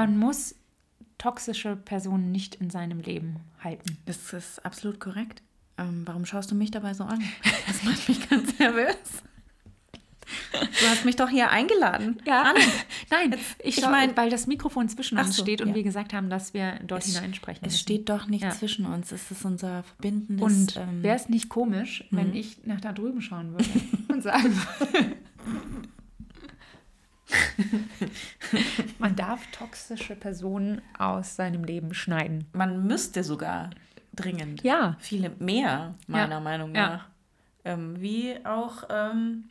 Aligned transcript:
Man 0.00 0.16
muss 0.18 0.54
toxische 1.18 1.76
Personen 1.76 2.32
nicht 2.32 2.54
in 2.54 2.70
seinem 2.70 3.00
Leben 3.00 3.36
halten. 3.62 3.98
Das 4.06 4.32
ist 4.32 4.64
absolut 4.64 4.98
korrekt. 4.98 5.42
Ähm, 5.76 6.02
warum 6.06 6.24
schaust 6.24 6.50
du 6.50 6.54
mich 6.54 6.70
dabei 6.70 6.94
so 6.94 7.04
an? 7.04 7.22
Das 7.66 7.82
macht 7.82 8.08
mich 8.08 8.28
ganz 8.30 8.58
nervös. 8.58 8.96
Du 10.52 10.86
hast 10.86 11.04
mich 11.04 11.16
doch 11.16 11.28
hier 11.28 11.50
eingeladen. 11.50 12.20
Ja, 12.24 12.54
nein, 13.10 13.34
ich, 13.34 13.40
ich 13.66 13.78
ich 13.78 13.82
mein- 13.82 13.90
meine, 13.90 14.16
weil 14.16 14.30
das 14.30 14.46
Mikrofon 14.46 14.88
zwischen 14.88 15.18
uns 15.18 15.36
so, 15.36 15.42
steht 15.42 15.60
und 15.60 15.68
ja. 15.70 15.74
wir 15.74 15.82
gesagt 15.82 16.14
haben, 16.14 16.30
dass 16.30 16.54
wir 16.54 16.78
dort 16.86 17.04
hineinsprechen. 17.04 17.62
Es 17.66 17.72
müssen. 17.72 17.82
steht 17.82 18.08
doch 18.08 18.26
nicht 18.26 18.42
Ja. 18.44 18.50
zwischen 18.50 18.86
uns. 18.86 19.12
Es 19.12 19.30
ist 19.30 19.44
unser 19.44 19.82
verbindendes. 19.82 20.42
Und 20.42 20.76
ähm, 20.76 21.02
wäre 21.02 21.16
es 21.16 21.28
nicht 21.28 21.48
komisch, 21.50 22.04
wenn 22.10 22.34
ich 22.34 22.64
nach 22.64 22.80
da 22.80 22.92
drüben 22.92 23.20
schauen 23.20 23.52
würde 23.52 23.68
und 24.08 24.22
sagen 24.22 24.54
würde, 24.54 25.16
man 28.98 29.14
darf 29.16 29.40
toxische 29.52 30.16
Personen 30.16 30.82
aus 30.98 31.36
seinem 31.36 31.64
Leben 31.64 31.94
schneiden. 31.94 32.46
man 32.52 32.86
müsste 32.86 33.22
sogar 33.24 33.70
dringend. 34.14 34.62
Ja. 34.62 34.96
Viele 35.00 35.30
mehr, 35.38 35.94
meiner 36.06 36.34
Ja. 36.36 36.40
Meinung 36.40 36.74
Ja. 36.74 36.88
nach. 36.88 37.08
Ähm, 37.64 38.00
wie 38.00 38.34
auch, 38.44 38.84
ähm, 38.90 39.44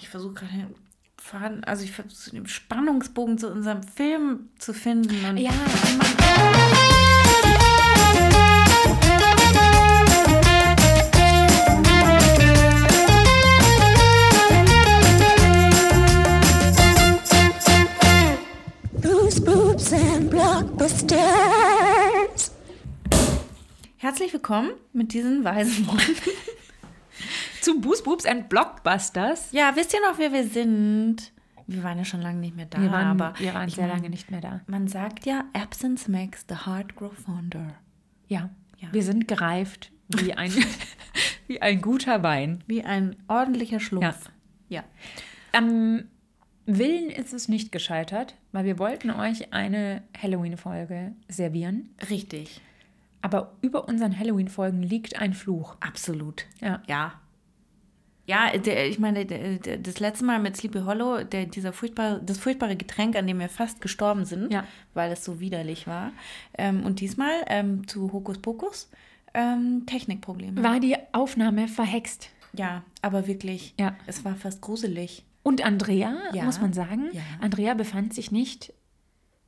ich 0.00 0.08
versuche 0.08 0.34
gerade 0.34 0.68
also 1.66 1.84
ich 1.84 1.92
versuche 1.92 2.36
den 2.36 2.46
Spannungsbogen 2.46 3.38
zu 3.38 3.50
unserem 3.50 3.82
Film 3.82 4.50
zu 4.58 4.74
finden. 4.74 5.36
Ja, 5.38 5.52
Herzlich 24.14 24.32
willkommen 24.32 24.70
mit 24.92 25.12
diesen 25.12 25.42
weisen 25.42 25.88
Worten. 25.88 26.14
zu 27.60 27.80
Boost 27.80 28.04
Boobs 28.04 28.24
and 28.24 28.48
Blockbusters. 28.48 29.50
Ja, 29.50 29.74
wisst 29.74 29.92
ihr 29.92 30.00
noch, 30.08 30.18
wer 30.18 30.32
wir 30.32 30.44
sind? 30.44 31.32
Wir 31.66 31.82
waren 31.82 31.98
ja 31.98 32.04
schon 32.04 32.20
lange 32.20 32.38
nicht 32.38 32.54
mehr 32.54 32.66
da, 32.66 32.80
Wir 32.80 32.92
waren, 32.92 33.20
aber 33.20 33.34
wir 33.40 33.52
waren 33.54 33.68
sehr 33.68 33.88
lange 33.88 34.08
nicht 34.08 34.30
mehr 34.30 34.40
da. 34.40 34.60
Man 34.68 34.86
sagt 34.86 35.26
ja, 35.26 35.46
Absence 35.52 36.06
makes 36.06 36.46
the 36.48 36.54
heart 36.64 36.94
grow 36.94 37.12
fonder. 37.12 37.74
Ja, 38.28 38.50
Ja. 38.78 38.86
wir 38.92 39.02
sind 39.02 39.26
gereift 39.26 39.90
wie 40.06 40.32
ein, 40.32 40.52
wie 41.48 41.60
ein 41.60 41.80
guter 41.80 42.22
Wein. 42.22 42.62
Wie 42.68 42.84
ein 42.84 43.16
ordentlicher 43.26 43.80
Schlumpf. 43.80 44.30
Ja. 44.68 44.84
Am 45.50 46.04
Willen 46.66 47.10
ist 47.10 47.32
es 47.32 47.48
nicht 47.48 47.72
gescheitert, 47.72 48.36
weil 48.52 48.64
wir 48.64 48.78
wollten 48.78 49.10
euch 49.10 49.52
eine 49.52 50.04
Halloween-Folge 50.16 51.16
servieren. 51.28 51.88
Richtig. 52.10 52.60
Aber 53.24 53.54
über 53.62 53.88
unseren 53.88 54.18
Halloween-Folgen 54.18 54.82
liegt 54.82 55.18
ein 55.18 55.32
Fluch. 55.32 55.76
Absolut. 55.80 56.44
Ja. 56.60 56.82
Ja. 56.86 57.14
Ja, 58.26 58.56
der, 58.56 58.86
ich 58.86 58.98
meine, 58.98 59.24
der, 59.24 59.78
das 59.78 59.98
letzte 59.98 60.26
Mal 60.26 60.38
mit 60.40 60.56
Sleepy 60.58 60.80
Hollow, 60.80 61.24
der, 61.24 61.46
dieser 61.46 61.72
furchtbare, 61.72 62.20
das 62.22 62.36
furchtbare 62.38 62.76
Getränk, 62.76 63.16
an 63.16 63.26
dem 63.26 63.38
wir 63.38 63.48
fast 63.48 63.80
gestorben 63.80 64.26
sind, 64.26 64.52
Ja. 64.52 64.64
weil 64.92 65.10
es 65.12 65.24
so 65.24 65.40
widerlich 65.40 65.86
war. 65.86 66.12
Ähm, 66.58 66.84
und 66.84 67.00
diesmal 67.00 67.32
ähm, 67.46 67.88
zu 67.88 68.12
Hokus 68.12 68.38
Pokus 68.38 68.90
ähm, 69.32 69.84
Technikprobleme. 69.86 70.62
War 70.62 70.78
die 70.78 70.96
Aufnahme 71.12 71.66
verhext. 71.66 72.28
Ja, 72.52 72.82
aber 73.00 73.26
wirklich, 73.26 73.72
Ja. 73.80 73.96
es 74.06 74.22
war 74.24 74.34
fast 74.36 74.60
gruselig. 74.60 75.24
Und 75.42 75.64
Andrea, 75.64 76.14
Ja. 76.34 76.44
muss 76.44 76.60
man 76.60 76.74
sagen, 76.74 77.08
Ja. 77.12 77.22
Andrea 77.40 77.72
befand 77.72 78.12
sich 78.12 78.30
nicht 78.30 78.72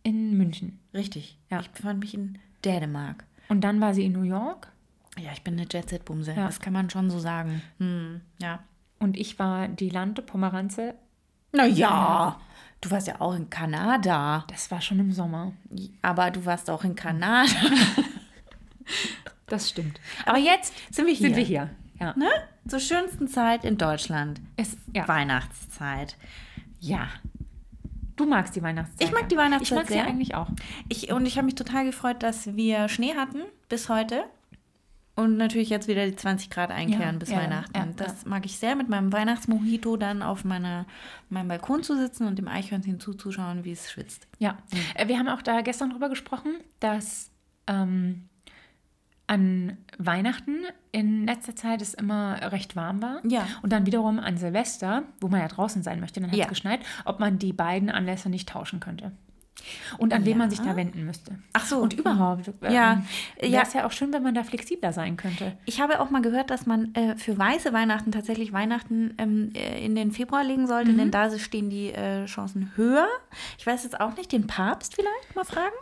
in 0.02 0.34
München. 0.38 0.78
Richtig. 0.94 1.38
Ja. 1.50 1.60
Ich 1.60 1.70
befand 1.70 2.00
mich 2.00 2.14
in 2.14 2.38
Dänemark. 2.64 3.24
Und 3.48 3.62
dann 3.62 3.80
war 3.80 3.94
sie 3.94 4.04
in 4.04 4.12
New 4.12 4.22
York 4.22 4.68
Ja, 5.18 5.30
ich 5.32 5.42
bin 5.42 5.54
eine 5.54 5.66
Jet-Set-Bumse. 5.70 6.32
Ja. 6.32 6.46
Das 6.46 6.60
kann 6.60 6.72
man 6.72 6.90
schon 6.90 7.10
so 7.10 7.18
sagen. 7.18 7.62
Hm, 7.78 8.20
ja. 8.38 8.60
und 8.98 9.16
ich 9.16 9.38
war 9.38 9.68
die 9.68 9.90
Lande 9.90 10.22
Pomeranze. 10.22 10.94
Na 11.52 11.64
ja, 11.66 12.38
du 12.80 12.90
warst 12.90 13.06
ja 13.06 13.20
auch 13.20 13.34
in 13.34 13.48
Kanada. 13.48 14.44
Das 14.48 14.70
war 14.70 14.80
schon 14.80 14.98
im 14.98 15.12
Sommer. 15.12 15.52
Aber 16.02 16.30
du 16.30 16.44
warst 16.44 16.68
auch 16.70 16.84
in 16.84 16.94
Kanada. 16.94 17.46
Das 19.46 19.68
stimmt. 19.70 20.00
Aber 20.24 20.38
jetzt 20.38 20.74
Sind 20.92 21.06
wir 21.06 21.14
hier? 21.14 21.28
sind 21.28 21.36
wir 21.36 21.44
hier. 21.44 21.70
Ja. 22.00 22.14
Ne? 22.16 22.28
Zur 22.68 22.80
schönsten 22.80 23.28
Zeit 23.28 23.64
in 23.64 23.78
Deutschland. 23.78 24.40
Es, 24.56 24.76
ja. 24.92 25.06
Weihnachtszeit. 25.06 26.16
Ja. 26.80 27.08
Du 28.16 28.26
magst 28.26 28.56
die 28.56 28.62
Weihnachtszeit. 28.62 29.08
Ich 29.08 29.14
mag 29.14 29.28
die 29.28 29.36
Weihnachtszeit 29.36 29.70
Ich 29.70 29.76
mag 29.76 29.86
sie 29.88 29.92
sehr. 29.94 30.06
eigentlich 30.06 30.34
auch. 30.34 30.48
Ich, 30.88 31.12
und 31.12 31.26
ich 31.26 31.36
habe 31.36 31.44
mich 31.46 31.54
total 31.54 31.84
gefreut, 31.84 32.22
dass 32.22 32.56
wir 32.56 32.88
Schnee 32.88 33.14
hatten 33.14 33.42
bis 33.68 33.88
heute. 33.88 34.24
Und 35.18 35.38
natürlich 35.38 35.70
jetzt 35.70 35.88
wieder 35.88 36.04
die 36.04 36.14
20 36.14 36.50
Grad 36.50 36.70
einkehren 36.70 37.14
Ja, 37.14 37.18
bis 37.18 37.30
ja, 37.30 37.38
Weihnachten. 37.38 37.74
ja, 37.74 37.86
das 37.96 38.26
mag 38.26 38.44
ich 38.44 38.58
sehr, 38.58 38.76
mit 38.76 38.90
meinem 38.90 39.14
Weihnachtsmojito 39.14 39.96
dann 39.96 40.22
auf 40.22 40.44
meiner, 40.44 40.84
meinem 41.30 41.48
Balkon 41.48 41.82
zu 41.82 41.96
sitzen 41.96 42.26
und 42.26 42.38
dem 42.38 42.48
Eichhörnchen 42.48 43.00
zuzuschauen, 43.00 43.64
wie 43.64 43.72
es 43.72 43.90
schwitzt. 43.90 44.26
Ja. 44.38 44.58
Äh, 44.94 45.08
Wir 45.08 45.18
haben 45.18 45.28
auch 45.28 45.40
da 45.40 45.62
gestern 45.62 45.88
drüber 45.88 46.10
gesprochen, 46.10 46.56
dass 46.80 47.30
ähm, 47.66 48.28
an 49.26 49.76
Weihnachten 49.98 50.58
in 50.92 51.26
letzter 51.26 51.56
Zeit 51.56 51.82
es 51.82 51.94
immer 51.94 52.38
recht 52.52 52.76
warm 52.76 53.02
war. 53.02 53.20
Ja. 53.26 53.46
Und 53.62 53.72
dann 53.72 53.86
wiederum 53.86 54.18
an 54.18 54.36
Silvester, 54.38 55.02
wo 55.20 55.28
man 55.28 55.40
ja 55.40 55.48
draußen 55.48 55.82
sein 55.82 56.00
möchte, 56.00 56.20
dann 56.20 56.30
hat 56.30 56.34
es 56.38 56.44
Ja. 56.44 56.48
geschneit, 56.48 56.80
ob 57.04 57.18
man 57.20 57.38
die 57.38 57.52
beiden 57.52 57.90
Anlässe 57.90 58.28
nicht 58.30 58.48
tauschen 58.48 58.80
könnte. 58.80 59.12
Und 59.98 60.12
an 60.12 60.24
wen 60.24 60.38
man 60.38 60.50
sich 60.50 60.60
da 60.60 60.76
wenden 60.76 61.04
müsste. 61.06 61.38
Ach 61.54 61.64
so. 61.64 61.78
Und 61.78 61.94
überhaupt. 61.94 62.46
Ja. 62.62 62.70
Ja. 62.70 63.02
Wäre 63.40 63.50
Ja. 63.52 63.62
es 63.62 63.72
ja 63.72 63.86
auch 63.86 63.90
schön, 63.90 64.12
wenn 64.12 64.22
man 64.22 64.34
da 64.34 64.44
flexibler 64.44 64.92
sein 64.92 65.16
könnte. 65.16 65.56
Ich 65.64 65.80
habe 65.80 65.98
auch 66.00 66.10
mal 66.10 66.22
gehört, 66.22 66.50
dass 66.50 66.66
man 66.66 66.94
äh, 66.94 67.16
für 67.16 67.36
weiße 67.36 67.72
Weihnachten 67.72 68.12
tatsächlich 68.12 68.52
Weihnachten 68.52 69.14
ähm, 69.18 69.50
äh, 69.56 69.84
in 69.84 69.96
den 69.96 70.12
Februar 70.12 70.44
legen 70.44 70.66
sollte, 70.68 70.92
denn 70.92 71.10
da 71.10 71.36
stehen 71.36 71.68
die 71.70 71.90
äh, 71.90 72.26
Chancen 72.26 72.70
höher. 72.76 73.08
Ich 73.58 73.66
weiß 73.66 73.82
jetzt 73.82 73.98
auch 74.00 74.14
nicht, 74.16 74.30
den 74.30 74.46
Papst 74.46 74.94
vielleicht 74.94 75.34
mal 75.34 75.44
fragen? 75.44 75.74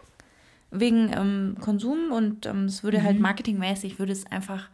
Wegen 0.75 1.11
ähm, 1.15 1.57
Konsum 1.61 2.11
und 2.13 2.47
ähm, 2.47 2.65
es 2.65 2.83
würde 2.83 3.03
halt 3.03 3.21
marketingmäßig, 3.21 3.99
würde 3.99 4.13
es 4.13 4.27
einfach, 4.31 4.69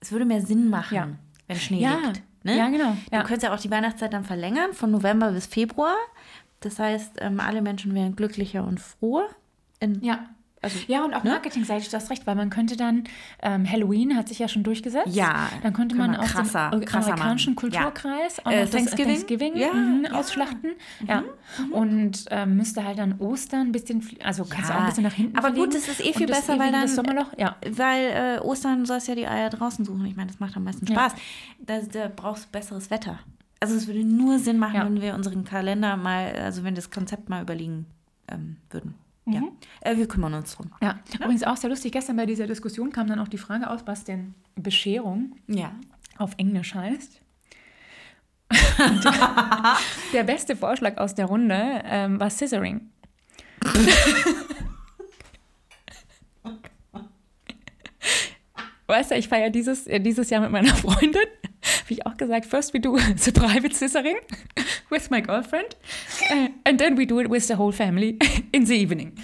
es 0.00 0.12
würde 0.12 0.24
mehr 0.24 0.40
Sinn 0.42 0.68
machen, 0.70 0.94
Ja. 0.94 1.08
wenn 1.46 1.56
Schnee 1.56 1.80
Ja. 1.82 1.96
liegt. 2.06 2.22
Ne? 2.44 2.56
Ja, 2.56 2.68
genau. 2.68 2.96
Ja. 3.10 3.20
Du 3.22 3.26
könntest 3.26 3.42
ja 3.44 3.54
auch 3.54 3.58
die 3.60 3.70
Weihnachtszeit 3.70 4.12
dann 4.12 4.24
verlängern, 4.24 4.72
von 4.72 4.90
November 4.90 5.32
bis 5.32 5.46
Februar. 5.46 5.94
Das 6.60 6.78
heißt, 6.78 7.16
ähm, 7.20 7.40
alle 7.40 7.62
Menschen 7.62 7.94
wären 7.94 8.14
glücklicher 8.16 8.64
und 8.64 8.80
froher. 8.80 9.28
In, 9.80 10.02
Ja. 10.02 10.28
Also, 10.60 10.78
Ja, 10.88 11.04
und 11.04 11.14
auch 11.14 11.22
ne? 11.22 11.30
marketingseitig, 11.30 11.88
du 11.88 11.96
hast 11.96 12.10
recht, 12.10 12.26
weil 12.26 12.34
man 12.34 12.50
könnte 12.50 12.76
dann, 12.76 13.04
ähm, 13.42 13.70
Halloween 13.70 14.16
hat 14.16 14.26
sich 14.28 14.40
ja 14.40 14.48
schon 14.48 14.64
durchgesetzt. 14.64 15.14
Ja, 15.14 15.48
Dann 15.62 15.72
könnte 15.72 15.94
man 15.94 16.10
man 16.10 16.20
aus 16.20 16.30
krasser- 16.30 16.70
dem 16.70 16.84
krasser 16.84 17.12
amerikanischen. 17.12 17.50
Ja. 17.54 17.60
Kulturkreis 17.60 18.44
auch 18.44 18.50
Äh, 18.50 18.66
Thanksgiving? 18.66 19.06
Thanksgiving 19.14 19.56
Ja, 19.56 19.72
mhm, 19.72 20.04
ja. 20.04 20.10
ausschlachten. 20.12 20.70
Ja. 21.06 21.22
Und 21.70 22.24
ähm, 22.30 22.56
müsste 22.56 22.84
halt 22.84 22.98
dann 22.98 23.20
Ostern 23.20 23.68
ein 23.68 23.72
bisschen, 23.72 24.04
also 24.24 24.44
kannst 24.44 24.68
du 24.70 24.74
auch 24.74 24.78
Ja, 24.78 24.82
ein 24.84 24.88
bisschen 24.88 25.04
nach 25.04 25.12
hinten 25.12 25.38
aber 25.38 25.48
gut, 25.52 25.72
verlegen. 25.72 25.72
das 25.86 25.88
ist 25.88 26.00
eh 26.04 26.12
viel 26.12 26.26
Und 26.26 26.32
besser, 26.32 26.58
weil 26.58 26.72
dann- 26.72 26.88
Sommerloch, 26.88 27.32
ja. 27.36 27.56
Weil 27.70 28.38
äh, 28.38 28.40
Ostern 28.40 28.84
sollst 28.84 29.06
ja 29.08 29.14
die 29.14 29.26
Eier 29.28 29.50
draußen 29.50 29.84
suchen. 29.84 30.04
Ich 30.06 30.16
meine, 30.16 30.28
das 30.28 30.40
macht 30.40 30.56
am 30.56 30.64
meisten 30.64 30.86
Spaß. 30.86 31.12
Da, 31.60 31.80
da 31.80 32.10
brauchst 32.14 32.46
du 32.46 32.50
besseres 32.50 32.90
Wetter. 32.90 33.18
Also 33.60 33.74
es 33.76 33.86
würde 33.86 34.04
nur 34.04 34.38
Sinn 34.38 34.58
machen, 34.58 34.74
Ja. 34.76 34.84
wenn 34.84 35.00
wir 35.00 35.14
unseren 35.14 35.44
Kalender 35.44 35.96
mal, 35.96 36.32
also 36.32 36.64
wenn 36.64 36.74
das 36.74 36.90
Konzept 36.90 37.28
mal 37.28 37.42
überlegen 37.42 37.86
ähm, 38.30 38.56
würden. 38.70 38.94
Ja. 39.32 39.42
Äh, 39.80 39.96
wir 39.96 40.06
kümmern 40.08 40.34
uns 40.34 40.54
drum. 40.56 40.70
Ja, 40.82 40.98
übrigens 41.14 41.42
auch 41.44 41.56
sehr 41.56 41.70
lustig. 41.70 41.92
Gestern 41.92 42.16
bei 42.16 42.26
dieser 42.26 42.46
Diskussion 42.46 42.90
kam 42.92 43.06
dann 43.08 43.18
auch 43.18 43.28
die 43.28 43.38
Frage 43.38 43.68
aus, 43.70 43.80
was 43.86 44.04
denn 44.04 44.34
Bescherung 44.56 45.36
Ja. 45.46 45.72
auf 46.18 46.32
Englisch 46.38 46.74
heißt. 46.74 47.20
Der 50.12 50.22
beste 50.24 50.56
Vorschlag 50.56 50.96
aus 50.96 51.14
der 51.14 51.26
Runde 51.26 51.82
ähm, 51.84 52.18
war 52.18 52.30
Scissoring. 52.30 52.80
Weißt 58.86 59.10
du, 59.10 59.16
ich 59.16 59.28
feiere 59.28 59.50
dieses, 59.50 59.86
äh, 59.86 60.00
dieses 60.00 60.30
Jahr 60.30 60.40
mit 60.40 60.50
meiner 60.50 60.74
Freundin. 60.74 61.20
Habe 61.88 61.94
ich 61.94 62.04
auch 62.06 62.18
gesagt, 62.18 62.44
first 62.44 62.74
we 62.74 62.80
do 62.80 62.98
the 63.16 63.32
private 63.32 63.74
scissoring 63.74 64.16
with 64.90 65.08
my 65.08 65.22
girlfriend 65.22 65.74
uh, 66.30 66.48
and 66.64 66.78
then 66.78 66.98
we 66.98 67.06
do 67.06 67.18
it 67.18 67.30
with 67.30 67.46
the 67.48 67.54
whole 67.56 67.72
family 67.72 68.18
in 68.52 68.66
the 68.66 68.74
evening. 68.74 69.16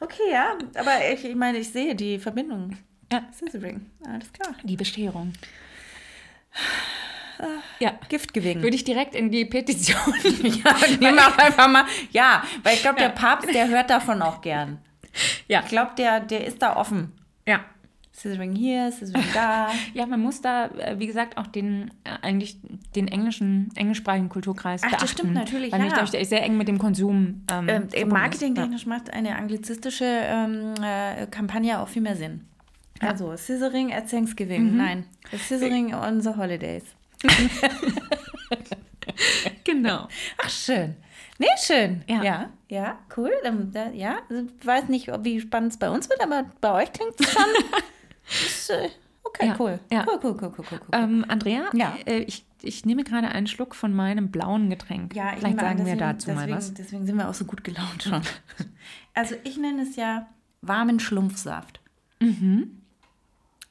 Okay, 0.00 0.30
ja. 0.32 0.56
Aber 0.74 1.12
ich, 1.12 1.24
ich 1.24 1.34
meine, 1.36 1.58
ich 1.58 1.68
sehe 1.70 1.94
die 1.94 2.18
Verbindung. 2.18 2.76
Ja. 3.12 3.22
Scissoring. 3.34 3.90
Alles 4.06 4.32
klar. 4.32 4.54
Die 4.62 4.76
Bescherung. 4.76 5.32
Ja, 7.80 7.98
Giftgewinn. 8.08 8.62
würde 8.62 8.76
ich 8.76 8.84
direkt 8.84 9.14
in 9.14 9.30
die 9.30 9.44
Petition. 9.44 10.14
ja, 10.42 10.74
nehmen 11.00 11.16
wir 11.16 11.38
einfach 11.38 11.68
mal. 11.68 11.84
Ja, 12.12 12.42
weil 12.62 12.74
ich 12.74 12.82
glaube, 12.82 12.98
der 12.98 13.08
Ja. 13.08 13.14
Papst, 13.14 13.52
der 13.52 13.68
hört 13.68 13.90
davon 13.90 14.22
auch 14.22 14.40
gern. 14.40 14.78
ja, 15.48 15.60
Ich 15.60 15.68
glaube, 15.68 15.92
der, 15.96 16.20
der 16.20 16.46
ist 16.46 16.62
da 16.62 16.76
offen. 16.76 17.12
ja. 17.46 17.60
Scissoring 18.14 18.54
hier, 18.54 18.92
Scissoring 18.92 19.24
da. 19.32 19.70
Ja, 19.94 20.04
man 20.04 20.20
muss 20.20 20.42
da, 20.42 20.66
äh, 20.66 20.98
wie 20.98 21.06
gesagt, 21.06 21.38
auch 21.38 21.46
den 21.46 21.90
äh, 22.04 22.10
eigentlich 22.20 22.58
den 22.94 23.08
englischen, 23.08 23.70
englischsprachigen 23.74 24.28
Kulturkreis 24.28 24.82
Ach, 24.84 24.90
das 24.90 25.00
beachten. 25.00 25.18
stimmt 25.18 25.34
natürlich, 25.34 25.72
weil 25.72 25.80
ja. 25.80 25.88
dadurch 25.88 26.10
der 26.10 26.22
sehr 26.26 26.42
eng 26.42 26.58
mit 26.58 26.68
dem 26.68 26.78
Konsum 26.78 27.42
ähm, 27.50 27.88
ähm. 27.92 28.08
Marketingtechnisch 28.08 28.84
macht 28.84 29.10
eine 29.10 29.36
anglizistische 29.36 30.04
ähm, 30.04 30.74
äh, 30.82 31.26
Kampagne 31.26 31.80
auch 31.80 31.88
viel 31.88 32.02
mehr 32.02 32.14
Sinn. 32.16 32.44
Also, 33.00 33.34
Scissoring 33.36 33.92
at 33.92 34.10
Thanksgiving. 34.10 34.76
Nein, 34.76 35.06
Scissoring 35.34 35.94
on 35.94 36.20
the 36.20 36.30
Holidays. 36.36 36.84
Ja. 37.24 37.30
Genau. 39.64 40.08
Ach, 40.38 40.50
schön. 40.50 40.96
Nee, 41.42 41.48
schön. 41.58 42.04
Ja. 42.08 42.22
ja, 42.22 42.50
ja, 42.68 42.98
cool. 43.16 43.30
Ja, 43.94 44.18
also, 44.30 44.46
ich 44.58 44.66
weiß 44.66 44.88
nicht, 44.88 45.08
wie 45.24 45.40
spannend 45.40 45.72
es 45.72 45.78
bei 45.78 45.90
uns 45.90 46.08
wird, 46.08 46.22
aber 46.22 46.44
bei 46.60 46.72
euch 46.82 46.92
klingt 46.92 47.14
es 47.20 47.30
schon. 47.32 47.42
ist, 48.46 48.70
äh, 48.70 48.88
okay, 49.24 49.46
Ja, 49.48 49.56
cool. 49.58 49.80
ja. 49.90 50.04
Cool, 50.06 50.20
cool, 50.22 50.36
cool, 50.40 50.52
cool, 50.58 50.64
cool. 50.70 50.80
cool. 50.80 50.88
Ähm, 50.92 51.24
Andrea, 51.28 51.64
Ja. 51.74 51.96
äh, 52.06 52.18
ich, 52.20 52.46
ich 52.62 52.84
nehme 52.86 53.02
gerade 53.04 53.28
einen 53.28 53.46
Schluck 53.46 53.74
von 53.74 53.92
meinem 53.92 54.30
blauen 54.30 54.70
Getränk. 54.70 55.14
Ja, 55.16 55.32
ich 55.32 55.38
Vielleicht 55.40 55.56
nehme 55.56 55.68
an, 55.68 55.76
sagen 55.78 55.86
wir 55.86 55.96
deswegen, 55.96 55.98
dazu 55.98 56.30
mal 56.30 56.34
deswegen, 56.46 56.56
was. 56.56 56.74
Deswegen 56.74 57.06
sind 57.06 57.16
wir 57.16 57.28
auch 57.28 57.34
so 57.34 57.44
gut 57.44 57.64
gelaunt 57.64 58.02
schon. 58.04 58.22
Also 59.14 59.34
ich 59.44 59.58
nenne 59.58 59.82
es 59.82 59.96
ja 59.96 60.26
warmen 60.62 60.98
Schlumpfsaft. 60.98 61.80
Mhm. 62.20 62.80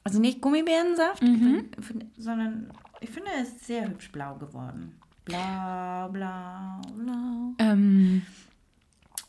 Also 0.04 0.20
nicht 0.20 0.40
Gummibärensaft, 0.40 1.18
find- 1.20 2.06
sondern 2.16 2.70
ich 3.00 3.10
finde, 3.10 3.30
es 3.40 3.48
ist 3.48 3.66
sehr 3.66 3.88
hübsch 3.88 4.12
blau 4.12 4.34
geworden. 4.36 5.00
Blau, 5.24 6.08
blau, 6.08 6.80
blau. 6.96 7.54
Ähm, 7.58 8.22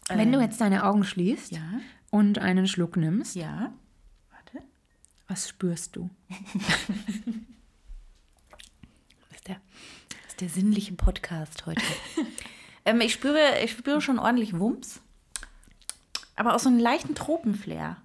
wenn 0.10 0.32
du 0.32 0.38
Ähm, 0.40 0.44
jetzt 0.44 0.60
deine 0.62 0.84
Augen 0.86 1.04
schließt 1.04 1.52
Ja, 1.52 1.62
und 2.10 2.40
einen 2.40 2.68
Schluck 2.68 2.98
nimmst, 2.98 3.36
ja. 3.36 3.72
Warte. 4.32 4.66
was 5.28 5.50
spürst 5.50 5.96
du? 5.96 6.10
Das 9.30 9.38
ist 9.38 9.48
der, 9.48 9.56
das 10.10 10.28
ist 10.30 10.42
der 10.42 10.50
sinnliche 10.50 10.94
Podcast 10.94 11.66
heute. 11.66 11.82
ähm, 12.86 13.02
ich, 13.02 13.14
spüre, 13.14 13.40
ich 13.64 13.72
spüre 13.72 14.02
schon 14.02 14.20
ordentlich 14.20 14.58
Wumms. 14.58 15.02
Aber 16.36 16.56
auch 16.56 16.60
so 16.60 16.70
einen 16.70 16.80
leichten 16.80 17.14
Tropenflair. 17.16 17.98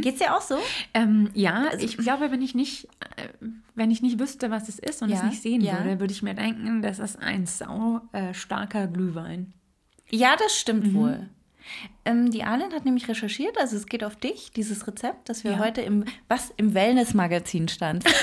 Geht's 0.00 0.18
dir 0.18 0.34
auch 0.34 0.40
so? 0.40 0.56
Ähm, 0.94 1.30
ja, 1.34 1.68
Also 1.70 1.84
ich 1.84 1.98
glaube, 1.98 2.30
wenn 2.30 2.40
ich 2.40 2.54
nicht, 2.54 2.86
äh, 3.16 3.28
wenn 3.74 3.90
ich 3.90 4.00
nicht 4.00 4.18
wüsste, 4.18 4.50
was 4.50 4.68
es 4.68 4.78
ist 4.78 5.02
und 5.02 5.10
es 5.10 5.18
Ja, 5.20 5.26
nicht 5.26 5.42
sehen 5.42 5.60
ja. 5.60 5.76
würde, 5.78 6.00
würde 6.00 6.12
ich 6.12 6.22
mir 6.22 6.32
denken, 6.34 6.80
das 6.80 6.98
ist 6.98 7.18
ein 7.18 7.44
sau 7.46 8.00
äh, 8.12 8.32
starker 8.32 8.86
Glühwein. 8.86 9.52
Ja, 10.10 10.36
das 10.36 10.58
stimmt 10.58 10.94
wohl. 10.94 11.28
Ähm, 12.06 12.30
die 12.30 12.44
Arlen 12.44 12.72
hat 12.72 12.86
nämlich 12.86 13.08
recherchiert, 13.08 13.58
also 13.58 13.76
es 13.76 13.84
geht 13.84 14.02
auf 14.02 14.16
dich, 14.16 14.52
dieses 14.52 14.86
Rezept, 14.86 15.28
das 15.28 15.44
wir 15.44 15.50
Ja. 15.52 15.58
heute 15.58 15.82
im, 15.82 16.06
was 16.28 16.50
im 16.56 16.72
Wellness-Magazin 16.74 17.68
stand. 17.68 18.04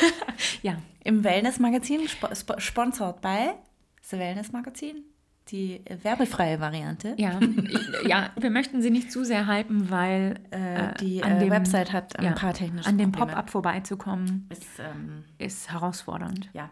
Ja, 0.63 0.77
Im 1.03 1.24
Wellness-Magazin, 1.24 2.07
spo 2.09 2.33
spo 2.33 2.59
sponsort 2.59 3.21
bei 3.21 3.53
das 4.01 4.19
Wellness-Magazin, 4.19 5.03
die 5.50 5.86
äh, 5.86 5.97
werbefreie 6.03 6.59
Variante. 6.59 7.13
ja, 7.18 7.39
ja, 8.07 8.30
wir 8.39 8.50
möchten 8.50 8.81
sie 8.81 8.89
nicht 8.89 9.12
zu 9.12 9.24
sehr 9.24 9.47
hypen, 9.47 9.89
weil 9.92 10.39
Äh, 10.51 10.94
die 11.00 11.24
an 11.24 11.33
äh, 11.33 11.39
dem- 11.39 11.51
Website 11.51 11.94
hat 11.94 12.18
ein 12.18 12.25
ja, 12.25 12.31
paar 12.33 12.53
technische 12.53 12.89
an 12.89 12.97
dem. 12.97 13.12
Pop-up 13.12 13.50
vorbeizukommen, 13.50 14.47
Ist, 14.51 14.63
ähm, 14.80 15.24
ist 15.38 15.71
herausfordernd. 15.71 16.50
ja. 16.53 16.69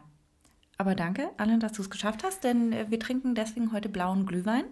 Aber 0.79 0.95
danke, 0.95 1.29
Arlen, 1.37 1.59
dass 1.59 1.73
du 1.73 1.83
es 1.83 1.89
geschafft 1.91 2.23
hast, 2.23 2.43
denn 2.43 2.73
äh, 2.73 2.85
wir 2.89 2.99
trinken 2.99 3.35
deswegen 3.35 3.71
heute 3.71 3.89
blauen 3.89 4.25
Glühwein. 4.25 4.63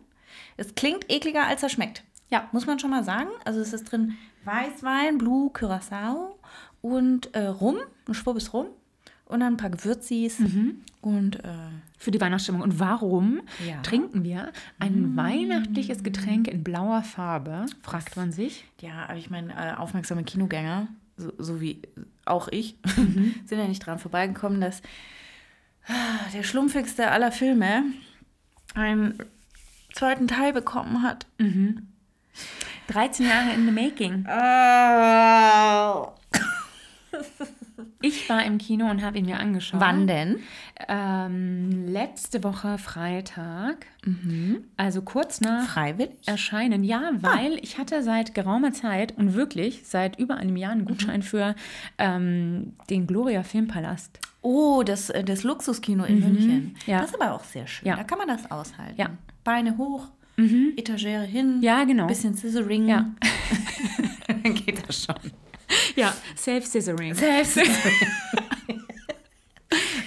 Es 0.57 0.73
klingt 0.73 1.09
ekliger, 1.11 1.45
als 1.45 1.61
er 1.61 1.69
schmeckt. 1.69 2.03
Ja. 2.29 2.49
Muss 2.53 2.65
man 2.65 2.79
schon 2.79 2.89
mal 2.89 3.03
sagen. 3.03 3.29
Also 3.45 3.59
es 3.59 3.71
ist 3.71 3.83
drin 3.91 4.17
Weißwein, 4.43 5.19
Blue, 5.19 5.51
Curacao 5.53 6.39
und 6.81 7.33
äh, 7.35 7.45
Rum, 7.45 7.77
ein 8.07 8.13
Schwubbes 8.15 8.51
Rum 8.51 8.65
und 9.31 9.39
dann 9.39 9.53
ein 9.53 9.57
paar 9.57 9.69
Gewürzis 9.71 10.39
und 11.01 11.35
äh, 11.43 11.47
Für 11.97 12.11
die 12.11 12.21
Weihnachtsstimmung. 12.21 12.61
Und 12.61 12.79
warum 12.79 13.41
Ja. 13.67 13.77
Mm. 13.79 13.83
trinken 13.83 14.23
wir 14.23 14.51
ein 14.79 15.15
weihnachtliches 15.17 16.03
Getränk 16.03 16.47
in 16.47 16.63
blauer 16.63 17.01
Farbe? 17.03 17.65
Fragt 17.81 18.15
man 18.17 18.31
sich. 18.31 18.65
ja, 18.81 19.05
aber 19.07 19.17
ich 19.17 19.29
meine, 19.29 19.53
äh, 19.53 19.73
aufmerksame 19.75 20.23
Kinogänger, 20.23 20.87
so, 21.17 21.31
so 21.37 21.59
wie 21.61 21.81
auch 22.25 22.47
ich, 22.49 22.75
sind 22.85 23.59
ja 23.59 23.67
nicht 23.67 23.85
dran 23.85 23.99
vorbeigekommen, 23.99 24.61
dass 24.61 24.81
ah, 25.87 26.29
der 26.33 26.43
schlumpfigste 26.43 27.09
aller 27.11 27.31
Filme 27.31 27.83
einen 28.75 29.15
zweiten 29.93 30.27
Teil 30.27 30.53
bekommen 30.53 31.01
hat. 31.03 31.25
13 32.87 33.25
Jahre 33.27 33.53
in 33.53 33.65
the 33.65 33.71
making. 33.71 34.25
Ich 38.01 38.29
war 38.29 38.43
im 38.45 38.57
Kino 38.57 38.89
und 38.89 39.03
habe 39.03 39.17
ihn 39.19 39.25
mir 39.25 39.39
angeschaut. 39.39 39.79
Wann 39.79 40.07
denn? 40.07 40.39
Ähm, 40.87 41.87
letzte 41.87 42.43
Woche 42.43 42.77
Freitag. 42.77 43.85
Also 44.77 45.01
kurz 45.01 45.41
nach 45.41 45.67
Freiwillig? 45.67 46.11
Erscheinen. 46.25 46.83
Ja, 46.83 47.11
weil 47.21 47.57
ich 47.61 47.77
hatte 47.77 48.03
seit 48.03 48.33
geraumer 48.33 48.73
Zeit 48.73 49.17
und 49.17 49.33
wirklich 49.35 49.81
seit 49.85 50.19
über 50.19 50.37
einem 50.37 50.57
Jahr 50.57 50.71
einen 50.71 50.85
Gutschein 50.85 51.21
für 51.21 51.55
ähm, 51.97 52.73
den 52.89 53.07
Gloria 53.07 53.43
Filmpalast. 53.43 54.19
Oh, 54.41 54.81
das, 54.83 55.09
äh, 55.09 55.23
das 55.23 55.43
Luxuskino 55.43 56.03
in 56.03 56.19
München. 56.19 56.75
Ja. 56.87 57.01
Das 57.01 57.11
ist 57.11 57.21
aber 57.21 57.33
auch 57.33 57.43
sehr 57.43 57.67
schön. 57.67 57.87
Ja. 57.87 57.95
Da 57.95 58.03
kann 58.03 58.17
man 58.17 58.27
das 58.27 58.49
aushalten. 58.49 58.99
Ja. 58.99 59.11
Beine 59.43 59.77
hoch, 59.77 60.07
Etagere 60.75 61.23
hin. 61.23 61.59
Ja, 61.61 61.83
genau. 61.83 62.07
Bisschen 62.07 62.35
Scissoring. 62.35 62.87
Ja. 62.87 63.11
Dann 64.27 64.55
geht 64.55 64.87
das 64.87 65.03
schon. 65.05 65.31
Ja, 65.95 66.13
Self-Scissoring. 66.37 67.13
Selbst. 67.13 67.59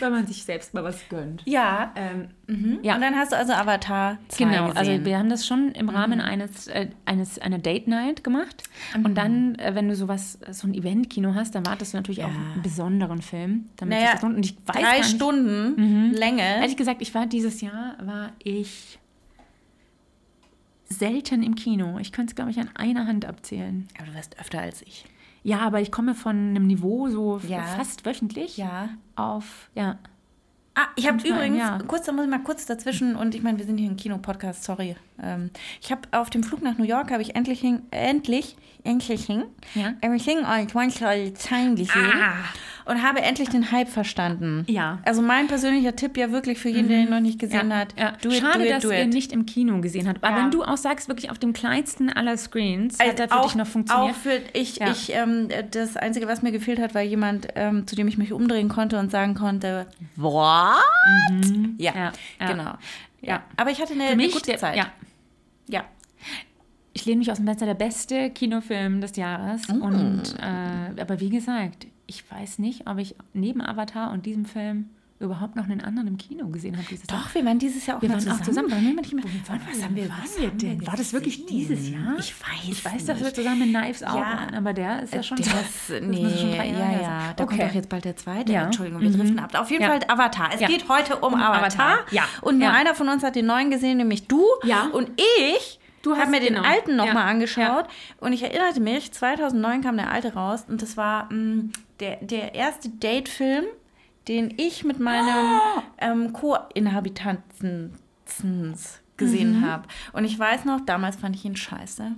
Wenn 0.00 0.12
man 0.12 0.26
sich 0.26 0.44
selbst 0.44 0.74
mal 0.74 0.84
was 0.84 1.08
gönnt. 1.08 1.40
ja. 1.46 1.94
Ähm, 1.96 2.28
ja. 2.82 2.96
Und 2.96 3.00
dann 3.00 3.14
hast 3.16 3.32
du 3.32 3.36
also 3.36 3.54
Avatar 3.54 4.18
2 4.28 4.44
Genau, 4.44 4.64
also 4.66 4.78
gesehen. 4.90 5.04
wir 5.06 5.16
haben 5.18 5.30
das 5.30 5.46
schon 5.46 5.70
im 5.72 5.88
Rahmen 5.88 6.20
eines, 6.20 6.66
äh, 6.68 6.88
eines 7.06 7.38
einer 7.38 7.58
Date 7.58 7.88
Night 7.88 8.22
gemacht. 8.22 8.64
Und 9.02 9.14
dann, 9.14 9.54
äh, 9.54 9.74
wenn 9.74 9.88
du 9.88 9.96
sowas, 9.96 10.38
so 10.50 10.66
ein 10.66 10.74
Event-Kino 10.74 11.34
hast, 11.34 11.54
dann 11.54 11.64
wartest 11.64 11.94
du 11.94 11.96
natürlich 11.96 12.22
auf 12.22 12.30
einen 12.30 12.60
besonderen 12.62 13.22
Film. 13.22 13.70
Damit 13.78 13.98
naja, 13.98 14.12
das 14.14 14.24
und 14.24 14.44
ich 14.44 14.54
weiß 14.66 14.76
drei 14.82 14.98
nicht, 14.98 15.08
Stunden 15.14 16.12
Länge. 16.12 16.42
Ehrlich 16.42 16.76
gesagt, 16.76 17.00
ich 17.00 17.14
war 17.14 17.24
dieses 17.26 17.62
Jahr, 17.62 17.96
war 18.02 18.32
ich 18.40 18.98
selten 20.90 21.42
im 21.42 21.54
Kino. 21.54 21.98
Ich 21.98 22.12
könnte 22.12 22.32
es, 22.32 22.36
glaube 22.36 22.50
ich, 22.50 22.58
an 22.58 22.68
einer 22.74 23.06
Hand 23.06 23.24
abzählen. 23.24 23.88
Aber 23.96 24.08
du 24.08 24.14
wirst 24.14 24.38
öfter 24.38 24.60
als 24.60 24.82
ich. 24.82 25.06
Ja, 25.44 25.58
aber 25.60 25.80
ich 25.80 25.92
komme 25.92 26.14
von 26.14 26.34
einem 26.36 26.66
Niveau 26.66 27.08
so 27.08 27.38
Ja. 27.46 27.62
fast 27.62 28.04
wöchentlich 28.06 28.56
Ja. 28.56 28.88
auf, 29.14 29.68
ja. 29.74 29.98
Ah, 30.76 30.86
ich 30.96 31.06
habe 31.06 31.18
übrigens, 31.18 31.58
Jahr. 31.58 31.78
kurz, 31.84 32.06
da 32.06 32.10
muss 32.12 32.24
ich 32.24 32.30
mal 32.30 32.42
kurz 32.42 32.66
dazwischen, 32.66 33.14
und 33.14 33.36
ich 33.36 33.42
meine, 33.44 33.58
wir 33.58 33.64
sind 33.64 33.78
hier 33.78 33.88
im 33.88 33.96
Kino-Podcast, 33.96 34.64
sorry. 34.64 34.96
Ähm, 35.22 35.50
ich 35.80 35.92
habe 35.92 36.00
auf 36.10 36.30
dem 36.30 36.42
Flug 36.42 36.62
nach 36.62 36.78
New 36.78 36.84
York, 36.84 37.12
habe 37.12 37.22
ich 37.22 37.36
endlich, 37.36 37.62
endlich, 37.92 38.56
endlich, 38.82 39.28
Ja. 39.76 39.92
Everything 40.00 40.38
All 40.44 40.62
at 40.64 40.74
Once 40.74 41.00
All 41.00 41.30
Time 41.32 41.76
gesehen 41.76 42.12
Ah. 42.20 42.34
Und 42.86 43.02
habe 43.02 43.22
endlich 43.22 43.48
den 43.48 43.70
Hype 43.72 43.88
verstanden. 43.88 44.64
Ja. 44.68 44.98
Also 45.04 45.22
mein 45.22 45.46
persönlicher 45.46 45.96
Tipp 45.96 46.16
ja 46.16 46.30
wirklich 46.30 46.58
für 46.58 46.68
jeden, 46.68 46.88
der 46.88 46.98
ihn 46.98 47.10
noch 47.10 47.20
nicht 47.20 47.38
gesehen 47.38 47.70
ja, 47.70 47.76
hat. 47.76 47.98
ja. 47.98 48.12
Do 48.20 48.30
it, 48.30 48.36
Schade, 48.40 48.58
do 48.58 48.64
it, 48.64 48.70
dass 48.70 48.82
do 48.82 48.90
ihr 48.90 49.02
it. 49.04 49.12
nicht 49.12 49.32
im 49.32 49.46
Kino 49.46 49.80
gesehen 49.80 50.08
habt. 50.08 50.22
Aber 50.22 50.36
wenn 50.36 50.50
du 50.50 50.62
auch 50.64 50.76
sagst, 50.76 51.08
wirklich 51.08 51.30
auf 51.30 51.38
dem 51.38 51.52
kleinsten 51.52 52.10
aller 52.10 52.36
Screens, 52.36 53.00
Also 53.00 53.12
hat 53.12 53.20
er 53.20 53.28
für 53.28 53.34
auch, 53.40 53.46
dich 53.46 53.54
noch 53.54 53.66
funktioniert. 53.66 54.14
Auch 54.14 54.18
für 54.18 54.40
ich, 54.52 54.80
ich 54.80 55.12
ähm, 55.14 55.48
das 55.70 55.96
Einzige, 55.96 56.28
was 56.28 56.42
mir 56.42 56.52
gefehlt 56.52 56.78
hat, 56.80 56.94
war 56.94 57.02
jemand, 57.02 57.48
ähm, 57.54 57.86
zu 57.86 57.96
dem 57.96 58.08
ich 58.08 58.18
mich 58.18 58.32
umdrehen 58.32 58.68
konnte 58.68 58.98
und 58.98 59.10
sagen 59.10 59.34
konnte, 59.34 59.86
what? 60.16 60.76
Ja, 61.78 61.92
Ja, 61.94 62.12
genau. 62.46 62.72
Ja. 63.22 63.42
Aber 63.56 63.70
ich 63.70 63.80
hatte 63.80 63.94
eine, 63.94 64.02
Für 64.04 64.08
eine 64.12 64.16
mich, 64.16 64.32
gute 64.32 64.46
der, 64.46 64.58
Zeit. 64.58 64.76
ja, 64.76 64.86
ja. 65.68 65.84
ich 66.92 67.06
lehne 67.06 67.18
mich 67.20 67.30
aus 67.30 67.38
dem 67.38 67.46
Fenster, 67.46 67.64
der 67.66 67.74
beste 67.74 68.30
Kinofilm 68.30 69.00
des 69.00 69.16
Jahres. 69.16 69.66
Mm. 69.68 69.80
Und, 69.82 70.22
äh, 70.38 71.00
aber 71.00 71.20
wie 71.20 71.30
gesagt, 71.30 71.86
ich 72.06 72.24
weiß 72.30 72.58
nicht, 72.58 72.86
ob 72.88 72.98
ich 72.98 73.14
neben 73.32 73.60
Avatar 73.62 74.12
und 74.12 74.26
diesem 74.26 74.44
Film 74.44 74.90
überhaupt 75.20 75.56
noch 75.56 75.64
einen 75.64 75.80
anderen 75.80 76.08
im 76.08 76.18
Kino 76.18 76.48
gesehen 76.48 76.76
habe 76.76 76.86
dieses 76.90 77.06
Jahr. 77.08 77.22
Doch, 77.22 77.34
wir 77.34 77.44
waren 77.46 77.58
dieses 77.58 77.86
Jahr 77.86 77.96
auch 77.96 78.02
Wir 78.02 78.10
waren 78.10 78.18
zusammen. 78.20 78.40
auch 78.40 78.44
zusammen. 78.44 78.70
Waren 78.72 78.84
wir 78.84 78.94
nicht 78.94 79.12
mehr? 79.14 79.24
Waren 79.24 79.60
was 79.70 79.82
haben 79.82 79.94
wir, 79.96 80.08
was 80.10 80.38
wir 80.40 80.50
denn? 80.50 80.86
War 80.86 80.96
das 80.96 81.12
wirklich 81.14 81.46
dieses 81.46 81.88
Jahr? 81.88 82.16
Ich 82.18 82.34
weiß 82.38 82.68
Ich 82.68 82.84
weiß, 82.84 83.04
dass 83.06 83.18
nicht. 83.20 83.24
wir 83.26 83.32
zusammen 83.34 83.60
mit 83.60 83.68
Knives 83.80 84.02
Out 84.02 84.16
Ja. 84.16 84.20
waren, 84.20 84.54
aber 84.54 84.74
der 84.74 85.02
ist 85.04 85.14
ja 85.14 85.22
schon... 85.22 85.38
Das, 85.38 85.46
das 85.88 86.00
nee, 86.02 86.24
muss 86.24 86.40
schon 86.40 86.50
drei 86.50 86.66
Jahre 86.68 86.92
ja, 86.96 87.00
ja, 87.00 87.32
da 87.36 87.44
Okay. 87.44 87.56
kommt 87.56 87.70
doch 87.70 87.74
jetzt 87.74 87.88
bald 87.88 88.04
der 88.04 88.16
zweite. 88.16 88.52
Ja. 88.52 88.64
Entschuldigung, 88.64 89.00
wir 89.00 89.08
Mhm. 89.08 89.16
driften 89.16 89.38
ab. 89.38 89.54
Auf 89.54 89.70
jeden 89.70 89.84
Ja. 89.84 89.90
Fall 89.90 90.00
Avatar. 90.08 90.50
Es 90.52 90.60
Ja. 90.60 90.66
geht 90.68 90.88
heute 90.88 91.16
um, 91.16 91.32
Um 91.32 91.40
Avatar. 91.40 91.58
Avatar. 91.62 91.98
Ja. 92.10 92.24
Und 92.42 92.58
nur 92.58 92.68
Ja. 92.68 92.74
einer 92.74 92.94
von 92.94 93.08
uns 93.08 93.22
hat 93.22 93.36
den 93.36 93.46
neuen 93.46 93.70
gesehen, 93.70 93.96
nämlich 93.98 94.26
du. 94.26 94.44
Ja. 94.64 94.88
Und 94.92 95.10
ich 95.46 95.78
Du 96.02 96.14
hast- 96.16 96.30
mir 96.30 96.40
den 96.40 96.56
genau. 96.56 96.68
alten 96.68 96.96
nochmal 96.96 97.06
Ja. 97.06 97.14
mal 97.14 97.30
angeschaut. 97.30 97.86
Und 98.20 98.34
ich 98.34 98.42
erinnerte 98.42 98.78
mich, 98.80 99.10
2009 99.12 99.80
kam 99.80 99.96
der 99.96 100.10
alte 100.10 100.34
raus. 100.34 100.64
Und 100.68 100.82
das 100.82 100.98
war 100.98 101.32
mh, 101.32 101.70
der, 102.00 102.16
der 102.16 102.54
erste 102.54 102.88
Date-Film, 102.88 103.64
den 104.28 104.54
ich 104.56 104.84
mit 104.84 104.98
meinem 105.00 105.60
ähm, 105.98 106.32
Co-Inhabitanten 106.32 107.92
gesehen 109.16 109.60
Mhm. 109.60 109.66
habe. 109.66 109.84
Und 110.12 110.24
ich 110.24 110.38
weiß 110.38 110.64
noch, 110.64 110.80
damals 110.80 111.16
fand 111.16 111.36
ich 111.36 111.44
ihn 111.44 111.56
scheiße. 111.56 112.12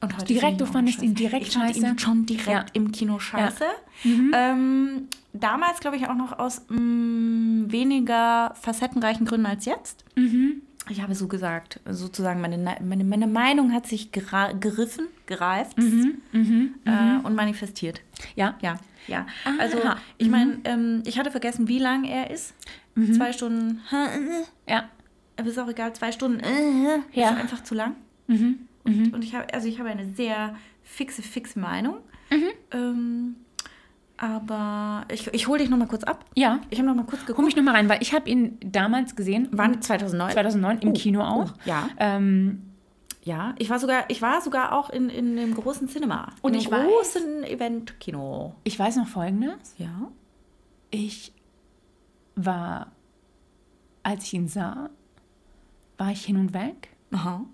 Und 0.00 0.14
heute 0.16 0.24
Direkt, 0.24 0.52
ich 0.52 0.58
du 0.58 0.66
fandest 0.66 0.98
ihn 1.00 1.10
scheiße. 1.10 1.14
direkt 1.14 1.46
ich 1.46 1.52
fand 1.54 1.74
scheiße? 1.76 1.86
ihn 1.86 1.98
schon 1.98 2.26
direkt 2.26 2.48
Ja. 2.48 2.64
im 2.72 2.90
Kino 2.90 3.20
scheiße. 3.20 3.64
Ähm, 4.04 5.06
damals, 5.32 5.78
glaube 5.78 5.96
ich, 5.96 6.08
auch 6.08 6.16
noch 6.16 6.36
aus 6.40 6.62
mh, 6.68 7.70
weniger 7.70 8.52
facettenreichen 8.60 9.24
Gründen 9.26 9.46
als 9.46 9.64
jetzt. 9.64 10.04
Ich 10.88 11.00
habe 11.00 11.14
so 11.14 11.28
gesagt, 11.28 11.78
sozusagen, 11.88 12.40
meine, 12.40 12.58
meine, 12.82 13.04
meine 13.04 13.26
Meinung 13.28 13.72
hat 13.72 13.86
sich 13.86 14.10
geriffen, 14.10 15.06
gereift 15.26 15.78
äh, 15.78 17.24
und 17.24 17.34
manifestiert. 17.34 18.00
Ja. 18.34 18.56
Ja, 18.60 18.78
ja. 19.06 19.26
Aha. 19.44 19.54
Also, 19.58 19.78
ich 20.18 20.28
meine, 20.28 20.58
ähm, 20.64 21.02
ich 21.06 21.18
hatte 21.18 21.30
vergessen, 21.30 21.68
wie 21.68 21.78
lang 21.78 22.04
er 22.04 22.30
ist. 22.30 22.54
Zwei 23.14 23.32
Stunden. 23.32 23.80
Ja. 24.68 24.88
Aber 25.36 25.48
ist 25.48 25.58
auch 25.58 25.68
egal, 25.68 25.94
zwei 25.94 26.12
Stunden. 26.12 26.40
Äh, 26.40 26.98
Ja. 27.12 27.30
Ist 27.30 27.36
einfach 27.40 27.62
zu 27.64 27.74
lang. 27.74 27.94
Und, 28.84 29.14
und 29.14 29.22
ich 29.24 29.34
habe, 29.34 29.52
also 29.54 29.68
ich 29.68 29.78
habe 29.78 29.88
eine 29.88 30.12
sehr 30.14 30.56
fixe, 30.82 31.22
fixe 31.22 31.58
Meinung. 31.60 31.96
Ähm, 32.72 33.36
aber 34.22 35.04
ich, 35.12 35.26
ich 35.34 35.48
hole 35.48 35.58
dich 35.58 35.68
noch 35.68 35.76
mal 35.76 35.88
kurz 35.88 36.04
ab. 36.04 36.24
Ja. 36.34 36.60
Ich 36.70 36.78
habe 36.78 36.86
noch 36.86 36.94
mal 36.94 37.02
kurz 37.04 37.20
Hol 37.22 37.26
geguckt. 37.26 37.44
mich 37.46 37.56
nochmal 37.56 37.74
rein, 37.74 37.88
weil 37.88 38.00
ich 38.00 38.14
habe 38.14 38.30
ihn 38.30 38.56
damals 38.64 39.16
gesehen. 39.16 39.48
Wann? 39.50 39.82
2009? 39.82 40.32
2009 40.32 40.78
im 40.78 40.92
Kino 40.92 41.22
auch. 41.22 41.52
ja. 41.64 41.88
Ähm, 41.98 42.62
Ja, 43.24 43.54
ich 43.58 43.68
war 43.70 43.78
sogar, 43.78 44.04
ich 44.08 44.20
war 44.22 44.40
sogar 44.40 44.72
auch 44.72 44.90
in, 44.90 45.08
in 45.08 45.36
dem 45.36 45.54
großen 45.54 45.88
Cinema. 45.88 46.28
Und 46.40 46.54
in 46.54 46.60
ich 46.60 46.68
weiß- 46.68 46.84
großen 46.86 47.44
Event-Kino. 47.44 48.54
ich 48.64 48.78
weiß 48.78 48.96
noch 48.96 49.06
Folgendes. 49.08 49.74
Ja. 49.78 50.08
Ich 50.90 51.32
war, 52.36 52.88
als 54.02 54.24
ich 54.24 54.34
ihn 54.34 54.48
sah, 54.48 54.88
war 55.98 56.10
ich 56.10 56.24
hin 56.24 56.36
und 56.36 56.52
weg. 56.54 56.90
Aha. 57.12 57.44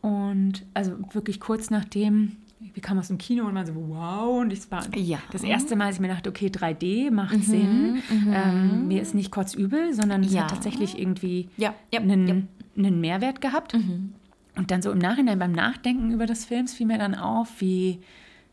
Und 0.00 0.64
also 0.74 0.96
wirklich 1.12 1.38
kurz 1.40 1.70
nachdem, 1.70 2.36
wir 2.74 2.82
kamen 2.82 3.00
aus 3.00 3.08
dem 3.08 3.18
Kino 3.18 3.44
und 3.46 3.54
waren 3.54 3.66
so, 3.66 3.74
wow. 3.74 4.40
Und 4.40 4.52
es 4.52 4.70
war 4.70 4.84
Ja. 4.96 5.18
das 5.30 5.42
erste 5.42 5.76
Mal, 5.76 5.86
dass 5.86 5.96
ich 5.96 6.00
mir 6.00 6.08
dachte, 6.08 6.30
okay, 6.30 6.46
3D 6.48 7.10
macht 7.10 7.42
Sinn. 7.44 7.98
Ähm, 8.30 8.86
mir 8.88 9.02
ist 9.02 9.14
nicht 9.14 9.30
kotzübel, 9.30 9.92
sondern 9.94 10.22
es 10.22 10.32
Ja. 10.32 10.42
hat 10.42 10.50
tatsächlich 10.50 10.98
irgendwie 10.98 11.48
Ja, 11.56 11.74
einen, 11.94 12.48
einen 12.76 13.00
Mehrwert 13.00 13.40
gehabt. 13.40 13.74
Und 13.74 14.70
dann 14.70 14.82
so 14.82 14.90
im 14.92 14.98
Nachhinein 14.98 15.38
beim 15.38 15.52
Nachdenken 15.52 16.10
über 16.12 16.26
das 16.26 16.44
Films 16.44 16.74
fiel 16.74 16.86
mir 16.86 16.98
dann 16.98 17.14
auf, 17.14 17.48
wie 17.60 18.00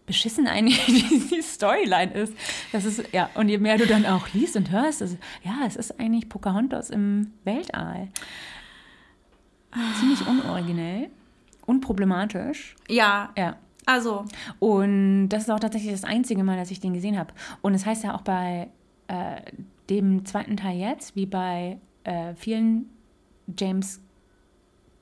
beschissen 0.05 0.47
eigentlich 0.47 0.83
die 1.31 1.41
Storyline 1.41 2.11
ist. 2.13 2.33
Das 2.71 2.85
ist, 2.85 3.03
ja, 3.13 3.29
und 3.35 3.47
je 3.49 3.57
mehr 3.59 3.77
du 3.77 3.85
dann 3.85 4.05
auch 4.05 4.27
liest 4.33 4.55
und 4.55 4.71
hörst, 4.71 5.01
also, 5.01 5.17
ja, 5.43 5.59
es 5.67 5.75
ist 5.75 5.99
eigentlich 5.99 6.27
Pocahontas 6.29 6.89
im 6.89 7.31
Weltall. 7.43 8.07
Ziemlich 9.99 10.25
unoriginell, 10.25 11.09
unproblematisch. 11.67 12.75
Ja, 12.89 13.29
Ja. 13.37 13.57
Also, 13.89 14.25
Und 14.59 15.29
das 15.29 15.43
ist 15.43 15.49
auch 15.49 15.59
tatsächlich 15.59 15.91
das 15.91 16.03
einzige 16.03 16.43
Mal, 16.43 16.57
dass 16.57 16.69
ich 16.69 16.79
den 16.79 16.93
gesehen 16.93 17.17
habe. 17.17 17.33
Und 17.61 17.73
es 17.73 17.85
heißt 17.85 18.03
ja 18.03 18.15
auch 18.15 18.21
bei 18.21 18.69
äh, 19.07 19.41
dem 19.89 20.25
zweiten 20.25 20.57
Teil 20.57 20.77
jetzt, 20.77 21.15
wie 21.15 21.25
bei 21.25 21.79
äh, 22.03 22.35
vielen 22.35 22.89
James 23.57 23.99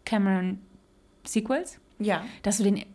Cameron 0.06 0.60
Sequels, 1.26 1.80
ja. 2.00 2.24
dass 2.44 2.58
du 2.58 2.64
den 2.64 2.86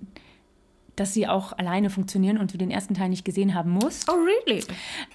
dass 0.97 1.15
sie 1.15 1.27
auch 1.27 1.55
alleine 1.57 1.89
funktionieren 1.89 2.37
und 2.37 2.53
du 2.53 2.59
den 2.59 2.71
ersten 2.71 2.93
Teil 2.93 3.09
nicht 3.09 3.25
gesehen 3.25 3.55
haben 3.55 3.71
musst. 3.71 4.11
Oh, 4.11 4.15
really? 4.15 4.63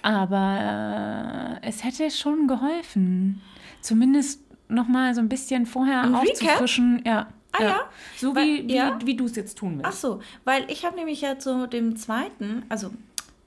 Aber 0.02 1.60
äh, 1.62 1.68
es 1.68 1.84
hätte 1.84 2.10
schon 2.10 2.48
geholfen. 2.48 3.40
Zumindest 3.80 4.42
noch 4.68 4.88
mal 4.88 5.14
so 5.14 5.20
ein 5.20 5.28
bisschen 5.28 5.66
vorher 5.66 6.02
Ein 6.02 6.16
Recap? 6.16 6.32
aufzufrischen. 6.32 7.02
Ja. 7.06 7.28
Ah, 7.52 7.62
ja? 7.62 7.80
So 8.16 8.34
Weil- 8.36 8.44
wie, 8.46 8.68
wie, 8.68 8.74
ja? 8.74 8.98
wie 9.04 9.16
du 9.16 9.24
es 9.24 9.36
jetzt 9.36 9.58
tun 9.58 9.80
Ach 9.82 9.88
willst. 9.88 10.00
so, 10.02 10.20
weil 10.44 10.70
ich 10.70 10.84
habe 10.84 10.96
nämlich 10.96 11.20
ja 11.22 11.38
zu 11.38 11.66
dem 11.66 11.96
zweiten, 11.96 12.64
also 12.68 12.90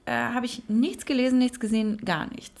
äh, 0.04 0.12
habe 0.12 0.44
ich 0.46 0.64
nichts 0.68 1.06
gelesen, 1.06 1.38
nichts 1.38 1.60
gesehen, 1.60 1.98
gar 2.04 2.26
nichts. 2.26 2.60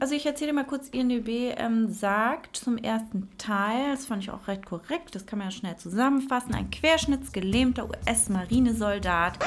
Also 0.00 0.14
ich 0.14 0.24
erzähle 0.24 0.54
mal 0.54 0.64
kurz, 0.64 0.88
INDB 0.88 1.52
ähm, 1.58 1.92
sagt 1.92 2.56
zum 2.56 2.78
ersten 2.78 3.28
Teil, 3.36 3.90
das 3.90 4.06
fand 4.06 4.22
ich 4.22 4.30
auch 4.30 4.48
recht 4.48 4.64
korrekt, 4.64 5.14
das 5.14 5.26
kann 5.26 5.38
man 5.38 5.48
ja 5.48 5.50
schnell 5.50 5.76
zusammenfassen, 5.76 6.54
ein 6.54 6.70
querschnittsgelähmter 6.70 7.86
US-Marinesoldat. 7.90 9.38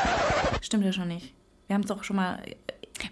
Stimmt 0.62 0.86
ja 0.86 0.94
schon 0.94 1.08
nicht. 1.08 1.34
Wir 1.68 1.74
haben 1.74 1.82
es 1.82 1.88
doch 1.88 2.04
schon 2.04 2.18
mal 2.18 2.40
äh, 2.46 2.54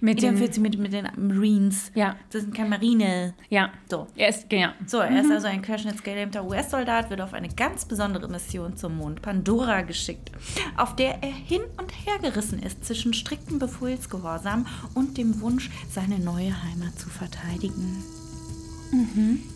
Mit 0.02 0.22
den, 0.22 0.36
identifiziert 0.36 0.62
mit, 0.62 0.80
mit 0.80 0.94
den 0.94 1.08
Marines. 1.16 1.92
Ja. 1.96 2.16
Das 2.32 2.42
sind 2.42 2.56
keine 2.56 2.70
Marine. 2.70 3.34
ja. 3.50 3.72
So. 3.90 4.08
Er 4.16 4.30
ist, 4.30 4.52
ja. 4.52 4.74
So, 4.86 5.00
er 5.00 5.22
ist 5.22 5.32
also 5.32 5.48
ein 5.48 5.62
querschnittsgelähmter 5.62 6.46
US-Soldat, 6.46 7.10
wird 7.10 7.22
auf 7.22 7.34
eine 7.34 7.50
ganz 7.50 7.86
besondere 7.86 8.28
Mission 8.28 8.78
zum 8.78 8.98
Mond 8.98 9.22
Pandora 9.22 9.82
geschickt, 9.82 10.32
auf 10.78 10.96
der 10.96 11.24
er 11.24 11.32
hin 11.32 11.62
und 11.78 11.92
her 11.92 12.20
gerissen 12.22 12.62
ist 12.62 12.86
zwischen 12.86 13.14
striktem 13.14 13.60
Befehlsgehorsam 13.60 14.66
und 14.94 15.18
dem 15.18 15.42
Wunsch, 15.42 15.70
seine 15.90 16.20
neue 16.20 16.52
Heimat 16.64 16.98
zu 16.98 17.10
verteidigen. 17.10 18.04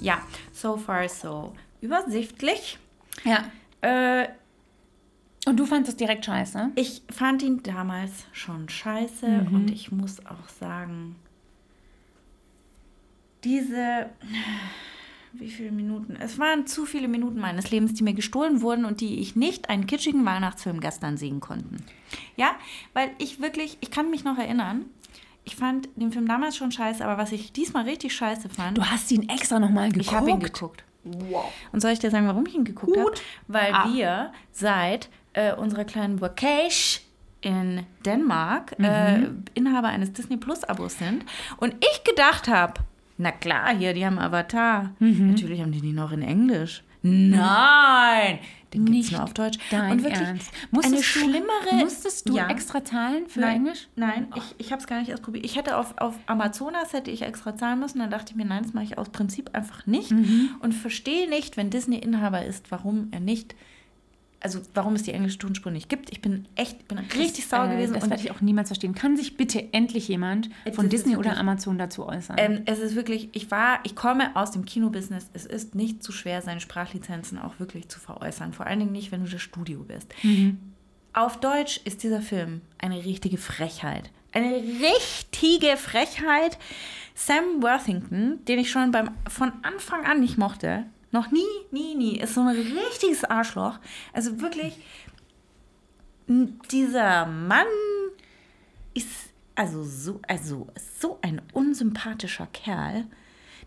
Ja, 0.02 0.20
so 0.54 0.78
far 0.78 1.08
so 1.10 1.54
übersichtlich. 1.82 2.78
Ja. 3.24 3.46
Äh, 3.82 4.28
Und 5.46 5.58
du 5.60 5.66
fandest 5.66 5.92
es 5.94 5.98
direkt 5.98 6.26
scheiße? 6.26 6.72
ich 6.76 7.02
fand 7.10 7.42
ihn 7.44 7.62
damals 7.64 8.12
schon 8.32 8.70
scheiße 8.70 9.48
und 9.52 9.70
ich 9.72 9.92
muss 9.92 10.26
auch 10.26 10.48
sagen, 10.60 11.16
diese, 13.44 14.10
wie 15.34 15.50
viele 15.50 15.72
Minuten? 15.72 16.16
Es 16.18 16.40
waren 16.40 16.66
zu 16.66 16.86
viele 16.86 17.10
Minuten 17.10 17.40
meines 17.40 17.72
Lebens, 17.72 17.94
die 17.94 18.04
mir 18.04 18.14
gestohlen 18.14 18.62
wurden 18.62 18.86
und 18.86 19.02
die 19.02 19.20
ich 19.20 19.36
nicht 19.36 19.70
einen 19.70 19.86
kitschigen 19.86 20.26
Weihnachtsfilm 20.26 20.80
gestern 20.80 21.18
sehen 21.18 21.42
konnten. 21.42 21.84
Ja, 22.38 22.52
weil 22.94 23.12
ich 23.18 23.42
wirklich, 23.42 23.78
ich 23.82 23.92
kann 23.92 24.10
mich 24.10 24.24
noch 24.24 24.38
erinnern, 24.38 24.86
ich 25.44 25.58
fand 25.58 25.90
den 25.98 26.14
Film 26.14 26.26
damals 26.26 26.56
schon 26.56 26.72
scheiße, 26.72 27.04
aber 27.04 27.18
was 27.22 27.34
ich 27.34 27.52
diesmal 27.52 27.84
richtig 27.84 28.16
scheiße 28.16 28.48
fand, 28.48 28.78
Du 28.78 28.86
hast 28.86 29.12
ihn 29.12 29.28
extra 29.28 29.60
nochmal 29.60 29.90
geguckt. 29.90 30.06
ich 30.08 30.14
habe 30.16 30.30
ihn 30.30 30.40
geguckt. 30.40 30.86
Und 31.74 31.82
soll 31.82 31.92
ich 31.92 32.00
dir 32.00 32.12
sagen, 32.12 32.28
warum 32.28 32.46
ich 32.46 32.56
ihn 32.56 32.64
geguckt 32.64 32.96
habe? 32.98 33.12
Weil 33.50 33.74
Ah. 33.74 33.90
wir 33.94 34.32
seit 34.54 35.10
äh, 35.34 35.54
unserer 35.54 35.84
kleinen 35.86 36.22
Vacation 36.22 37.04
in 37.42 37.84
Dänemark 38.06 38.76
äh, 38.80 39.28
Inhaber 39.54 39.90
eines 39.90 40.14
Disney 40.14 40.38
Plus 40.38 40.64
Abos 40.64 40.98
sind 40.98 41.26
und 41.58 41.76
ich 41.80 42.04
gedacht 42.06 42.48
habe, 42.48 42.76
na 43.18 43.32
klar, 43.32 43.76
hier, 43.76 43.94
die 43.94 44.06
haben 44.06 44.18
Avatar. 44.18 44.92
Natürlich 45.00 45.62
haben 45.62 45.72
die 45.72 45.82
die 45.82 45.92
noch 45.94 46.12
in 46.14 46.22
Englisch. 46.22 46.84
Nein, 47.04 48.40
den 48.74 48.86
gibt 48.86 48.90
es 48.98 49.06
Nicht 49.06 49.12
nur 49.12 49.24
auf 49.24 49.34
Deutsch. 49.34 49.58
Dein 49.70 49.92
und 49.92 50.04
wirklich 50.04 50.26
Ernst. 50.26 50.50
eine 50.54 50.68
Musstest 50.72 50.96
du, 51.16 51.20
schlimmere... 51.20 51.76
Musstest 51.84 52.30
du 52.30 52.36
Ja. 52.38 52.48
extra 52.48 52.84
zahlen 52.84 53.28
für 53.28 53.42
Nein, 53.42 53.56
Englisch? 53.58 53.88
Nein, 53.98 54.28
ich, 54.36 54.56
ich 54.58 54.72
habe 54.72 54.82
es 54.82 54.88
gar 54.88 55.00
nicht 55.00 55.10
erst 55.10 55.22
probiert. 55.24 55.46
Ich 55.46 55.58
hätte 55.58 55.78
auf, 55.78 55.96
auf 55.98 56.16
Amazonas 56.28 56.94
hätte 56.94 57.12
ich 57.12 57.22
extra 57.24 57.56
zahlen 57.58 57.80
müssen. 57.82 58.00
Dann 58.00 58.10
dachte 58.10 58.32
ich 58.32 58.36
mir, 58.38 58.46
nein, 58.46 58.64
das 58.64 58.74
mache 58.74 58.86
ich 58.86 58.98
aus 58.98 59.10
Prinzip 59.10 59.50
einfach 59.54 59.86
nicht. 59.86 60.12
Mhm. 60.12 60.52
Und 60.62 60.72
verstehe 60.74 61.30
nicht, 61.30 61.58
wenn 61.58 61.70
Disney 61.70 61.98
Inhaber 61.98 62.46
ist, 62.46 62.72
warum 62.72 63.10
er 63.12 63.20
nicht, 63.20 63.54
also 64.44 64.62
warum 64.74 64.94
es 64.96 65.04
die 65.04 65.12
englische 65.14 65.38
Tonspur 65.38 65.72
nicht 65.72 65.90
gibt. 65.90 66.12
Ich 66.12 66.22
bin 66.22 66.48
echt, 66.56 66.88
bin 66.88 66.98
richtig 67.00 67.48
sauer 67.48 67.66
äh, 67.70 67.76
gewesen. 67.76 67.94
Das 67.94 68.04
und 68.04 68.10
werde 68.10 68.24
ich 68.24 68.32
auch 68.32 68.42
niemals 68.42 68.70
verstehen. 68.70 68.94
Kann 68.94 69.16
sich 69.18 69.38
bitte 69.38 69.74
endlich 69.74 70.08
jemand 70.08 70.50
Es 70.66 70.76
von 70.76 70.90
Disney 70.90 71.14
oder 71.16 71.26
wirklich- 71.32 71.40
Amazon 71.40 71.78
dazu 71.78 72.06
äußern? 72.06 72.36
ähm, 72.40 72.62
es 72.66 72.80
ist 72.80 72.96
wirklich, 72.96 73.30
ich 73.32 73.50
war, 73.52 73.80
ich 73.84 73.96
komme 73.96 74.36
aus 74.36 74.52
dem 74.52 74.66
Kinobusiness. 74.66 75.30
Es 75.34 75.46
ist 75.46 75.76
nicht 75.76 76.04
zu 76.04 76.12
schwer, 76.12 76.42
seine 76.42 76.60
Sprachlizenzen 76.60 77.40
auch 77.40 77.60
wirklich 77.60 77.88
zu 77.90 78.00
veräußern. 78.00 78.54
Vor 78.54 78.66
allen 78.68 78.80
Dingen 78.80 78.92
nicht, 78.92 79.12
wenn 79.12 79.24
du 79.24 79.30
das 79.32 79.42
Studio 79.42 79.84
bist. 79.84 80.14
Auf 81.14 81.40
Deutsch 81.40 81.80
ist 81.86 82.04
dieser 82.04 82.22
Film 82.22 82.62
eine 82.80 83.06
richtige 83.06 83.38
Frechheit. 83.38 84.12
Eine 84.34 84.56
richtige 84.56 85.78
Frechheit. 85.78 86.58
Sam 87.16 87.62
Worthington, 87.62 88.40
den 88.48 88.58
ich 88.60 88.72
schon 88.72 88.92
beim, 88.92 89.12
von 89.30 89.52
Anfang 89.62 90.06
an 90.06 90.20
nicht 90.20 90.38
mochte, 90.40 90.86
noch 91.14 91.32
nie, 91.32 91.42
nie, 91.72 91.96
nie, 91.96 92.18
ist 92.20 92.34
so 92.34 92.42
ein 92.42 92.48
richtiges 92.50 93.24
Arschloch. 93.24 93.80
Also 94.12 94.42
wirklich, 94.42 94.78
dieser 96.72 97.26
Mann 97.26 97.68
ist 98.94 99.30
also 99.56 99.84
so, 99.84 100.20
also 100.28 100.68
so 101.00 101.20
ein 101.22 101.42
unsympathischer 101.54 102.48
Kerl. 102.52 103.06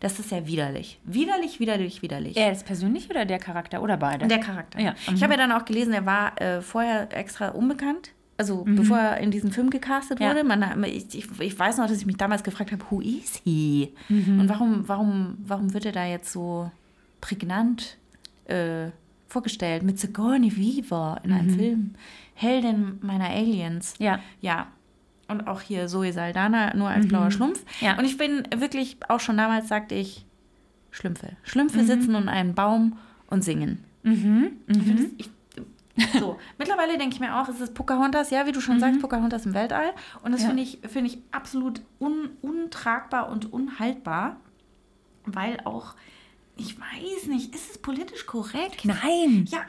Das 0.01 0.19
ist 0.19 0.31
ja 0.31 0.47
widerlich. 0.47 1.01
Widerlich, 1.05 1.59
widerlich, 1.59 2.03
widerlich. 2.03 2.37
er 2.37 2.53
ist 2.53 2.67
persönlich 2.67 3.09
oder 3.09 3.25
der 3.25 3.39
Charakter 3.39 3.83
oder 3.83 3.97
beide? 3.97 4.27
Der 4.27 4.41
Charakter. 4.41 4.79
Ja, 4.81 4.95
Ich 5.07 5.13
mhm. 5.13 5.23
habe 5.23 5.33
ja 5.35 5.39
dann 5.39 5.53
auch 5.53 5.65
gelesen, 5.65 5.93
er 5.95 6.05
war 6.05 6.39
äh, 6.41 6.61
vorher 6.61 7.09
extra 7.17 7.49
unbekannt. 7.49 8.11
Also 8.39 8.65
bevor 8.67 8.99
er 8.99 9.17
in 9.21 9.31
diesen 9.31 9.51
Film 9.51 9.71
gecastet 9.71 10.19
Mhm. 10.19 10.25
Ja. 10.27 10.31
wurde. 10.33 10.45
Man, 10.45 10.85
ich, 10.85 11.07
ich, 11.15 11.41
ich 11.41 11.59
weiß 11.59 11.79
noch, 11.79 11.87
dass 11.89 11.97
ich 11.97 12.05
mich 12.05 12.19
damals 12.19 12.43
gefragt 12.45 12.71
habe, 12.73 12.85
who 12.91 13.01
is 13.01 13.41
he? 13.45 13.95
Mhm. 14.11 14.41
Und 14.41 14.49
warum, 14.51 14.87
warum, 14.87 15.39
warum 15.39 15.73
wird 15.73 15.87
er 15.87 15.93
da 15.93 16.05
jetzt 16.05 16.31
so 16.31 16.71
prägnant 17.21 17.97
äh, 18.47 18.91
vorgestellt? 19.29 19.83
Mit 19.83 19.99
Sigourney 19.99 20.57
Weaver 20.57 21.21
in 21.25 21.33
einem 21.33 21.51
Film. 21.51 21.95
Heldin 22.35 22.99
meiner 23.03 23.29
Aliens. 23.31 23.99
Mhm. 23.99 24.05
Ja. 24.07 24.19
Ja. 24.41 24.67
Und 25.29 25.49
auch 25.49 25.61
hier 25.61 25.89
Zoe 25.89 26.13
Saldana, 26.13 26.75
nur 26.77 26.89
als 26.89 27.09
blauer 27.09 27.31
Schlumpf. 27.33 27.65
Mhm. 27.81 27.87
Ja. 27.87 27.99
Und 27.99 28.05
ich 28.05 28.17
bin 28.17 28.45
wirklich, 28.57 28.97
auch 29.09 29.21
schon 29.21 29.37
damals 29.37 29.69
sagte 29.69 29.95
ich, 29.97 30.25
Schlümpfe. 30.93 31.31
Schlümpfe 31.43 31.79
Mhm. 31.83 31.87
sitzen 31.87 32.15
unter 32.15 32.31
einem 32.33 32.55
Baum 32.55 32.97
und 33.29 33.43
singen. 33.43 33.83
Ich 34.05 34.13
find 34.21 35.01
das- 35.01 35.07
ich, 35.19 35.31
So, 36.21 36.39
mittlerweile 36.59 36.97
denke 36.99 37.15
ich 37.15 37.21
mir 37.21 37.41
auch, 37.41 37.49
es 37.49 37.61
ist 37.61 37.75
Pocahontas, 37.75 38.31
ja, 38.31 38.47
wie 38.47 38.53
du 38.53 38.61
schon 38.61 38.79
sagst, 38.79 39.01
Pocahontas 39.01 39.47
im 39.47 39.55
Weltall. 39.55 39.93
Und 40.23 40.33
das 40.33 40.43
Ja. 40.43 40.49
finde 40.49 40.63
ich, 40.63 40.79
finde 40.87 41.11
ich 41.11 41.19
absolut 41.33 41.81
un, 41.99 42.29
untragbar 42.43 43.29
und 43.31 43.51
unhaltbar, 43.53 44.37
weil 45.25 45.59
auch, 45.65 45.95
ich 46.57 46.77
weiß 46.79 47.27
nicht, 47.29 47.55
ist 47.55 47.71
es 47.71 47.79
politisch 47.79 48.27
korrekt? 48.27 48.85
Nein, 48.85 49.47
Ja, 49.51 49.61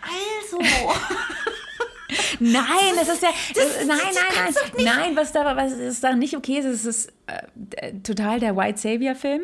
also. 0.42 0.60
nein, 2.40 2.64
das 2.96 3.10
ist 3.10 3.22
ja, 3.22 3.30
das- 3.54 3.86
nein, 3.86 3.98
das 3.98 4.16
nein, 4.16 4.24
kannst 4.34 4.60
nein, 4.78 4.86
nein, 4.86 5.16
was 5.16 5.32
da, 5.32 5.56
was 5.56 5.74
ist 5.74 6.04
da 6.04 6.16
nicht 6.16 6.36
okay 6.38 6.60
ist, 6.60 6.66
ist, 6.66 6.86
ist 6.86 7.14
äh, 7.28 7.94
total 8.04 8.40
der 8.40 8.56
White 8.56 8.78
Savior 8.80 9.16
Film. 9.16 9.42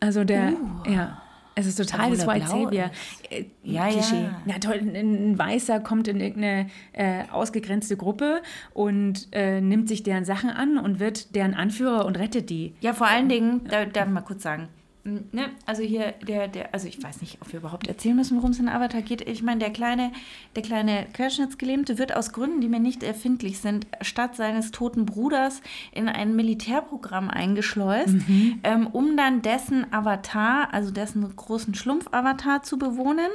Also 0.00 0.24
der, 0.24 0.54
ja, 0.88 1.20
es 1.54 1.66
ist 1.66 1.76
total 1.76 2.10
das 2.10 2.26
White 2.26 2.46
Savior. 2.46 2.90
Äh, 3.28 3.44
Ja, 3.62 3.88
Klischee. 3.88 4.22
ja. 4.22 4.42
Na 4.46 4.58
toll, 4.58 4.80
ein, 4.94 5.38
Weißer 5.38 5.80
kommt 5.80 6.08
in 6.08 6.20
irgendeine 6.20 6.70
äh, 6.92 7.24
ausgegrenzte 7.30 7.96
Gruppe 7.98 8.40
und 8.72 9.28
äh, 9.32 9.60
nimmt 9.60 9.88
sich 9.88 10.02
deren 10.02 10.24
Sachen 10.24 10.48
an 10.50 10.78
und 10.78 11.00
wird 11.00 11.34
deren 11.34 11.54
Anführer 11.54 12.06
und 12.06 12.18
rettet 12.18 12.48
die. 12.50 12.74
Ja, 12.80 12.94
vor 12.94 13.06
allen 13.08 13.28
Dingen, 13.28 13.66
da 13.68 13.84
darf 13.84 14.06
ich 14.06 14.12
mal 14.12 14.20
kurz 14.22 14.42
sagen, 14.42 14.68
ne, 15.04 15.50
also 15.66 15.82
hier 15.82 16.12
der, 16.26 16.48
der, 16.48 16.74
also 16.74 16.86
ich 16.86 17.02
weiß 17.02 17.20
nicht, 17.20 17.38
ob 17.40 17.52
wir 17.52 17.60
überhaupt 17.60 17.86
erzählen 17.86 18.16
müssen, 18.16 18.36
worum 18.36 18.50
es 18.50 18.58
in 18.58 18.68
Avatar 18.68 19.02
geht. 19.02 19.26
Ich 19.28 19.42
meine, 19.42 19.60
der 19.60 19.70
kleine, 19.70 20.12
der 20.54 20.62
kleine 20.62 21.06
Querschnittsgelähmte 21.12 21.98
wird 21.98 22.14
aus 22.14 22.32
Gründen, 22.32 22.60
die 22.60 22.68
mir 22.68 22.80
nicht 22.80 23.02
erfindlich 23.02 23.58
sind, 23.58 23.86
statt 24.00 24.36
seines 24.36 24.70
toten 24.70 25.06
Bruders 25.06 25.62
in 25.92 26.08
ein 26.08 26.36
Militärprogramm 26.36 27.30
eingeschleust, 27.30 28.16
ähm, 28.62 28.86
um 28.88 29.16
dann 29.16 29.42
dessen 29.42 29.92
Avatar, 29.92 30.72
also 30.72 30.90
dessen 30.90 31.34
großen 31.34 31.74
Schlumpf-Avatar 31.74 32.62
zu 32.62 32.78
bewohnen. 32.78 33.30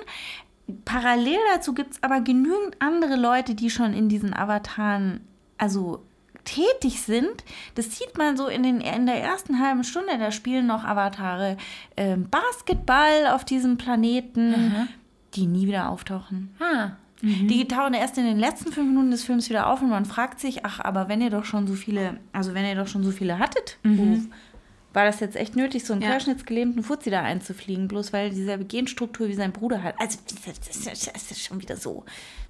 Parallel 0.83 1.39
dazu 1.53 1.73
gibt 1.73 1.93
es 1.93 2.03
aber 2.03 2.21
genügend 2.21 2.77
andere 2.79 3.15
Leute, 3.15 3.55
die 3.55 3.69
schon 3.69 3.93
in 3.93 4.09
diesen 4.09 4.33
Avataren, 4.33 5.21
also 5.57 6.04
tätig 6.45 7.01
sind. 7.01 7.43
Das 7.75 7.97
sieht 7.97 8.17
man 8.17 8.37
so 8.37 8.47
in, 8.47 8.63
den, 8.63 8.79
in 8.81 9.05
der 9.05 9.21
ersten 9.21 9.59
halben 9.59 9.83
Stunde. 9.83 10.17
Da 10.17 10.31
spielen 10.31 10.67
noch 10.67 10.83
Avatare 10.85 11.57
ähm, 11.97 12.29
Basketball 12.29 13.27
auf 13.33 13.43
diesem 13.45 13.77
Planeten, 13.77 14.87
die 15.33 15.47
nie 15.47 15.67
wieder 15.67 15.89
auftauchen. 15.89 16.55
Ah, 16.59 16.91
Die 17.21 17.67
tauchen 17.67 17.93
erst 17.93 18.17
in 18.17 18.25
den 18.25 18.37
letzten 18.39 18.71
fünf 18.71 18.87
Minuten 18.87 19.11
des 19.11 19.23
Films 19.23 19.49
wieder 19.49 19.67
auf 19.67 19.81
und 19.81 19.89
man 19.89 20.05
fragt 20.05 20.39
sich, 20.39 20.63
ach, 20.65 20.79
aber 20.79 21.09
wenn 21.09 21.21
ihr 21.21 21.29
doch 21.31 21.45
schon 21.45 21.67
so 21.67 21.73
viele, 21.73 22.19
also 22.31 22.53
wenn 22.53 22.65
ihr 22.65 22.75
doch 22.75 22.87
schon 22.87 23.03
so 23.03 23.11
viele 23.11 23.39
hattet, 23.39 23.77
wo, 23.83 24.17
war 24.93 25.03
das 25.05 25.19
jetzt 25.19 25.35
echt 25.35 25.55
nötig, 25.57 25.83
so 25.83 25.91
einen 25.93 26.01
Ja. 26.03 26.09
querschnittsgelähmten 26.09 26.81
Fuzzi 26.83 27.09
da 27.09 27.21
einzufliegen, 27.21 27.87
bloß 27.89 28.13
weil 28.13 28.29
dieselbe 28.29 28.63
Genstruktur 28.65 29.27
wie 29.27 29.33
sein 29.33 29.51
Bruder 29.51 29.83
hat. 29.83 29.95
Also 29.99 30.19
das 30.25 30.77
ist, 30.77 31.07
das 31.13 31.31
ist 31.31 31.41
schon 31.43 31.61
wieder 31.61 31.75
so. 31.75 32.05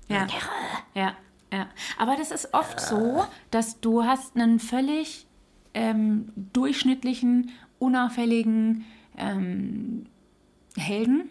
Ja. 0.10 0.28
Ja, 0.94 1.14
ja. 1.56 1.68
Aber 1.98 2.16
das 2.16 2.32
ist 2.32 2.54
oft 2.54 2.80
so, 2.80 3.26
dass 3.52 3.80
du 3.80 4.04
hast 4.04 4.36
einen 4.36 4.60
völlig 4.60 5.26
ähm, 5.74 6.30
durchschnittlichen, 6.54 7.52
unauffälligen 7.80 8.86
ähm, 9.18 10.06
Helden, 10.78 11.30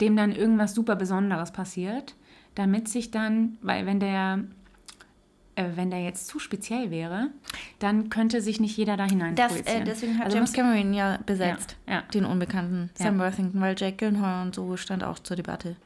dem 0.00 0.16
dann 0.16 0.32
irgendwas 0.32 0.74
super 0.74 0.96
Besonderes 0.96 1.52
passiert, 1.52 2.14
damit 2.54 2.88
sich 2.88 3.10
dann, 3.10 3.58
weil 3.62 3.86
wenn 3.86 4.00
der 4.00 4.44
äh, 5.54 5.64
wenn 5.74 5.90
der 5.90 6.02
jetzt 6.02 6.28
zu 6.28 6.38
speziell 6.38 6.90
wäre, 6.90 7.30
dann 7.80 8.10
könnte 8.10 8.40
sich 8.40 8.60
nicht 8.60 8.76
jeder 8.76 8.96
da 8.96 9.04
hinein 9.06 9.34
Das, 9.34 9.56
äh, 9.62 9.82
deswegen 9.84 10.16
hat 10.16 10.26
also 10.26 10.36
James 10.36 10.52
Cameron 10.52 10.94
ja 10.94 11.18
besetzt, 11.26 11.76
Ja, 11.86 11.94
ja. 11.94 12.02
den 12.14 12.24
Unbekannten 12.24 12.90
Sam 12.94 13.18
Ja. 13.18 13.24
Worthington, 13.26 13.60
weil 13.60 13.74
Jack 13.76 13.98
Gyllenhaal 13.98 14.46
und 14.46 14.54
so 14.54 14.76
stand 14.76 15.02
auch 15.02 15.18
zur 15.18 15.36
Debatte. 15.36 15.76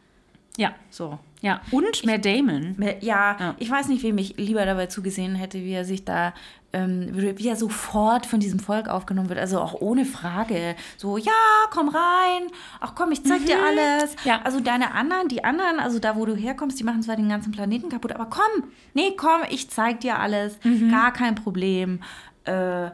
ja, 0.59 0.75
So. 0.91 1.19
Ja. 1.43 1.61
Und 1.71 2.07
Matt 2.07 2.25
Damon. 2.25 2.75
Ja, 3.01 3.37
Ja. 3.39 3.55
ich 3.59 3.71
weiß 3.71 3.89
nicht, 3.89 4.03
wem 4.03 4.17
ich 4.19 4.37
lieber 4.39 4.65
dabei 4.65 4.87
zugesehen 4.87 5.35
hätte, 5.35 5.59
wie 5.59 5.73
er 5.73 5.85
sich 5.85 6.05
da, 6.07 6.33
ähm, 6.73 7.11
wie 7.15 7.49
er 7.49 7.57
sofort 7.57 8.25
von 8.25 8.41
diesem 8.41 8.59
Volk 8.59 8.89
aufgenommen 8.89 9.29
wird. 9.29 9.39
Also 9.39 9.61
auch 9.61 9.75
ohne 9.83 10.07
Frage. 10.07 10.75
So, 10.97 11.19
ja, 11.19 11.31
komm 11.71 11.89
rein. 11.91 12.49
Ach 12.81 12.95
komm, 12.95 13.13
ich 13.13 13.23
zeig 13.25 13.45
dir 13.45 13.59
alles. 13.63 14.17
Ja. 14.25 14.41
Also 14.45 14.61
deine 14.61 14.95
anderen, 14.95 15.29
die 15.29 15.45
anderen, 15.45 15.79
also 15.81 15.99
da, 15.99 16.17
wo 16.17 16.25
du 16.25 16.35
herkommst, 16.35 16.81
die 16.81 16.85
machen 16.85 17.03
zwar 17.03 17.17
den 17.17 17.29
ganzen 17.29 17.53
Planeten 17.53 17.91
kaputt, 17.91 18.13
aber 18.13 18.25
komm, 18.27 18.71
nee, 18.95 19.13
komm, 19.17 19.43
ich 19.51 19.69
zeig 19.69 20.01
dir 20.01 20.19
alles. 20.19 20.59
Gar 20.91 21.13
kein 21.13 21.35
Problem. 21.35 22.01
Äh, 22.45 22.87
m- 22.87 22.93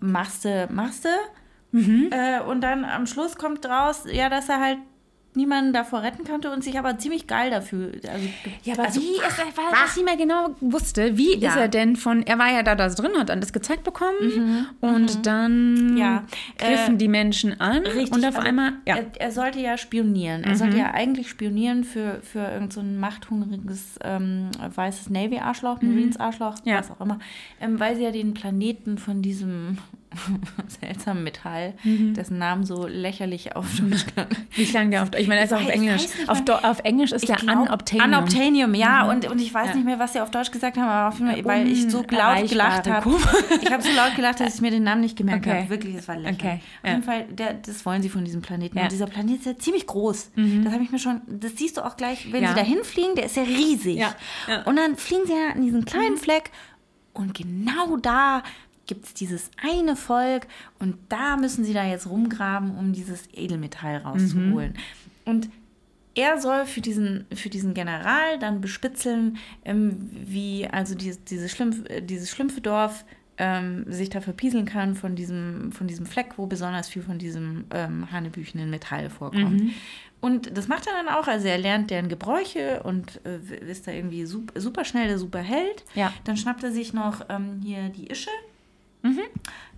machst 0.00 0.44
du, 0.44 0.68
machst 0.72 1.04
du. 1.04 1.08
Äh, 1.72 2.40
und 2.48 2.62
dann 2.62 2.84
am 2.84 3.06
Schluss 3.06 3.36
kommt 3.36 3.64
raus, 3.64 4.02
ja, 4.10 4.28
dass 4.28 4.48
er 4.48 4.58
halt 4.60 4.78
niemanden 5.34 5.72
davor 5.72 6.02
retten 6.02 6.24
konnte 6.24 6.50
und 6.50 6.64
sich 6.64 6.78
aber 6.78 6.98
ziemlich 6.98 7.26
geil 7.26 7.50
dafür. 7.50 7.92
Also, 8.12 8.28
Ja, 8.64 8.74
aber 8.74 8.84
also, 8.84 9.00
wie 9.00 9.12
ist 9.14 9.38
er, 9.38 9.44
weil 9.56 9.72
was 9.84 9.96
ich 9.96 10.04
mehr 10.04 10.16
genau 10.16 10.56
wusste, 10.60 11.16
wie 11.16 11.36
Ja. 11.38 11.50
ist 11.50 11.56
er 11.56 11.68
denn 11.68 11.94
von, 11.96 12.24
er 12.26 12.38
war 12.38 12.50
ja 12.52 12.62
da, 12.64 12.74
da 12.74 12.88
drin, 12.88 13.12
hat 13.16 13.30
alles 13.30 13.52
gezeigt 13.52 13.84
bekommen 13.84 14.66
und 14.80 15.26
dann 15.26 15.90
Mhm, 15.92 15.96
Ja, 15.96 16.24
griffen 16.58 16.94
äh, 16.94 16.98
die 16.98 17.08
Menschen 17.08 17.60
an 17.60 17.82
Richtig, 17.82 18.12
und 18.12 18.24
auf 18.24 18.36
also 18.36 18.48
einmal, 18.48 18.72
ja, 18.86 18.96
er, 18.96 19.06
er 19.18 19.30
sollte 19.32 19.60
ja 19.60 19.76
spionieren. 19.78 20.42
Er 20.44 20.56
sollte 20.56 20.76
ja 20.78 20.90
eigentlich 20.92 21.28
spionieren 21.30 21.84
für, 21.84 22.20
für 22.22 22.40
irgend 22.40 22.72
so 22.72 22.80
ein 22.80 22.98
machthungriges 22.98 23.98
ähm, 24.02 24.50
weißes 24.74 25.10
Navy-Arschloch, 25.10 25.80
Marines-Arschloch, 25.82 26.56
Ja. 26.64 26.78
was 26.78 26.90
auch 26.90 27.00
immer, 27.00 27.18
ähm, 27.60 27.78
weil 27.78 27.96
sie 27.96 28.02
ja 28.02 28.10
den 28.10 28.34
Planeten 28.34 28.98
von 28.98 29.22
diesem 29.22 29.78
seltsamen 30.80 31.22
Metall, 31.22 31.74
dessen 31.84 32.38
Namen 32.38 32.64
so 32.64 32.86
lächerlich 32.86 33.54
auf 33.56 33.66
Deutsch 33.80 34.06
klang. 34.06 34.26
wie 34.52 34.64
klang 34.64 34.90
der 34.90 35.02
auf, 35.02 35.08
ich 35.16 35.28
meine, 35.28 35.40
er 35.40 35.44
ist 35.46 35.52
auch 35.54 35.62
auf 35.62 35.68
Englisch, 35.68 36.02
auf, 36.26 36.42
auf 36.64 36.80
Englisch 36.80 37.12
ist 37.12 37.28
der 37.28 37.36
glaub, 37.36 37.66
Unobtainium. 37.66 38.08
Unobtainium, 38.08 38.74
ja. 38.74 39.08
Und, 39.08 39.26
und 39.30 39.40
ich 39.40 39.52
weiß 39.54 39.68
Ja. 39.68 39.74
nicht 39.76 39.84
mehr, 39.84 39.98
was 39.98 40.12
sie 40.14 40.20
auf 40.20 40.30
Deutsch 40.30 40.50
gesagt 40.50 40.76
haben, 40.76 40.88
aber 40.88 41.08
auf 41.08 41.18
jeden 41.20 41.30
Fall, 41.32 41.44
weil 41.44 41.68
ich 41.68 41.90
so 41.90 42.02
laut 42.10 42.48
gelacht 42.48 42.88
habe. 42.88 43.10
Ich 43.62 43.70
habe 43.72 43.82
so 43.82 43.90
laut 43.94 44.14
gelacht, 44.16 44.40
dass 44.40 44.56
ich 44.56 44.60
mir 44.60 44.70
den 44.70 44.82
Namen 44.82 45.00
nicht 45.02 45.16
gemerkt 45.16 45.46
Okay. 45.46 45.58
habe. 45.60 45.70
Wirklich, 45.70 45.94
das 45.96 46.08
war 46.08 46.16
lächerlich. 46.16 46.40
Okay, 46.40 46.60
Auf 46.82 46.84
ja. 46.84 46.90
jeden 46.90 47.02
Fall, 47.04 47.24
der, 47.30 47.54
das 47.54 47.86
wollen 47.86 48.02
sie 48.02 48.08
von 48.08 48.24
diesem 48.24 48.42
Planeten. 48.42 48.76
Ja. 48.76 48.82
Mhm. 48.82 48.86
Und 48.86 48.92
dieser 48.92 49.06
Planet 49.06 49.36
ist 49.38 49.46
ja 49.46 49.56
ziemlich 49.58 49.86
groß. 49.86 50.30
Das 50.64 50.72
habe 50.72 50.82
ich 50.82 50.90
mir 50.90 50.98
schon, 50.98 51.20
das 51.28 51.52
siehst 51.56 51.76
du 51.76 51.84
auch 51.84 51.96
gleich, 51.96 52.32
wenn 52.32 52.46
sie 52.46 52.54
da 52.54 52.62
hinfliegen, 52.62 53.14
der 53.14 53.26
ist 53.26 53.36
ja 53.36 53.42
riesig. 53.44 54.02
Und 54.64 54.76
dann 54.76 54.96
fliegen 54.96 55.26
sie 55.26 55.32
ja 55.32 55.52
an 55.54 55.62
diesen 55.62 55.84
kleinen 55.84 56.16
Fleck 56.16 56.50
und 57.12 57.34
genau 57.34 57.96
da 57.96 58.42
gibt 58.90 59.06
es 59.06 59.14
dieses 59.14 59.52
eine 59.62 59.94
Volk 59.94 60.48
und 60.80 60.96
da 61.08 61.36
müssen 61.36 61.64
sie 61.64 61.72
da 61.72 61.86
jetzt 61.86 62.08
rumgraben, 62.08 62.76
um 62.76 62.92
dieses 62.92 63.28
Edelmetall 63.32 63.98
rauszuholen. 63.98 64.74
Und 65.24 65.48
er 66.16 66.40
soll 66.40 66.66
für 66.66 66.80
diesen, 66.80 67.24
für 67.32 67.50
diesen 67.50 67.72
General 67.72 68.36
dann 68.40 68.60
bespitzeln, 68.60 69.38
ähm, 69.64 70.10
wie 70.12 70.66
also 70.66 70.96
dieses, 70.96 71.22
dieses, 71.22 71.52
Schlimpf, 71.52 71.88
äh, 71.88 72.00
dieses 72.00 72.30
Schlümpfedorf 72.30 73.04
ähm, 73.38 73.84
sich 73.86 74.10
da 74.10 74.20
verpieseln 74.20 74.64
kann 74.64 74.96
von 74.96 75.14
diesem, 75.14 75.70
von 75.70 75.86
diesem 75.86 76.04
Fleck, 76.04 76.32
wo 76.36 76.46
besonders 76.46 76.88
viel 76.88 77.02
von 77.02 77.18
diesem 77.18 77.66
ähm, 77.70 78.10
hanebüchenen 78.10 78.70
Metall 78.70 79.08
vorkommt. 79.08 79.70
Und 80.20 80.58
das 80.58 80.66
macht 80.66 80.88
er 80.88 80.94
dann 80.94 81.14
auch, 81.14 81.28
also 81.28 81.46
er 81.46 81.58
lernt 81.58 81.92
deren 81.92 82.08
Gebräuche 82.08 82.82
und 82.82 83.20
äh, 83.24 83.70
ist 83.70 83.86
da 83.86 83.92
irgendwie 83.92 84.26
super, 84.26 84.60
super 84.60 84.84
schnell 84.84 85.06
der 85.06 85.18
Superheld. 85.18 85.84
Ja. 85.94 86.12
Dann 86.24 86.36
schnappt 86.36 86.64
er 86.64 86.72
sich 86.72 86.92
noch 86.92 87.24
ähm, 87.28 87.60
hier 87.64 87.88
die 87.90 88.10
Ische. 88.10 88.30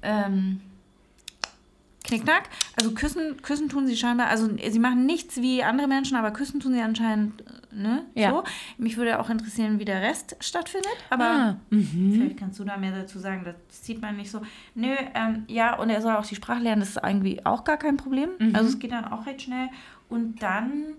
Ähm, 0.02 0.60
Knickknack. 2.04 2.48
Also 2.76 2.92
küssen, 2.92 3.40
küssen 3.42 3.68
tun 3.68 3.86
sie 3.86 3.96
scheinbar, 3.96 4.26
also 4.26 4.48
sie 4.56 4.78
machen 4.78 5.06
nichts 5.06 5.36
wie 5.40 5.62
andere 5.62 5.86
Menschen, 5.86 6.16
aber 6.16 6.32
küssen 6.32 6.58
tun 6.60 6.72
sie 6.72 6.80
anscheinend, 6.80 7.42
äh, 7.42 7.74
ne? 7.74 8.02
Ja. 8.14 8.30
So. 8.30 8.44
Mich 8.76 8.96
würde 8.96 9.20
auch 9.20 9.30
interessieren, 9.30 9.78
wie 9.78 9.84
der 9.84 10.02
Rest 10.02 10.36
stattfindet, 10.40 10.90
aber 11.10 11.24
Ah, 11.24 11.56
vielleicht 11.70 12.38
kannst 12.38 12.58
du 12.58 12.64
da 12.64 12.76
mehr 12.76 12.92
dazu 12.92 13.18
sagen, 13.18 13.44
das 13.44 13.54
sieht 13.84 14.02
man 14.02 14.16
nicht 14.16 14.30
so. 14.30 14.42
Nö, 14.74 14.94
ähm, 15.14 15.44
ja, 15.46 15.78
und 15.78 15.90
er 15.90 16.02
soll 16.02 16.16
auch 16.16 16.26
die 16.26 16.34
Sprache 16.34 16.60
lernen, 16.62 16.80
das 16.80 16.90
ist 16.90 17.00
irgendwie 17.02 17.44
auch 17.46 17.62
gar 17.64 17.76
kein 17.76 17.96
Problem. 17.96 18.30
Also 18.52 18.68
es 18.68 18.78
geht 18.78 18.92
dann 18.92 19.04
auch 19.04 19.24
recht 19.26 19.42
schnell. 19.42 19.68
Und 20.08 20.42
dann 20.42 20.96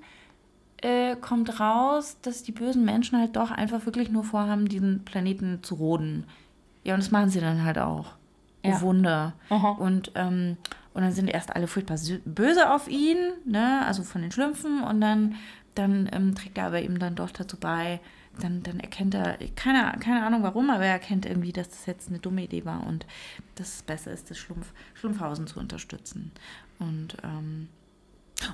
äh, 0.82 1.16
kommt 1.18 1.60
raus, 1.60 2.18
dass 2.22 2.44
die 2.44 2.52
bösen 2.54 2.86
Menschen 2.86 3.20
halt 3.20 3.36
doch 3.36 3.52
einfach 3.52 3.86
wirklich 3.86 4.10
nur 4.10 4.24
vorhaben, 4.24 4.68
diesen 4.68 5.04
Planeten 5.06 5.60
zu 5.62 5.76
roden. 5.76 6.26
Ja, 6.84 6.94
und 6.96 7.02
das 7.04 7.12
machen 7.12 7.30
sie 7.30 7.40
dann 7.40 7.64
halt 7.64 7.78
auch. 7.78 8.14
Oh 8.66 8.70
Ja. 8.70 8.82
Wunder. 8.82 9.34
Aha. 9.50 9.72
Und, 9.72 10.12
ähm, 10.16 10.58
und 10.94 11.02
dann 11.02 11.12
sind 11.12 11.28
erst 11.28 11.56
alle 11.56 11.68
furchtbar 11.68 11.98
böse 12.26 12.72
auf 12.72 12.88
ihn, 12.88 13.18
ne? 13.46 13.86
also 13.86 14.04
von 14.04 14.22
den 14.22 14.32
Schlümpfen. 14.32 14.84
Und 14.84 15.02
dann, 15.02 15.36
dann 15.76 16.10
ähm, 16.12 16.36
trägt 16.36 16.58
er 16.58 16.68
aber 16.68 16.82
eben 16.82 17.00
dann 17.00 17.16
doch 17.16 17.32
dazu 17.32 17.58
bei, 17.58 18.00
dann, 18.40 18.64
dann 18.64 18.80
erkennt 18.80 19.14
er, 19.16 19.38
keine, 19.56 19.98
keine 20.00 20.26
Ahnung 20.26 20.44
warum, 20.44 20.70
aber 20.70 20.86
er 20.86 20.94
erkennt 20.94 21.26
irgendwie, 21.26 21.52
dass 21.52 21.70
das 21.70 21.86
jetzt 21.86 22.10
eine 22.10 22.20
dumme 22.20 22.44
Idee 22.44 22.66
war 22.66 22.86
und 22.88 23.06
dass 23.56 23.76
es 23.76 23.84
besser 23.84 24.12
ist, 24.12 24.30
das 24.30 24.38
Schlumpf, 24.38 24.72
Schlumpfhausen 24.94 25.48
zu 25.48 25.60
unterstützen. 25.60 26.32
Und 26.80 27.18
ähm, 27.24 27.70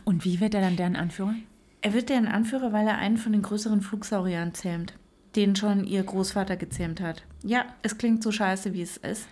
Und 0.05 0.25
wie 0.25 0.39
wird 0.39 0.53
er 0.53 0.61
dann 0.61 0.75
deren 0.75 0.95
Anführer? 0.95 1.33
er 1.81 1.93
wird 1.93 2.09
deren 2.09 2.27
Anführer, 2.27 2.73
weil 2.73 2.85
er 2.87 2.97
einen 2.97 3.15
von 3.17 3.31
den 3.31 3.41
größeren 3.41 3.79
Flugsauriern 3.81 4.53
zähmt, 4.53 4.93
den 5.35 5.55
schon 5.55 5.83
ihr 5.85 6.03
Großvater 6.03 6.55
gezähmt 6.57 7.01
hat. 7.01 7.23
Ja, 7.43 7.65
es 7.83 7.97
klingt 7.97 8.23
so 8.23 8.31
scheiße, 8.31 8.73
wie 8.73 8.81
es 8.81 8.97
ist. 8.97 9.27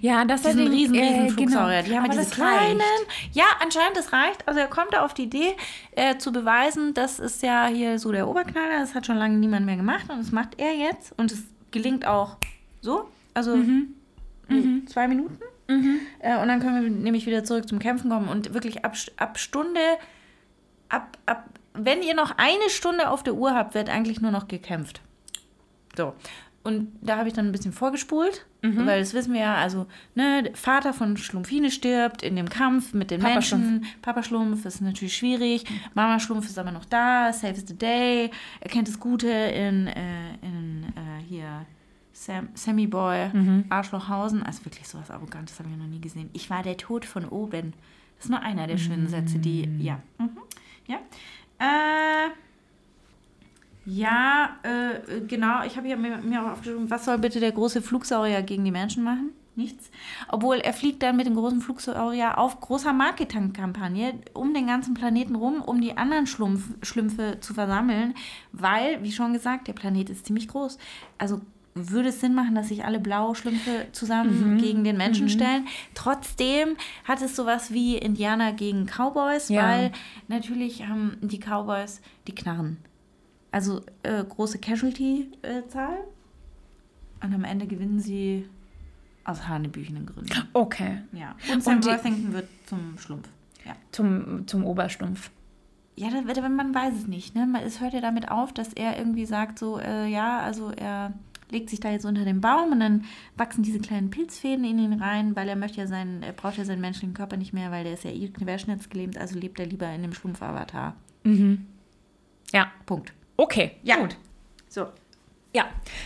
Ja, 0.00 0.24
das 0.26 0.44
hat 0.44 0.54
den- 0.58 0.68
riesen, 0.68 0.94
riesen 0.94 1.26
äh, 1.26 1.30
Flugsaurier. 1.30 1.82
Die 1.82 1.96
haben 1.96 2.04
ja 2.04 2.10
Aber 2.12 2.20
diese 2.20 2.30
das 2.30 2.38
reicht. 2.38 2.60
kleinen. 2.76 2.80
Ja, 3.32 3.44
anscheinend, 3.62 3.96
das 3.96 4.12
reicht. 4.12 4.46
Also 4.46 4.60
er 4.60 4.66
kommt 4.66 4.92
da 4.92 5.04
auf 5.04 5.14
die 5.14 5.22
Idee, 5.24 5.56
äh, 5.92 6.18
zu 6.18 6.32
beweisen, 6.32 6.92
das 6.94 7.18
ist 7.18 7.42
ja 7.42 7.66
hier 7.66 7.98
so 7.98 8.12
der 8.12 8.28
Oberknaller. 8.28 8.78
Das 8.80 8.94
hat 8.94 9.06
schon 9.06 9.16
lange 9.16 9.36
niemand 9.38 9.64
mehr 9.66 9.76
gemacht 9.76 10.04
und 10.10 10.18
das 10.18 10.32
macht 10.32 10.58
er 10.58 10.74
jetzt. 10.74 11.14
Und 11.18 11.32
es 11.32 11.42
gelingt 11.70 12.06
auch 12.06 12.36
so. 12.82 13.08
Also 13.32 13.56
Mhm. 13.56 13.94
zwei 14.86 15.06
Minuten. 15.08 15.38
Äh, 16.18 16.36
und 16.42 16.48
dann 16.48 16.60
können 16.60 16.82
wir 16.82 16.90
nämlich 16.90 17.24
wieder 17.26 17.44
zurück 17.44 17.68
zum 17.68 17.78
Kämpfen 17.78 18.10
kommen. 18.10 18.28
Und 18.28 18.52
wirklich 18.54 18.84
ab, 18.84 18.94
ab 19.16 19.38
Stunde, 19.38 19.80
ab, 20.88 21.16
ab, 21.26 21.44
wenn 21.74 22.02
ihr 22.02 22.14
noch 22.14 22.32
eine 22.36 22.68
Stunde 22.68 23.08
auf 23.08 23.22
der 23.22 23.34
Uhr 23.34 23.54
habt, 23.54 23.74
wird 23.74 23.88
eigentlich 23.88 24.20
nur 24.20 24.32
noch 24.32 24.48
gekämpft. 24.48 25.00
So. 25.96 26.14
Und 26.62 26.88
da 27.00 27.16
habe 27.16 27.28
ich 27.28 27.34
dann 27.34 27.46
ein 27.46 27.52
bisschen 27.52 27.72
vorgespult, 27.72 28.44
Mhm. 28.62 28.84
weil 28.86 29.00
das 29.00 29.14
wissen 29.14 29.32
wir 29.32 29.40
ja, 29.40 29.54
also, 29.54 29.86
ne, 30.14 30.42
der 30.42 30.54
Vater 30.54 30.92
von 30.92 31.16
Schlumpfine 31.16 31.70
stirbt 31.70 32.22
in 32.22 32.36
dem 32.36 32.50
Kampf 32.50 32.92
mit 32.92 33.10
den 33.10 33.20
Papa 33.22 33.32
Menschen. 33.34 33.86
Papa 34.02 34.22
Schlumpf 34.22 34.66
ist 34.66 34.82
natürlich 34.82 35.16
schwierig. 35.16 35.64
Mama 35.94 36.20
Schlumpf 36.20 36.44
ist 36.44 36.58
aber 36.58 36.70
noch 36.70 36.84
da, 36.84 37.32
saves 37.32 37.64
the 37.66 37.74
day. 37.78 38.30
Er 38.60 38.68
kennt 38.68 38.88
das 38.88 39.00
Gute 39.00 39.28
in, 39.28 39.86
äh, 39.86 40.34
in 40.42 40.84
äh, 40.96 41.22
hier 41.26 41.64
Sam, 42.12 42.50
Sammy 42.52 42.86
Boy, 42.86 43.30
Mhm. 43.32 43.64
Arschlochhausen. 43.70 44.42
Also 44.42 44.62
wirklich 44.66 44.86
sowas 44.86 45.10
Arrogantes 45.10 45.58
habe 45.58 45.70
ich 45.70 45.76
noch 45.78 45.86
nie 45.86 46.00
gesehen. 46.02 46.28
Ich 46.34 46.50
war 46.50 46.62
der 46.62 46.76
Tod 46.76 47.06
von 47.06 47.24
oben. 47.24 47.72
Das 48.16 48.26
ist 48.26 48.30
nur 48.30 48.42
einer 48.42 48.66
der 48.66 48.76
schönen 48.76 49.08
Sätze, 49.08 49.38
die, 49.38 49.66
ja. 49.78 49.98
Mhm. 50.18 50.28
Ja. 50.86 50.96
Äh, 51.58 52.28
ja, 53.86 54.56
äh, 54.62 55.20
genau. 55.26 55.64
Ich 55.64 55.76
habe 55.76 55.86
hier 55.86 55.96
mir, 55.96 56.18
mir 56.18 56.42
auch 56.42 56.52
aufgeschrieben, 56.52 56.90
was 56.90 57.04
soll 57.04 57.18
bitte 57.18 57.40
der 57.40 57.52
große 57.52 57.82
Flugsaurier 57.82 58.42
gegen 58.42 58.64
die 58.64 58.70
Menschen 58.70 59.02
machen? 59.02 59.30
Nichts. 59.56 59.90
Obwohl 60.28 60.56
er 60.58 60.72
fliegt 60.72 61.02
dann 61.02 61.16
mit 61.16 61.26
dem 61.26 61.34
großen 61.34 61.60
Flugsaurier 61.60 62.38
auf 62.38 62.60
großer 62.60 62.92
Marketingkampagne 62.92 64.14
um 64.32 64.54
den 64.54 64.66
ganzen 64.66 64.94
Planeten 64.94 65.34
rum, 65.34 65.60
um 65.60 65.80
die 65.80 65.96
anderen 65.96 66.26
Schlumpf, 66.26 66.68
Schlümpfe 66.82 67.38
zu 67.40 67.52
versammeln, 67.52 68.14
weil, 68.52 69.02
wie 69.02 69.12
schon 69.12 69.32
gesagt, 69.32 69.66
der 69.68 69.72
Planet 69.72 70.08
ist 70.08 70.26
ziemlich 70.26 70.48
groß. 70.48 70.78
Also 71.18 71.40
würde 71.74 72.08
es 72.08 72.20
Sinn 72.20 72.34
machen, 72.34 72.54
dass 72.54 72.68
sich 72.68 72.84
alle 72.84 73.00
blaue 73.00 73.34
Schlümpfe 73.34 73.86
zusammen 73.92 74.58
gegen 74.58 74.82
den 74.84 74.96
Menschen 74.96 75.28
stellen. 75.28 75.66
Trotzdem 75.94 76.76
hat 77.04 77.20
es 77.22 77.36
sowas 77.36 77.72
wie 77.72 77.96
Indianer 77.96 78.52
gegen 78.52 78.86
Cowboys, 78.86 79.48
Ja. 79.48 79.62
weil 79.62 79.92
natürlich 80.28 80.86
haben 80.86 81.16
die 81.20 81.38
Cowboys 81.38 82.00
die 82.26 82.34
Knarren. 82.34 82.78
Also 83.52 83.80
äh, 84.02 84.22
große 84.24 84.58
Casualty-Zahl. 84.58 85.98
Und 87.22 87.34
am 87.34 87.44
Ende 87.44 87.66
gewinnen 87.66 88.00
sie 88.00 88.46
aus 89.24 89.46
hanebüchenden 89.46 90.06
Gründen. 90.06 90.30
Okay. 90.52 90.98
Ja. 91.12 91.34
Und 91.52 91.62
Sam 91.62 91.80
die- 91.80 91.88
Worthington 91.88 92.32
wird 92.32 92.48
zum 92.66 92.96
Schlumpf. 92.98 93.28
Ja. 93.66 93.74
Zum, 93.92 94.46
zum 94.46 94.64
Oberstumpf. 94.64 95.30
Ja, 95.96 96.08
das, 96.10 96.24
wird- 96.24 96.40
man 96.50 96.74
weiß 96.74 96.94
es 96.94 97.06
nicht. 97.06 97.34
Ne? 97.34 97.46
Man- 97.46 97.62
Es 97.62 97.80
hört 97.80 97.92
ja 97.92 98.00
damit 98.00 98.30
auf, 98.30 98.54
dass 98.54 98.72
er 98.72 98.96
irgendwie 98.96 99.26
sagt, 99.26 99.58
so, 99.58 99.78
äh, 99.78 100.06
ja, 100.08 100.38
also 100.40 100.70
er 100.70 101.12
legt 101.50 101.68
sich 101.68 101.80
da 101.80 101.90
jetzt 101.90 102.06
unter 102.06 102.24
den 102.24 102.40
Baum 102.40 102.72
und 102.72 102.80
dann 102.80 103.04
wachsen 103.36 103.62
diese 103.64 103.80
kleinen 103.80 104.08
Pilzfäden 104.10 104.64
in 104.64 104.78
ihn 104.78 104.92
rein, 104.94 105.34
weil 105.36 105.48
er 105.48 105.56
möchte 105.56 105.78
ja 105.80 105.86
seinen, 105.88 106.22
er 106.22 106.32
braucht 106.32 106.56
ja 106.56 106.64
seinen 106.64 106.80
menschlichen 106.80 107.12
Körper 107.12 107.36
nicht 107.36 107.52
mehr, 107.52 107.70
weil 107.72 107.82
der 107.84 107.94
ist 107.94 108.04
ja 108.04 108.10
eh 108.12 108.28
querschnittsgelähmt, 108.28 109.18
also 109.18 109.36
lebt 109.38 109.58
er 109.58 109.66
lieber 109.66 109.92
in 109.92 110.02
dem 110.02 110.12
Schlumpf-Avatar. 110.14 110.94
Ja. 112.52 112.70
Punkt. 112.86 113.12
Okay. 113.40 113.72
Ja. 113.82 113.96
Gut. 113.96 114.16
So. 114.68 114.88
Ja. 115.52 115.64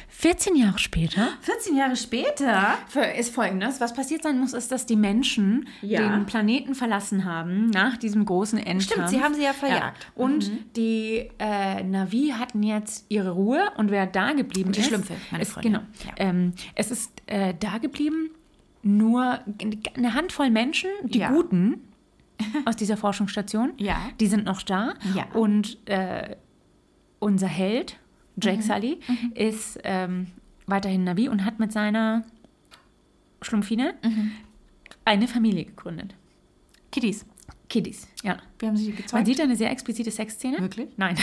14 0.09 0.57
Jahre 0.57 0.79
später 0.79 1.29
14 1.43 1.77
Jahre 1.77 1.97
später. 1.97 2.79
ist 3.19 3.35
folgendes. 3.35 3.79
Was 3.81 3.93
passiert 3.93 4.23
sein 4.23 4.39
muss, 4.39 4.55
ist, 4.55 4.73
dass 4.73 4.87
die 4.87 4.97
Menschen 4.97 5.69
Ja. 5.83 6.01
den 6.17 6.25
Planeten 6.25 6.75
verlassen 6.75 7.25
haben 7.27 7.69
nach 7.71 7.99
diesem 7.99 8.25
großen 8.25 8.59
Endkampf. 8.59 8.85
Stimmt, 8.85 9.11
sie 9.11 9.21
haben 9.23 9.35
sie 9.35 9.43
ja 9.43 9.53
verjagt. 9.53 10.07
Und 10.15 10.51
die 10.77 11.29
äh, 11.39 11.83
Navi 11.83 12.33
hatten 12.39 12.63
jetzt 12.63 13.05
ihre 13.11 13.33
Ruhe 13.33 13.71
und 13.77 13.91
wer 13.91 14.07
da 14.07 14.33
geblieben 14.33 14.73
Die 14.73 14.81
ist. 14.81 14.87
Schlümpfe, 14.87 15.15
meine 15.31 15.43
ist, 15.43 15.53
Freundin. 15.53 15.73
Genau. 15.73 15.85
Ja. 16.07 16.13
Ähm, 16.17 16.55
es 16.75 16.91
ist 16.91 17.11
äh, 17.27 17.53
da 17.59 17.77
geblieben 17.79 18.31
nur 18.83 19.41
eine 19.97 20.15
Handvoll 20.15 20.51
Menschen, 20.51 20.89
die 21.03 21.19
Ja. 21.19 21.29
Guten 21.31 21.83
aus 22.65 22.77
dieser 22.77 22.97
Forschungsstation. 22.97 23.73
Ja. 23.77 23.97
Die 24.21 24.27
sind 24.27 24.45
noch 24.45 24.63
da. 24.63 24.95
Ja. 25.15 25.27
Und 25.35 25.79
äh, 25.87 26.37
unser 27.25 27.49
Held, 27.49 27.97
Jake 28.41 28.59
Mhm. 28.59 28.63
Sully, 28.63 29.01
ist 29.35 29.79
ähm, 29.85 30.29
weiterhin 30.67 31.05
Navi 31.05 31.29
und 31.29 31.45
hat 31.45 31.59
mit 31.59 31.73
seiner 31.73 32.25
Schlumpfine 33.43 33.95
Mhm. 34.03 34.33
eine 35.05 35.29
Familie 35.29 35.65
gegründet. 35.65 36.15
Kiddies. 36.93 37.27
Kiddies, 37.69 38.07
ja. 38.23 38.37
Wir 38.59 38.69
haben 38.69 38.77
sie 38.77 38.89
Man 38.89 38.97
gezeugt. 38.99 39.27
sieht 39.27 39.41
eine 39.41 39.57
sehr 39.57 39.71
explizite 39.71 40.11
Sexszene. 40.11 40.61
Wirklich? 40.61 40.89
Nein. 40.97 41.17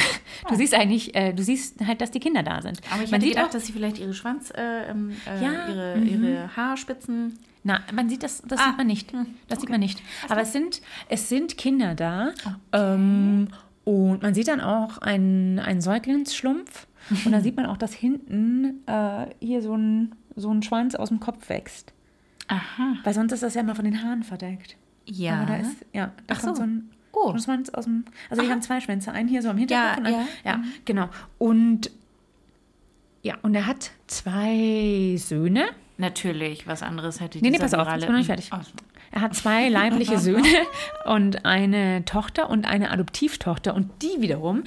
Du 0.49 0.55
siehst 0.55 0.73
eigentlich, 0.73 1.15
äh, 1.15 1.33
du 1.33 1.43
siehst 1.43 1.85
halt, 1.85 2.01
dass 2.01 2.11
die 2.11 2.19
Kinder 2.19 2.43
da 2.43 2.61
sind. 2.61 2.81
Aber 2.91 3.03
ich 3.03 3.11
man 3.11 3.21
sieht 3.21 3.31
gedacht, 3.31 3.47
auch, 3.47 3.51
dass 3.51 3.67
sie 3.67 3.71
vielleicht 3.73 3.99
ihre 3.99 4.13
Schwanz, 4.13 4.51
äh, 4.51 4.89
ähm, 4.89 5.11
äh, 5.27 5.41
Ja, 5.43 5.67
ihre, 5.69 5.97
mhm. 5.97 6.07
ihre 6.07 6.55
Haarspitzen. 6.55 7.37
na, 7.63 7.81
man 7.93 8.09
sieht 8.09 8.23
das, 8.23 8.41
das 8.41 8.59
Ah. 8.59 8.65
sieht 8.67 8.77
man 8.77 8.87
nicht. 8.87 9.11
Hm, 9.13 9.27
Das 9.47 9.61
sieht 9.61 9.69
man 9.69 9.79
nicht. 9.79 10.01
Aber 10.29 10.41
es 10.41 10.51
sind, 10.51 10.81
es 11.09 11.29
sind 11.29 11.57
Kinder 11.57 11.95
da. 11.95 12.31
Ähm, 12.73 13.47
und 13.83 14.21
man 14.21 14.33
sieht 14.33 14.47
dann 14.47 14.61
auch 14.61 14.99
einen, 14.99 15.59
einen 15.59 15.81
Säuglingsschlumpf. 15.81 16.87
Und 17.25 17.31
dann 17.31 17.41
sieht 17.43 17.55
man 17.55 17.65
auch, 17.65 17.77
dass 17.77 17.93
hinten 17.93 18.85
äh, 18.87 19.27
hier 19.39 19.61
so 19.61 19.75
ein, 19.75 20.13
so 20.35 20.51
ein 20.51 20.61
Schwanz 20.61 20.95
aus 20.95 21.09
dem 21.09 21.19
Kopf 21.19 21.49
wächst. 21.49 21.93
Aha. 22.47 22.95
Weil 23.03 23.13
sonst 23.13 23.31
ist 23.31 23.43
das 23.43 23.55
ja 23.55 23.61
immer 23.61 23.75
von 23.75 23.85
den 23.85 24.03
Haaren 24.03 24.23
verdeckt. 24.23 24.77
Ja. 25.05 25.37
Aber 25.37 25.45
da 25.45 25.55
ist, 25.57 25.77
ja, 25.93 26.11
da 26.27 26.35
Ach 26.35 26.41
kommt 26.41 26.57
so. 26.57 26.61
so 26.61 26.67
ein 26.67 26.89
Oh. 27.13 27.37
Schwanz 27.37 27.69
aus 27.69 27.85
dem. 27.85 28.05
Also, 28.29 28.41
die 28.41 28.47
Aha. 28.47 28.53
haben 28.53 28.61
zwei 28.61 28.79
Schwänze. 28.79 29.11
Einen 29.11 29.27
hier 29.27 29.41
so 29.41 29.49
am 29.49 29.57
Hinterkopf. 29.57 29.89
Ja, 29.91 29.97
und 29.97 30.05
einen, 30.05 30.27
ja. 30.45 30.57
Mhm. 30.57 30.63
ja, 30.63 30.69
genau. 30.85 31.09
Und 31.37 31.91
ja, 33.21 33.35
und 33.41 33.53
er 33.53 33.67
hat 33.67 33.91
zwei 34.07 35.15
Söhne. 35.17 35.65
Natürlich, 35.97 36.67
was 36.67 36.81
anderes 36.81 37.19
hätte 37.19 37.37
Nee, 37.39 37.49
nee, 37.49 37.57
dieser 37.57 37.77
pass 37.77 37.87
auf, 37.87 37.93
ich 37.95 38.01
bin 38.01 38.11
noch 38.11 38.17
nicht 38.17 38.27
fertig. 38.27 38.47
Ach 38.51 38.63
so. 38.63 38.71
Er 39.11 39.21
hat 39.21 39.35
zwei 39.35 39.69
leibliche 39.69 40.17
Söhne 40.19 40.47
und 41.05 41.45
eine 41.45 42.05
Tochter 42.05 42.49
und 42.49 42.65
eine 42.65 42.91
Adoptivtochter. 42.91 43.75
Und 43.75 43.89
die 44.01 44.21
wiederum, 44.21 44.63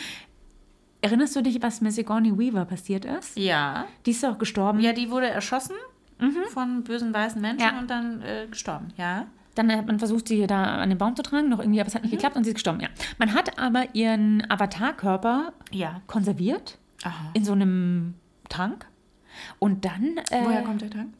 erinnerst 1.00 1.34
du 1.36 1.42
dich, 1.42 1.62
was 1.62 1.80
mit 1.80 1.92
Sigourney 1.92 2.36
Weaver 2.38 2.64
passiert 2.64 3.04
ist? 3.04 3.36
Ja. 3.36 3.86
Die 4.06 4.10
ist 4.10 4.22
doch 4.22 4.38
gestorben. 4.38 4.80
Ja, 4.80 4.92
die 4.92 5.10
wurde 5.10 5.28
erschossen 5.28 5.76
von 6.52 6.84
bösen 6.84 7.12
weißen 7.12 7.40
Menschen 7.40 7.60
Ja. 7.66 7.78
und 7.78 7.88
dann 7.90 8.22
äh, 8.22 8.46
gestorben. 8.48 8.88
Ja. 8.96 9.26
Dann 9.56 9.70
hat 9.70 9.86
man 9.86 9.98
versucht, 9.98 10.26
sie 10.28 10.46
da 10.46 10.64
an 10.76 10.88
den 10.88 10.98
Baum 10.98 11.14
zu 11.16 11.22
tragen, 11.22 11.48
noch 11.48 11.58
irgendwie, 11.60 11.80
aber 11.80 11.88
es 11.88 11.94
hat 11.94 12.02
nicht 12.02 12.12
Mhm. 12.12 12.16
geklappt 12.16 12.36
und 12.36 12.44
sie 12.44 12.50
ist 12.50 12.54
gestorben. 12.54 12.80
Ja. 12.80 12.88
Man 13.18 13.34
hat 13.34 13.58
aber 13.58 13.94
ihren 13.94 14.48
Avatarkörper 14.50 15.52
Ja. 15.70 16.00
konserviert 16.06 16.78
Aha. 17.04 17.30
in 17.34 17.44
so 17.44 17.52
einem 17.52 18.14
Tank. 18.48 18.86
Und 19.58 19.84
dann 19.84 20.16
äh, 20.30 20.44
Woher 20.44 20.62
kommt 20.62 20.82
der 20.82 20.90
Tank? 20.90 21.12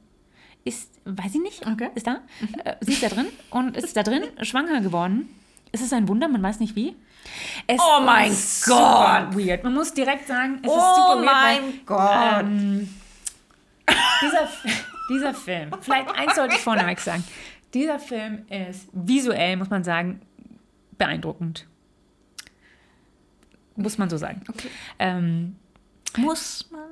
ist, 0.65 0.94
weiß 1.05 1.35
ich 1.35 1.41
nicht, 1.41 1.67
Okay. 1.67 1.91
ist 1.95 2.07
da, 2.07 2.21
äh, 2.65 2.75
sie 2.81 2.93
ist 2.93 3.03
da 3.03 3.09
drin 3.09 3.27
und 3.51 3.77
ist 3.77 3.97
da 3.97 4.03
drin 4.03 4.23
schwanger 4.43 4.81
geworden. 4.81 5.29
Es 5.73 5.81
ist 5.81 5.93
ein 5.93 6.07
Wunder, 6.09 6.29
man 6.29 6.43
weiß 6.43 6.61
nicht 6.61 6.77
wie. 6.77 6.95
Es 7.67 7.81
Oh 7.81 8.01
mein 8.05 8.31
ist 8.31 8.67
Gott. 8.67 9.35
Weird. 9.37 9.65
Man 9.65 9.75
muss 9.75 9.93
direkt 9.93 10.27
sagen, 10.27 10.59
es 10.63 10.71
ist 10.71 10.77
Oh 10.79 10.95
super 10.95 11.17
weird. 11.23 11.25
mein 11.25 11.63
weil, 11.63 11.73
Gott. 11.87 12.41
Ähm, 12.45 12.95
dieser, 14.23 14.49
dieser 15.11 15.35
Film, 15.35 15.71
vielleicht 15.81 16.11
eins 16.15 16.35
sollte 16.37 16.55
ich 16.55 16.61
vorneweg 16.61 17.01
sagen. 17.01 17.25
Dieser 17.73 17.99
Film 17.99 18.45
ist 18.49 18.89
visuell, 18.93 19.57
muss 19.57 19.69
man 19.71 19.83
sagen, 19.83 20.21
beeindruckend. 20.97 21.67
Muss 23.77 23.99
man 23.99 24.09
so 24.09 24.17
sagen. 24.17 24.43
Okay. 24.49 24.69
Ähm, 25.01 25.57
Muss 26.17 26.71
man. 26.71 26.83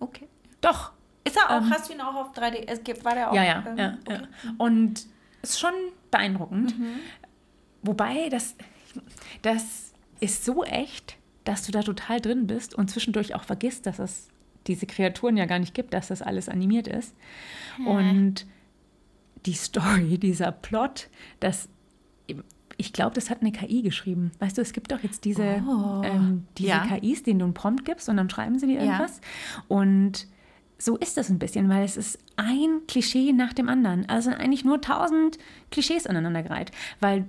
Okay. 0.00 0.26
doch, 0.60 0.90
Ist 1.26 1.36
er 1.36 1.50
auch, 1.56 1.62
hast 1.70 1.88
du 1.88 1.94
ihn 1.94 2.00
auch 2.00 2.14
auf 2.14 2.32
3D? 2.34 2.64
Es 2.66 2.82
gibt, 2.84 3.04
war 3.04 3.14
der 3.14 3.30
auch? 3.30 3.34
Ja, 3.34 3.44
ja, 3.44 3.64
ähm, 3.66 3.76
ja, 3.78 3.98
okay. 4.06 4.20
ja. 4.22 4.50
Und 4.58 5.06
es 5.42 5.50
ist 5.50 5.60
schon 5.60 5.72
beeindruckend. 6.10 6.74
Wobei, 7.82 8.28
das, 8.30 8.56
das 9.42 9.92
ist 10.20 10.44
so 10.44 10.64
echt, 10.64 11.16
dass 11.44 11.64
du 11.66 11.72
da 11.72 11.82
total 11.82 12.20
drin 12.20 12.46
bist 12.46 12.74
und 12.74 12.90
zwischendurch 12.90 13.34
auch 13.34 13.44
vergisst, 13.44 13.86
dass 13.86 13.98
es 13.98 14.28
diese 14.66 14.86
Kreaturen 14.86 15.36
ja 15.36 15.46
gar 15.46 15.58
nicht 15.60 15.74
gibt, 15.74 15.94
dass 15.94 16.08
das 16.08 16.22
alles 16.22 16.48
animiert 16.48 16.88
ist. 16.88 17.14
Und 17.84 18.46
die 19.46 19.52
Story, 19.54 20.18
dieser 20.22 20.52
Plot, 20.52 21.08
das 21.40 21.68
ich 22.78 22.92
glaube, 22.92 23.14
das 23.14 23.30
hat 23.30 23.40
eine 23.40 23.52
KI 23.52 23.80
geschrieben. 23.80 24.32
Weißt 24.38 24.58
du, 24.58 24.60
es 24.60 24.74
gibt 24.74 24.92
doch 24.92 25.00
jetzt 25.02 25.24
diese, 25.24 25.62
Oh, 25.66 26.02
ähm, 26.04 26.46
diese 26.58 26.68
ja. 26.70 26.86
KIs, 26.86 27.22
denen 27.22 27.38
du 27.38 27.46
einen 27.46 27.54
Prompt 27.54 27.86
gibst 27.86 28.06
und 28.10 28.18
dann 28.18 28.28
schreiben 28.28 28.58
sie 28.58 28.66
dir 28.66 28.74
Ja. 28.74 28.82
irgendwas. 28.82 29.20
Und 29.66 30.26
so 30.78 30.96
ist 30.96 31.16
das 31.16 31.30
ein 31.30 31.38
bisschen, 31.38 31.68
weil 31.68 31.84
es 31.84 31.96
ist 31.96 32.18
ein 32.36 32.80
Klischee 32.86 33.32
nach 33.32 33.52
dem 33.54 33.68
anderen. 33.68 34.08
Also 34.08 34.30
eigentlich 34.30 34.64
nur 34.64 34.80
tausend 34.80 35.38
Klischees 35.70 36.06
aneinandergereiht. 36.06 36.70
Weil 37.00 37.24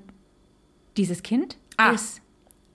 dieses 0.98 1.24
Kind 1.24 1.58
Ah. 1.78 1.92
ist 1.92 2.22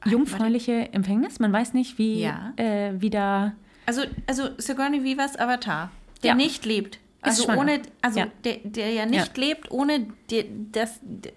jungfräuliche 0.05 0.93
Empfängnis. 0.93 1.39
Man 1.41 1.53
weiß 1.53 1.75
nicht, 1.75 1.99
wie, 1.99 2.21
Ja. 2.23 2.53
äh, 2.57 2.93
wie 3.01 3.11
da. 3.11 3.53
Also, 3.87 4.03
also 4.27 4.49
Sigourney 4.59 5.03
Weavers 5.05 5.39
Avatar, 5.39 5.91
der 6.23 6.31
Ja. 6.31 6.35
nicht 6.35 6.65
lebt, 6.65 6.99
Also 7.21 7.45
schwanger. 7.45 7.61
ohne, 7.61 7.83
also 8.01 8.21
Ja. 8.21 8.27
der, 8.45 8.59
der 8.65 8.91
ja 8.93 9.07
nicht 9.07 9.37
lebt, 9.37 9.71
ohne 9.71 10.07
die, 10.31 10.45
das, 10.73 11.01
das 11.21 11.33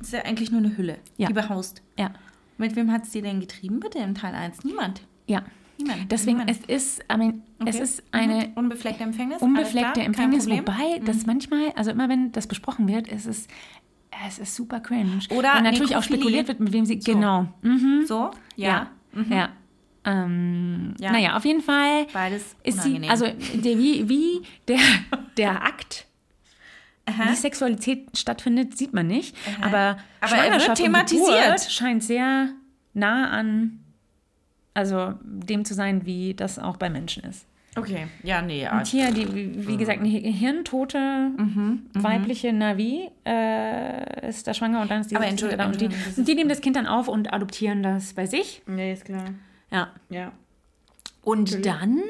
ist 0.00 0.12
ja 0.12 0.20
eigentlich 0.24 0.50
nur 0.50 0.60
eine 0.60 0.76
Hülle, 0.76 0.98
Ja. 1.18 1.28
die 1.28 1.34
behaust. 1.34 1.82
Ja. 1.98 2.12
Mit 2.58 2.74
wem 2.76 2.90
hat 2.90 3.04
es 3.04 3.10
die 3.10 3.20
denn 3.22 3.40
getrieben, 3.40 3.80
bitte, 3.80 3.98
im 3.98 4.14
Teil 4.14 4.34
1? 4.34 4.64
Niemand. 4.64 5.02
Ja. 5.26 5.42
Niemand. 5.78 6.10
Deswegen, 6.10 6.38
Niemand. 6.38 6.50
es 6.68 6.94
ist, 6.98 7.04
I 7.12 7.16
mean, 7.16 7.42
es 7.64 7.74
Okay. 7.76 7.84
ist 7.84 8.02
eine 8.12 8.34
Mhm. 8.48 8.52
unbefleckte 8.54 9.02
Empfängnis. 9.04 9.42
unbefleckte 9.42 10.00
Empfängnis, 10.02 10.44
Problem. 10.46 10.64
Mhm. 10.64 10.68
wobei 10.68 10.98
das 11.04 11.26
manchmal, 11.26 11.72
also 11.76 11.90
immer 11.90 12.08
wenn 12.08 12.32
das 12.32 12.46
besprochen 12.46 12.88
wird, 12.88 13.08
ist 13.08 13.26
es, 13.26 13.46
es 14.26 14.38
ist 14.38 14.54
super 14.56 14.80
cringe. 14.80 15.18
Oder 15.30 15.56
Und 15.58 15.64
natürlich 15.64 15.94
auch 15.96 16.02
spekuliert 16.02 16.48
wird, 16.48 16.60
mit 16.60 16.72
wem 16.72 16.86
sie, 16.86 17.00
So. 17.00 17.12
genau. 17.12 17.48
Mhm. 17.62 18.04
So? 18.06 18.30
Ja. 18.56 18.88
Ja. 19.30 19.48
Ähm, 20.04 20.94
Ja. 21.00 21.12
Naja, 21.12 21.36
auf 21.36 21.44
jeden 21.44 21.60
Fall 21.62 22.06
Beides 22.12 22.54
ist 22.62 22.82
sie, 22.82 22.90
unangenehm. 22.90 23.10
also 23.10 23.26
der, 23.26 23.78
wie, 23.78 24.08
wie 24.08 24.42
der, 24.68 24.78
der 25.36 25.62
Akt, 25.64 26.06
wie 27.06 27.34
Sexualität 27.34 28.16
stattfindet, 28.18 28.76
sieht 28.78 28.92
man 28.92 29.06
nicht. 29.06 29.36
Aber, 29.60 29.68
Aber 29.68 30.36
er 30.36 30.52
wird 30.52 30.62
Schwangerschaft 30.62 30.76
thematisiert. 30.82 31.60
Scheint 31.70 32.02
sehr 32.02 32.48
nah 32.94 33.30
an, 33.30 33.80
also 34.76 35.14
dem 35.22 35.64
zu 35.64 35.74
sein, 35.74 36.04
wie 36.04 36.34
das 36.34 36.58
auch 36.58 36.76
bei 36.76 36.90
Menschen 36.90 37.24
ist. 37.24 37.46
Okay, 37.76 38.06
ja, 38.22 38.40
nee, 38.40 38.62
ja. 38.62 38.78
Und 38.78 38.86
hier, 38.86 39.10
die, 39.10 39.34
wie 39.34 39.68
wie 39.68 39.76
gesagt, 39.76 40.00
eine 40.00 40.08
hirntote 40.08 41.30
weibliche 41.94 42.52
Navi 42.52 43.10
äh, 43.26 44.28
ist 44.28 44.46
da 44.46 44.54
schwanger 44.54 44.80
und 44.80 44.90
dann 44.90 45.02
ist 45.02 45.10
die 45.10 45.16
Aber 45.16 45.26
Entschuldigung, 45.26 45.64
da 45.64 45.70
und 45.70 45.80
die, 45.80 45.90
und 46.16 46.26
die 46.26 46.34
nehmen 46.34 46.48
das 46.48 46.62
Kind 46.62 46.76
dann 46.76 46.86
auf 46.86 47.06
und 47.08 47.34
adoptieren 47.34 47.82
das 47.82 48.14
bei 48.14 48.26
sich. 48.26 48.62
Nee, 48.66 48.92
ist 48.92 49.04
klar. 49.04 49.24
Ja. 49.70 49.92
Ja. 50.08 50.32
Und 51.22 51.66
dann 51.66 51.98
äh, 51.98 52.02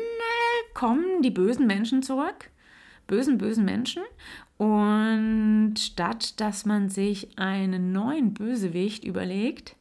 kommen 0.74 1.22
die 1.22 1.30
bösen 1.30 1.66
Menschen 1.66 2.02
zurück. 2.02 2.50
Bösen, 3.06 3.38
bösen 3.38 3.64
Menschen. 3.64 4.02
Und 4.56 5.74
statt 5.78 6.40
dass 6.40 6.64
man 6.64 6.88
sich 6.88 7.38
einen 7.38 7.92
neuen 7.92 8.34
Bösewicht 8.34 9.04
überlegt, 9.04 9.75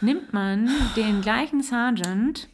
nimmt 0.00 0.32
man 0.32 0.68
den 0.96 1.20
gleichen 1.20 1.62
Sergeant 1.62 2.48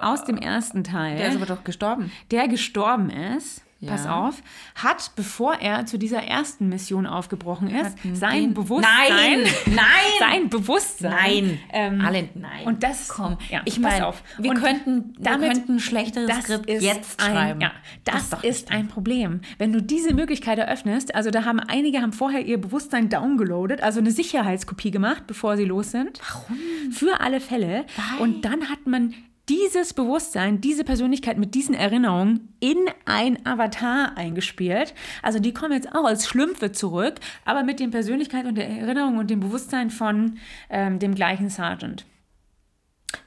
aus 0.00 0.24
dem 0.24 0.36
ersten 0.38 0.84
Teil, 0.84 1.16
Der 1.16 1.28
ist 1.30 1.36
aber 1.36 1.46
doch 1.46 1.64
gestorben. 1.64 2.12
der 2.30 2.46
gestorben 2.48 3.10
ist. 3.10 3.62
Ja. 3.80 3.92
Pass 3.92 4.06
auf, 4.08 4.42
hat, 4.74 5.12
bevor 5.14 5.54
er 5.60 5.86
zu 5.86 5.98
dieser 6.00 6.20
ersten 6.24 6.68
Mission 6.68 7.06
aufgebrochen 7.06 7.68
ist, 7.70 7.96
sein 8.14 8.52
Bewusstsein, 8.52 8.90
Nein! 9.08 9.40
Nein! 9.66 9.84
sein 10.18 10.48
Bewusstsein, 10.48 11.10
Nein! 11.12 11.60
ähm, 11.72 12.00
Alle, 12.04 12.28
nein. 12.34 12.64
und 12.66 12.82
das, 12.82 13.06
Komm, 13.06 13.38
ja, 13.48 13.60
ich 13.66 13.74
pass 13.80 13.92
meine, 13.92 14.06
auf. 14.08 14.22
wir 14.38 14.50
Und 14.50 14.60
könnten, 14.60 15.14
wir 15.16 15.22
damit- 15.24 15.52
könnten 15.52 15.74
ein 15.76 15.78
schlechteres 15.78 16.26
das 16.28 16.44
Skript 16.46 16.68
ist 16.68 16.82
jetzt 16.82 17.22
ein, 17.22 17.32
schreiben. 17.32 17.60
Ja, 17.60 17.70
das, 18.02 18.24
ist 18.24 18.32
doch 18.32 18.42
ist 18.42 18.72
ein 18.72 18.88
Problem. 18.88 19.42
Wenn 19.58 19.72
du 19.72 19.80
diese 19.80 20.12
Möglichkeit 20.12 20.58
eröffnest, 20.58 21.14
also 21.14 21.30
da 21.30 21.44
haben 21.44 21.60
einige 21.60 22.02
haben 22.02 22.12
vorher 22.12 22.44
ihr 22.44 22.60
Bewusstsein 22.60 23.08
downgeloadet, 23.08 23.80
also 23.80 24.00
eine 24.00 24.10
Sicherheitskopie 24.10 24.90
gemacht, 24.90 25.28
bevor 25.28 25.56
sie 25.56 25.64
los 25.64 25.92
sind. 25.92 26.18
Warum? 26.28 26.58
Für 26.90 27.20
alle 27.20 27.38
Fälle. 27.40 27.84
Und 28.18 28.44
dann 28.44 28.70
hat 28.70 28.88
man 28.88 29.14
dieses 29.48 29.94
Bewusstsein, 29.94 30.60
diese 30.60 30.84
Persönlichkeit 30.84 31.38
mit 31.38 31.54
diesen 31.54 31.74
Erinnerungen 31.74 32.54
in 32.60 32.76
ein 33.06 33.44
Avatar 33.46 34.16
eingespielt. 34.16 34.94
Also 35.22 35.38
die 35.38 35.52
kommen 35.54 35.72
jetzt 35.72 35.94
auch 35.94 36.04
als 36.04 36.26
Schlümpfe 36.28 36.72
zurück, 36.72 37.14
aber 37.44 37.62
mit 37.62 37.80
den 37.80 37.90
Persönlichkeit 37.90 38.44
und 38.46 38.56
der 38.56 38.68
Erinnerung 38.68 39.16
und 39.18 39.30
dem 39.30 39.40
Bewusstsein 39.40 39.90
von 39.90 40.38
ähm, 40.70 40.98
dem 40.98 41.14
gleichen 41.14 41.48
Sergeant. 41.50 42.04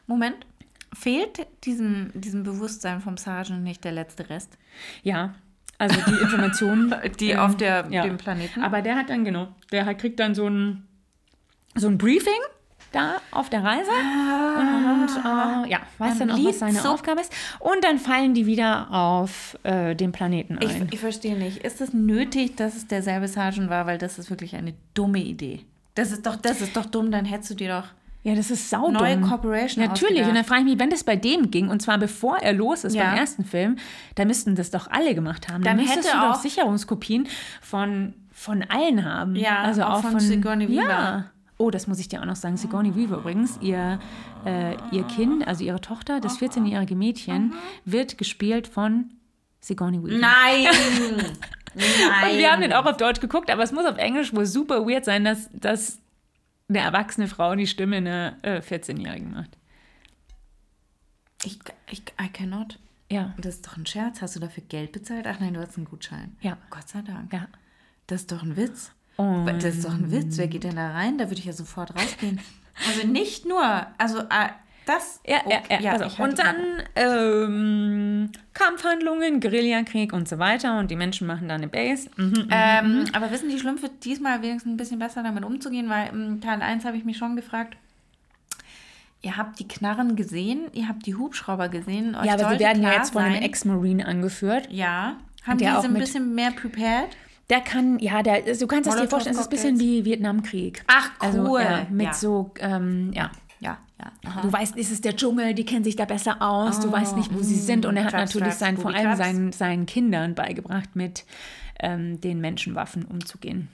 Moment. 0.08 0.36
Fehlt 0.94 1.48
diesem, 1.64 2.12
diesem 2.14 2.44
Bewusstsein 2.44 3.00
vom 3.00 3.16
Sergeant 3.16 3.64
nicht 3.64 3.84
der 3.86 3.94
letzte 3.94 4.30
Rest? 4.30 4.58
Ja, 5.04 5.36
also 5.78 5.98
die 6.06 6.22
Informationen, 6.22 6.94
Die 7.20 7.36
auf 7.38 7.56
der- 7.56 7.84
dem 7.84 8.18
Planeten? 8.18 8.62
Aber 8.62 8.82
der 8.82 8.98
hat 8.98 9.10
dann, 9.10 9.24
genau, 9.24 9.48
der 9.72 9.86
hat, 9.86 10.00
kriegt 10.00 10.20
dann 10.20 10.36
so 10.36 10.48
ein, 10.48 10.86
so 11.76 11.88
ein 11.88 11.98
Briefing 11.98 12.34
da 12.92 13.22
auf 13.32 13.50
der 13.50 13.64
Reise 13.64 13.90
und 13.92 15.10
äh, 15.66 15.70
ja, 15.70 15.80
weiß 15.98 16.20
dann 16.20 16.32
auch, 16.32 16.38
was 16.44 16.60
seine 16.60 16.80
so- 16.80 16.90
Aufgabe 16.90 17.22
ist. 17.22 17.32
Und 17.60 17.84
dann 17.84 17.98
fallen 18.00 18.34
die 18.34 18.46
wieder 18.46 18.92
auf 18.92 19.58
äh, 19.64 19.96
den 19.96 20.12
Planeten 20.12 20.58
ein. 20.58 20.88
Ich, 20.88 20.94
ich 20.96 21.00
verstehe 21.00 21.38
nicht. 21.38 21.58
Ist 21.60 21.82
es 21.82 21.94
nötig, 21.94 22.56
dass 22.58 22.76
es 22.76 22.88
derselbe 22.88 23.28
Sergeant 23.28 23.70
war? 23.70 23.86
Weil 23.86 23.98
das 23.98 24.20
ist 24.20 24.30
wirklich 24.30 24.56
eine 24.56 24.74
dumme 24.94 25.20
Idee. 25.20 25.62
Das 25.96 26.12
ist 26.12 26.26
doch, 26.26 26.36
das 26.36 26.62
ist 26.62 26.76
doch 26.76 26.86
dumm. 26.86 27.12
Dann 27.12 27.26
hättest 27.26 27.52
du 27.52 27.56
dir 27.56 27.70
doch. 27.82 27.88
ja, 28.24 28.36
das 28.36 28.52
ist 28.52 28.70
saudumm. 28.70 28.94
Neue 28.94 29.20
Corporation 29.22 29.84
Natürlich. 29.84 30.20
Und 30.22 30.28
dann 30.28 30.38
ausgedacht. 30.38 30.48
frage 30.48 30.62
ich 30.62 30.68
mich, 30.68 30.80
wenn 30.80 30.90
das 30.90 31.04
bei 31.04 31.16
dem 31.16 31.50
ging, 31.52 31.70
und 31.70 31.82
zwar 31.82 31.98
bevor 31.98 32.38
er 32.38 32.54
los 32.54 32.84
ist 32.84 32.94
Ja. 32.96 33.06
beim 33.06 33.18
ersten 33.18 33.46
Film, 33.46 33.78
dann 34.16 34.28
müssten 34.28 34.56
das 34.56 34.70
doch 34.72 34.90
alle 34.92 35.16
gemacht 35.16 35.48
haben. 35.48 35.64
Dann, 35.64 35.78
Dann 35.78 35.86
müsstest 35.86 36.10
hätte 36.14 36.22
du 36.22 36.28
doch 36.28 36.36
Sicherungskopien 36.36 37.28
von, 37.62 38.14
von 38.32 38.64
allen 38.64 39.04
haben. 39.06 39.36
Ja, 39.36 39.60
also 39.60 39.84
auch 39.84 39.96
auch, 39.96 40.02
von 40.02 40.12
von, 40.12 40.20
Sigourney 40.20 40.68
Weaver. 40.70 40.90
Ja. 40.90 41.26
Oh, 41.62 41.70
das 41.70 41.86
muss 41.86 42.00
ich 42.00 42.08
dir 42.08 42.22
auch 42.22 42.26
noch 42.26 42.36
sagen. 42.36 42.58
Sigourney 42.58 42.96
Weaver 42.96 43.18
übrigens, 43.18 43.60
ihr, 43.62 44.00
äh, 44.46 44.76
ihr 44.92 45.04
Kind, 45.04 45.48
also 45.48 45.64
ihre 45.64 45.80
Tochter, 45.80 46.20
das 46.20 46.40
14-jährige 46.40 46.96
Mädchen, 46.96 47.54
wird 47.86 48.18
gespielt 48.18 48.68
von 48.68 49.12
Sigourney 49.60 50.02
Weaver. 50.04 50.18
Nein! 50.18 50.68
Und 51.76 52.38
wir 52.40 52.52
haben 52.52 52.62
den 52.64 52.74
auch 52.74 52.88
auf 52.88 52.98
Deutsch 52.98 53.22
geguckt, 53.22 53.52
aber 53.52 53.62
es 53.62 53.72
muss 53.72 53.86
auf 53.86 53.98
Englisch 53.98 54.34
wohl 54.34 54.48
super 54.48 54.88
weird 54.88 55.06
sein, 55.06 55.24
dass, 55.24 55.52
dass 55.54 56.00
eine 56.68 56.80
erwachsene 56.80 57.28
Frau 57.28 57.54
die 57.56 57.68
Stimme 57.68 57.98
einer 57.98 58.38
äh, 58.42 58.62
14-Jährigen 58.62 59.32
macht. 59.32 59.56
Ich, 61.44 61.60
ich, 61.92 62.02
I 62.20 62.28
cannot. 62.34 62.80
Ja. 63.12 63.36
Das 63.38 63.56
ist 63.56 63.68
doch 63.68 63.78
ein 63.78 63.86
Scherz. 63.86 64.24
Hast 64.24 64.36
du 64.36 64.40
dafür 64.40 64.64
Geld 64.64 64.94
bezahlt? 64.94 65.28
Ach 65.28 65.40
nein, 65.40 65.54
du 65.54 65.62
hast 65.62 65.78
einen 65.78 65.86
Gutschein. 65.86 66.36
Ja. 66.42 66.58
Gott 66.72 66.90
sei 66.90 67.04
Dank. 67.04 67.32
Ja. 67.32 67.48
Das 68.08 68.22
ist 68.22 68.32
doch 68.32 68.42
ein 68.42 68.58
Witz. 68.58 68.94
Und- 69.22 69.48
Das 69.64 69.76
ist 69.76 69.86
doch 69.86 69.94
ein 69.94 70.12
Witz. 70.12 70.38
Wer 70.38 70.48
geht 70.48 70.64
denn 70.64 70.76
da 70.76 70.92
rein? 70.92 71.18
Da 71.18 71.26
würde 71.30 71.40
ich 71.40 71.46
ja 71.46 71.54
sofort 71.54 71.96
rausgehen. 71.96 72.40
Also 72.88 73.06
nicht 73.06 73.46
nur, 73.46 73.62
also 74.00 74.20
äh, 74.20 74.48
das. 74.86 75.20
Ja, 75.28 75.42
ja, 75.48 75.60
okay, 75.60 75.84
ja. 75.84 75.92
pass 75.92 76.02
auf. 76.04 76.14
ich 76.14 76.20
und 76.20 76.40
dann 76.40 76.56
ähm, 76.96 78.32
Kampfhandlungen, 78.54 79.40
Guerillakrieg 79.40 80.14
und 80.14 80.28
so 80.28 80.40
weiter 80.40 80.80
und 80.80 80.90
die 80.90 80.96
Menschen 80.96 81.28
machen 81.28 81.50
da 81.50 81.56
eine 81.56 81.68
Base. 81.68 82.10
Mhm. 82.16 82.48
Ähm, 82.50 83.06
aber 83.14 83.30
wissen 83.30 83.50
die 83.50 83.60
Schlümpfe 83.60 83.90
diesmal 84.04 84.42
wenigstens 84.42 84.72
ein 84.74 84.78
bisschen 84.78 85.00
besser 85.00 85.22
damit 85.22 85.44
umzugehen? 85.44 85.90
Weil 85.90 86.10
im 86.10 86.42
Teil 86.42 86.62
1 86.62 86.86
habe 86.86 86.98
ich 86.98 87.04
mich 87.06 87.18
schon 87.18 87.36
gefragt, 87.36 87.76
ihr 89.22 89.38
habt 89.38 89.60
die 89.60 89.68
Knarren 89.68 90.16
gesehen, 90.16 90.62
ihr 90.74 90.88
habt 90.88 91.06
die 91.06 91.16
Hubschrauber 91.16 91.70
gesehen. 91.70 92.14
Ja, 92.24 92.34
aber 92.34 92.54
sie 92.54 92.60
werden 92.60 92.82
ja 92.82 92.94
jetzt 92.94 93.14
von 93.14 93.22
einem 93.24 93.44
Ex-Marine 93.44 94.06
angeführt. 94.08 94.68
Ja, 94.72 95.18
haben 95.46 95.58
die 95.58 95.68
auch 95.70 95.82
so 95.82 95.88
ein 95.88 95.94
bisschen 95.94 96.34
mehr 96.34 96.52
prepared? 96.52 97.10
Der 97.52 97.62
kann, 97.62 98.00
ja, 98.00 98.24
der, 98.24 98.42
du 98.42 98.66
kannst 98.66 98.90
es 98.90 98.96
dir 98.96 99.08
vorstellen, 99.08 99.36
es 99.36 99.42
ist 99.42 99.48
ein 99.48 99.50
bisschen 99.52 99.80
wie 99.80 100.06
Vietnamkrieg. 100.06 100.84
Ach, 100.88 101.12
Also, 101.20 101.44
cool. 101.44 101.62
ja, 101.62 101.86
mit 101.92 102.08
Ja. 102.08 102.14
so, 102.14 102.54
ähm, 102.60 103.12
ja. 103.14 103.30
Ja, 103.60 103.78
ja. 104.00 104.12
Aha. 104.26 104.42
Du 104.42 104.52
weißt, 104.52 104.76
es 104.78 104.90
ist 104.90 105.06
der 105.06 105.16
Dschungel, 105.16 105.54
die 105.54 105.66
kennen 105.66 105.84
sich 105.84 105.96
da 105.96 106.06
besser 106.06 106.42
aus, 106.42 106.80
du 106.80 106.92
weißt 106.92 107.16
nicht, 107.16 107.32
wo 107.32 107.44
sie 107.44 107.60
sind. 107.60 107.86
Und 107.86 107.96
er 107.98 108.06
hat 108.06 108.12
Trap, 108.12 108.26
natürlich 108.26 108.54
seinen, 108.56 108.78
vor 108.78 108.92
allem 108.92 109.04
Traps. 109.04 109.18
seinen, 109.20 109.52
seinen 109.52 109.86
Kindern 109.86 110.34
beigebracht, 110.34 110.96
mit 110.96 111.26
ähm, 111.80 112.20
den 112.22 112.40
Menschenwaffen 112.42 113.06
umzugehen. 113.06 113.68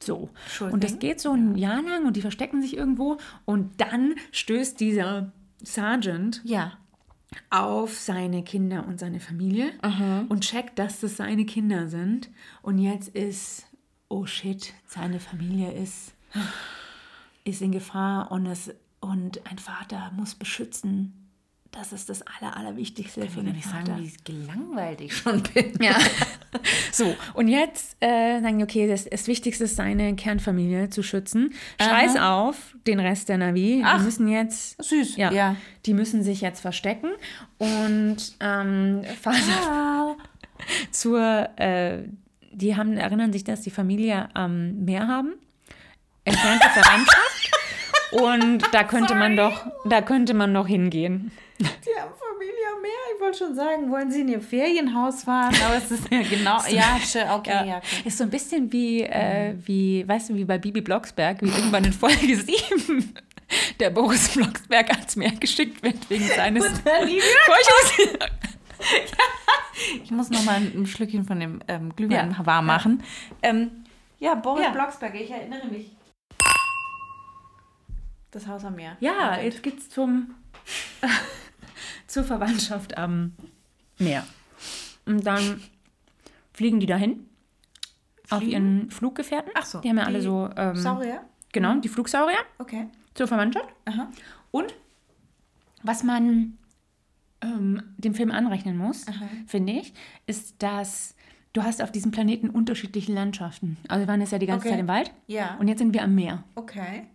So. 0.00 0.28
Sure 0.46 0.70
und 0.70 0.84
das 0.84 0.98
geht 1.00 1.18
so 1.18 1.32
ein 1.32 1.56
Jahr 1.56 1.82
lang 1.82 2.06
und 2.06 2.14
die 2.16 2.20
verstecken 2.20 2.60
sich 2.62 2.76
irgendwo. 2.76 3.16
Und 3.46 3.80
dann 3.80 4.14
stößt 4.32 4.78
dieser 4.78 5.32
Sergeant 5.62 6.42
Ja. 6.44 6.74
Auf 7.50 7.98
seine 7.98 8.42
Kinder 8.42 8.86
und 8.86 8.98
seine 9.00 9.20
Familie 9.20 9.72
und 10.28 10.42
checkt, 10.42 10.78
dass 10.78 11.00
das 11.00 11.16
seine 11.16 11.44
Kinder 11.44 11.88
sind. 11.88 12.30
Und 12.62 12.78
jetzt 12.78 13.08
ist, 13.08 13.66
oh 14.08 14.26
shit, 14.26 14.74
seine 14.86 15.20
Familie 15.20 15.72
ist, 15.72 16.14
ist 17.44 17.62
in 17.62 17.72
Gefahr 17.72 18.30
und, 18.30 18.46
es, 18.46 18.74
und 19.00 19.46
ein 19.50 19.58
Vater 19.58 20.12
muss 20.16 20.34
beschützen. 20.34 21.23
Das 21.76 21.92
ist 21.92 22.08
das 22.08 22.22
Aller, 22.22 22.56
Allerwichtigste 22.56 23.20
für 23.22 23.26
Ich 23.26 23.34
den 23.34 23.52
nicht 23.52 23.66
Vater. 23.66 23.86
sagen, 23.86 24.02
wie 24.02 24.12
gelangweilt 24.32 25.00
ich 25.00 25.16
schon 25.16 25.42
bin. 25.42 25.72
Ja. 25.80 25.96
So, 26.92 27.16
und 27.34 27.48
jetzt 27.48 27.96
äh, 27.98 28.40
sagen 28.40 28.62
okay, 28.62 28.86
das, 28.86 29.06
das 29.06 29.26
Wichtigste 29.26 29.64
ist, 29.64 29.74
seine 29.74 30.14
Kernfamilie 30.14 30.88
zu 30.88 31.02
schützen. 31.02 31.52
Scheiß 31.82 32.16
auf 32.16 32.76
den 32.86 33.00
Rest 33.00 33.28
der 33.28 33.38
Navi. 33.38 33.82
Ach. 33.84 33.98
Die 33.98 34.04
müssen 34.04 34.28
jetzt. 34.28 34.80
Süß, 34.80 35.16
Ja, 35.16 35.32
ja. 35.32 35.56
Die 35.84 35.94
müssen 35.94 36.22
sich 36.22 36.40
jetzt 36.42 36.60
verstecken 36.60 37.10
und 37.58 38.16
ähm, 38.38 39.02
fahren 39.20 40.14
zur. 40.92 41.48
Äh, 41.58 42.04
die 42.52 42.76
haben, 42.76 42.96
erinnern 42.96 43.32
sich, 43.32 43.42
dass 43.42 43.62
die 43.62 43.70
Familie 43.70 44.28
am 44.34 44.84
Meer 44.84 45.08
haben. 45.08 45.32
Entfernte 46.24 46.68
Verwandtschaft. 46.68 47.50
Und 48.12 48.62
da 48.72 48.84
könnte 48.84 49.16
man 49.16 49.36
doch, 49.36 49.66
da 49.86 50.00
könnte 50.00 50.34
man 50.34 50.54
doch 50.54 50.68
hingehen. 50.68 51.32
Die 51.60 52.00
haben 52.00 52.12
Familie 52.18 52.66
am 52.74 52.82
Meer. 52.82 52.90
Ich 53.14 53.20
wollte 53.20 53.38
schon 53.38 53.54
sagen, 53.54 53.90
wollen 53.90 54.10
sie 54.10 54.22
in 54.22 54.28
ihr 54.28 54.40
Ferienhaus 54.40 55.22
fahren? 55.24 55.54
Aber 55.64 55.76
es 55.76 55.90
ist 55.90 56.10
ja 56.10 56.22
genau. 56.22 56.58
ja, 56.68 56.98
schön, 57.00 57.28
okay, 57.30 57.50
ja. 57.50 57.64
Ja, 57.64 57.76
okay. 57.78 58.02
Ist 58.08 58.18
so 58.18 58.24
ein 58.24 58.30
bisschen 58.30 58.72
wie, 58.72 59.02
äh, 59.02 59.54
wie, 59.64 60.06
weißt 60.06 60.30
du, 60.30 60.34
wie 60.34 60.44
bei 60.44 60.58
Bibi 60.58 60.80
Blocksberg, 60.80 61.40
wie 61.42 61.48
irgendwann 61.48 61.84
in 61.84 61.92
Folge 61.92 62.36
7 62.36 63.14
der 63.78 63.90
Boris 63.90 64.30
Blocksberg 64.34 64.90
ans 64.90 65.14
Meer 65.16 65.30
geschickt 65.32 65.82
wird 65.82 66.10
wegen 66.10 66.26
seines 66.26 66.64
Ich 70.02 70.10
muss 70.10 70.30
noch 70.30 70.44
mal 70.44 70.56
ein 70.56 70.86
Schlückchen 70.86 71.24
von 71.24 71.38
dem 71.40 71.60
ähm, 71.68 71.94
Glühwein 71.94 72.34
Ja. 72.38 72.46
warm 72.46 72.66
machen. 72.66 73.02
Ähm, 73.42 73.84
ja, 74.18 74.34
Boris 74.34 74.64
Ja. 74.64 74.70
Blocksberg, 74.70 75.14
ich 75.14 75.30
erinnere 75.30 75.66
mich. 75.68 75.92
Das 78.30 78.46
Haus 78.48 78.64
am 78.64 78.74
Meer. 78.74 78.96
Ja, 79.00 79.38
jetzt 79.40 79.62
geht's 79.62 79.88
zum 79.88 80.34
zur 82.14 82.24
Verwandtschaft 82.24 82.96
am 82.96 83.32
Meer. 83.98 84.24
Und 85.04 85.26
dann 85.26 85.60
fliegen 86.52 86.78
die 86.80 86.86
dahin 86.86 87.26
auf 88.30 88.38
Fliegen? 88.38 88.52
ihren 88.52 88.90
Fluggefährten. 88.90 89.52
Ach 89.54 89.64
so, 89.64 89.80
Die 89.80 89.88
haben 89.88 89.98
ja 89.98 90.04
alle 90.04 90.22
so 90.22 90.48
ähm, 90.56 90.76
Saurier? 90.76 91.22
genau 91.52 91.74
die 91.80 91.88
Flugsaurier 91.88 92.38
Okay. 92.58 92.86
zur 93.14 93.26
Verwandtschaft. 93.26 93.68
Aha. 93.84 94.08
Und 94.52 94.74
was 95.82 96.02
man 96.04 96.56
ähm, 97.42 97.82
dem 97.98 98.14
Film 98.14 98.30
anrechnen 98.30 98.76
muss, 98.76 99.04
finde 99.48 99.72
ich, 99.72 99.92
ist, 100.26 100.54
dass 100.62 101.14
du 101.52 101.62
hast 101.64 101.82
auf 101.82 101.90
diesem 101.92 102.10
Planeten 102.12 102.48
unterschiedliche 102.48 103.12
Landschaften. 103.12 103.76
Also 103.88 104.04
wir 104.04 104.08
waren 104.08 104.20
jetzt 104.20 104.30
ja 104.32 104.38
die 104.38 104.46
ganze 104.46 104.66
Okay. 104.66 104.74
Zeit 104.74 104.80
im 104.80 104.88
Wald 104.88 105.12
Ja. 105.26 105.56
und 105.58 105.66
jetzt 105.68 105.78
sind 105.80 105.92
wir 105.92 106.02
am 106.04 106.14
Meer. 106.14 106.44
Okay. 106.54 107.06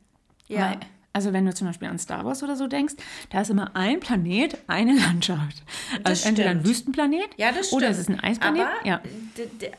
Weil, 0.50 0.78
also 1.14 1.34
wenn 1.34 1.46
du 1.46 1.54
zum 1.54 1.68
Beispiel 1.68 1.88
an 1.88 1.98
Star 2.00 2.24
Wars 2.26 2.44
oder 2.44 2.56
so 2.56 2.68
denkst, 2.68 2.94
da 3.32 3.42
ist 3.42 3.50
immer 3.50 3.76
ein 3.76 4.00
Planet, 4.00 4.58
eine 4.68 4.94
Landschaft. 4.98 5.64
Das 6.04 6.24
Also 6.24 6.30
entweder 6.30 6.50
ein 6.52 6.58
stimmt. 6.60 6.70
Wüstenplanet 6.70 7.30
Ja, 7.38 7.52
das 7.52 7.68
stimmt. 7.68 7.82
oder 7.82 7.90
es 7.92 7.98
ist 8.00 8.10
ein 8.10 8.20
Eisplanet. 8.20 8.62
Aber, 8.62 8.88
ja. 8.88 9.02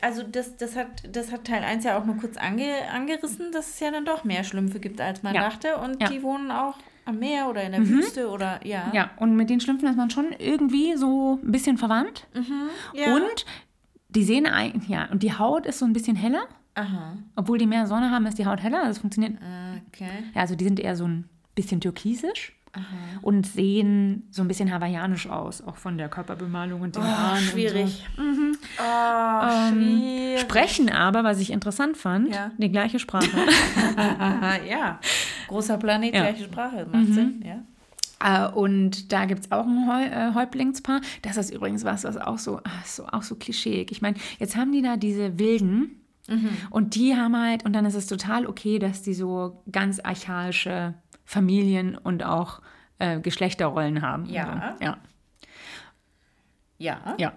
also 0.01 0.23
das, 0.23 0.57
das, 0.57 0.75
hat, 0.75 0.87
das 1.11 1.31
hat 1.31 1.45
Teil 1.45 1.63
1 1.63 1.83
ja 1.85 1.97
auch 1.97 2.05
nur 2.05 2.17
kurz 2.17 2.37
ange, 2.37 2.69
angerissen, 2.93 3.51
dass 3.51 3.69
es 3.69 3.79
ja 3.79 3.91
dann 3.91 4.05
doch 4.05 4.23
mehr 4.23 4.43
Schlümpfe 4.43 4.79
gibt, 4.79 4.99
als 5.01 5.23
man 5.23 5.33
Ja. 5.35 5.41
dachte. 5.49 5.77
Und 5.77 6.01
Ja. 6.01 6.09
Mhm. 6.09 6.13
die 6.13 6.23
wohnen 6.23 6.51
auch 6.51 6.75
am 7.05 7.17
Meer 7.19 7.49
oder 7.49 7.63
in 7.63 7.71
der 7.71 7.87
Wüste 7.87 8.29
oder 8.29 8.59
ja. 8.65 8.91
ja, 8.93 9.09
und 9.17 9.35
mit 9.35 9.49
den 9.49 9.59
Schlümpfen 9.59 9.87
ist 9.87 9.95
man 9.97 10.09
schon 10.11 10.27
irgendwie 10.37 10.95
so 10.97 11.39
ein 11.43 11.51
bisschen 11.51 11.77
verwandt. 11.77 12.27
Ja. 12.93 13.15
Und 13.15 13.45
die 14.09 14.23
sehen 14.23 14.45
eigentlich, 14.45 14.87
ja, 14.89 15.05
und 15.11 15.23
die 15.23 15.33
Haut 15.33 15.65
ist 15.65 15.79
so 15.79 15.85
ein 15.85 15.93
bisschen 15.93 16.15
heller. 16.15 16.43
Aha. 16.75 17.17
Obwohl 17.35 17.57
die 17.57 17.67
mehr 17.67 17.85
Sonne 17.87 18.11
haben, 18.11 18.25
ist 18.25 18.37
die 18.37 18.45
Haut 18.45 18.61
heller. 18.63 18.83
Das 18.85 18.99
funktioniert. 18.99 19.33
Okay. 19.87 20.07
Ja, 20.33 20.41
also 20.41 20.55
die 20.55 20.63
sind 20.63 20.79
eher 20.79 20.95
so 20.95 21.05
ein 21.05 21.27
bisschen 21.55 21.81
türkisisch. 21.81 22.53
Und 23.21 23.45
sehen 23.45 24.27
so 24.31 24.41
ein 24.41 24.47
bisschen 24.47 24.71
hawaiianisch 24.73 25.27
aus, 25.27 25.61
auch 25.61 25.75
von 25.75 25.97
der 25.97 26.07
Körperbemalung 26.07 26.79
und 26.79 26.95
den 26.95 27.03
Oh, 27.03 27.05
Haaren. 27.05 27.39
schwierig. 27.43 28.07
Und 28.17 28.57
Oh, 28.79 29.49
so. 29.69 29.73
schwierig. 29.75 30.39
Sprechen 30.39 30.89
aber, 30.89 31.25
was 31.25 31.41
ich 31.41 31.51
interessant 31.51 31.97
fand, 31.97 32.33
Ja. 32.33 32.51
die 32.57 32.71
gleiche 32.71 32.97
Sprache. 32.99 33.27
Aha, 33.97 34.55
ja. 34.69 34.99
Großer 35.49 35.77
Planet, 35.79 36.13
Ja. 36.15 36.21
gleiche 36.21 36.45
Sprache. 36.45 36.87
Macht 36.89 37.07
Sinn, 37.13 37.43
ja. 37.45 37.61
Äh, 38.23 38.49
und 38.53 39.11
da 39.11 39.25
gibt 39.25 39.41
es 39.47 39.51
auch 39.51 39.65
ein 39.67 40.09
äh, 40.09 40.31
Häuptlingspaar. 40.33 41.01
Das 41.23 41.35
ist 41.35 41.49
übrigens 41.53 41.83
was, 41.83 42.05
was 42.05 42.15
auch 42.15 42.37
so, 42.37 42.61
so, 42.85 43.05
auch 43.07 43.23
so 43.23 43.35
klischeeig. 43.35 43.91
Ich 43.91 44.01
meine, 44.01 44.15
jetzt 44.39 44.55
haben 44.55 44.71
die 44.71 44.81
da 44.81 44.95
diese 44.95 45.37
Wilden 45.39 45.97
und 46.69 46.95
die 46.95 47.15
haben 47.15 47.37
halt, 47.37 47.65
und 47.65 47.73
dann 47.73 47.85
ist 47.85 47.95
es 47.95 48.07
total 48.07 48.47
okay, 48.47 48.79
dass 48.79 49.01
die 49.01 49.13
so 49.13 49.63
ganz 49.71 49.99
archaische 49.99 50.93
Familien 51.25 51.97
und 51.97 52.23
auch 52.23 52.61
äh, 52.99 53.19
Geschlechterrollen 53.19 54.01
haben. 54.01 54.25
Ja. 54.25 54.75
So. 54.79 54.85
Ja. 54.85 54.97
Ja. 56.77 57.15
Ja. 57.19 57.33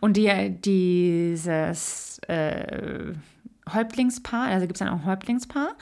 Und 0.00 0.16
die, 0.16 0.60
dieses 0.60 2.18
äh, 2.26 3.12
Häuptlingspaar, 3.72 4.48
also 4.48 4.66
gibt 4.66 4.80
es 4.80 4.80
dann 4.80 4.88
auch 4.88 5.02
ein 5.02 5.06
Häuptlingspaar. 5.06 5.76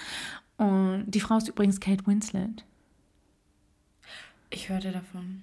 Und 0.59 1.05
die 1.07 1.21
Frau 1.21 1.39
ist 1.39 1.49
übrigens 1.49 1.81
Kate 1.81 2.07
Winslet. 2.07 2.66
Ich 4.49 4.69
hörte 4.69 4.93
davon. 4.93 5.43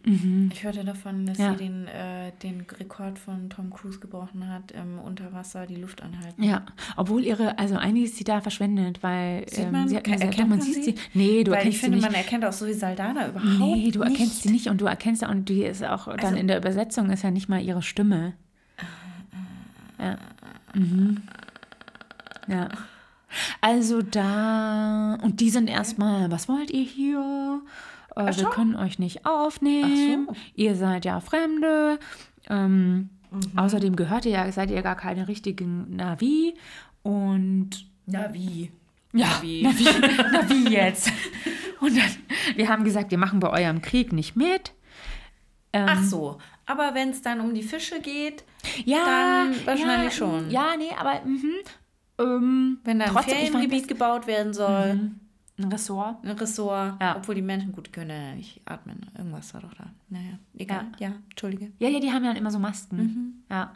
Ich 0.54 0.64
hörte 0.64 0.86
davon, 0.86 1.26
dass 1.26 1.38
Ja. 1.38 1.52
sie 1.52 1.58
den, 1.58 1.88
äh, 1.88 2.32
den 2.42 2.62
Rekord 2.80 3.20
von 3.20 3.50
Tom 3.50 3.70
Cruise 3.70 4.00
gebrochen 4.00 4.48
hat, 4.48 4.72
im 4.72 4.98
Unterwasser 4.98 5.68
die 5.68 5.76
Luft 5.76 6.02
anhalten. 6.02 6.42
Ja, 6.42 6.66
obwohl 6.96 7.24
ihre, 7.26 7.60
also 7.60 7.76
eigentlich 7.76 8.06
ist 8.06 8.16
sie 8.18 8.24
da 8.24 8.40
verschwendet, 8.40 9.04
weil 9.04 9.48
Sieht 9.50 9.66
ähm, 9.66 9.72
man, 9.74 9.90
sie 9.90 9.98
hat, 9.98 10.06
ke- 10.06 10.18
sie, 10.18 10.24
erkennt 10.24 10.36
doch, 10.40 10.48
man 10.48 10.50
man 10.60 10.62
sieht 10.62 10.76
sie? 10.76 10.84
sie. 10.84 10.96
Nee, 11.14 11.44
du 11.44 11.52
Weil 11.52 11.58
erkennst 11.58 11.76
ich 11.76 11.82
finde, 11.82 11.98
sie 11.98 12.02
man 12.02 12.12
nicht. 12.14 12.22
erkennt 12.24 12.46
auch 12.46 12.54
Zoe 12.54 12.74
Saldana 12.74 13.28
überhaupt 13.28 13.60
Nee, 13.60 13.92
du 13.92 14.00
nicht. 14.00 14.12
erkennst 14.12 14.44
sie 14.44 14.50
nicht 14.52 14.68
und 14.70 14.80
du 14.80 14.86
erkennst 14.86 15.22
ja, 15.22 15.30
und 15.30 15.50
die 15.50 15.64
ist 15.64 15.84
auch 15.84 16.06
dann 16.06 16.20
Also- 16.22 16.36
in 16.38 16.48
der 16.48 16.58
Übersetzung 16.58 17.10
ist 17.10 17.24
ja 17.24 17.32
nicht 17.32 17.50
mal 17.50 17.62
ihre 17.62 17.82
Stimme. 17.82 18.34
Ja. 20.00 20.18
Mhm. 20.74 21.22
Ja. 22.48 22.70
Also 23.62 24.02
da, 24.02 25.16
und 25.22 25.40
die 25.42 25.50
sind 25.50 25.70
erstmal, 25.70 26.32
was 26.32 26.48
wollt 26.48 26.72
ihr 26.72 26.84
hier? 26.84 27.62
Äh, 28.16 28.36
wir 28.38 28.50
können 28.50 28.76
euch 28.76 29.00
nicht 29.00 29.26
aufnehmen. 29.26 30.28
Ach 30.30 30.36
so. 30.36 30.42
Ihr 30.56 30.76
seid 30.76 31.06
ja 31.06 31.20
Fremde. 31.20 32.00
Ähm, 32.50 33.10
Mhm. 33.34 33.58
Außerdem 33.58 33.96
gehört 33.96 34.26
ihr 34.26 34.32
ja, 34.34 34.52
seid 34.52 34.70
ihr 34.70 34.84
gar 34.84 34.96
keine 34.96 35.28
richtigen 35.28 35.96
Navi. 35.96 36.54
Und 37.02 37.72
Na 38.06 38.32
wie? 38.32 38.72
ja, 39.12 39.28
wie? 39.42 39.64
Na 39.64 39.72
wie, 39.72 39.88
na 40.32 40.50
wie 40.52 40.70
jetzt? 40.72 41.12
Und 41.80 41.98
dann, 41.98 42.12
wir 42.56 42.70
haben 42.70 42.84
gesagt, 42.84 43.10
wir 43.10 43.18
machen 43.18 43.40
bei 43.40 43.50
eurem 43.50 43.82
Krieg 43.82 44.14
nicht 44.14 44.36
mit. 44.36 44.74
Ähm, 45.74 45.88
Ach 45.90 46.04
so. 46.04 46.38
Aber 46.68 46.94
wenn 46.94 47.10
es 47.10 47.24
dann 47.24 47.42
um 47.42 47.56
die 47.56 47.64
Fische 47.64 48.00
geht, 48.02 48.44
ja, 48.86 49.04
dann 49.04 49.66
wahrscheinlich 49.66 50.12
ja, 50.14 50.18
schon. 50.18 50.52
Ja, 50.52 50.76
nee, 50.78 50.92
aber 50.98 51.22
mhm, 51.26 51.54
ähm, 52.20 52.78
wenn 52.84 53.00
da 53.00 53.06
ein 53.06 53.12
trotzdem, 53.14 53.36
Feriengebiet 53.38 53.88
gebaut 53.88 54.28
werden 54.28 54.54
soll, 54.54 55.00
das- 55.00 55.00
ein 55.58 55.66
Ressort. 55.66 56.24
ein 56.24 56.32
Ressort, 56.32 57.00
Ja. 57.02 57.16
obwohl 57.18 57.36
die 57.36 57.42
Menschen 57.42 57.72
gut 57.74 57.94
können 57.94 58.10
ja 58.10 58.36
nicht 58.36 58.62
atmen. 58.66 59.06
Irgendwas 59.18 59.54
war 59.54 59.62
doch 59.62 59.74
da. 59.76 59.86
Naja, 60.10 60.40
egal. 60.58 60.88
Ja, 61.00 61.14
Entschuldige. 61.30 61.72
Ja, 61.80 61.90
ja, 61.90 62.00
die 62.00 62.12
haben 62.12 62.24
ja 62.26 62.32
immer 62.32 62.50
so 62.52 62.60
Masken. 62.60 63.44
Ja. 63.50 63.74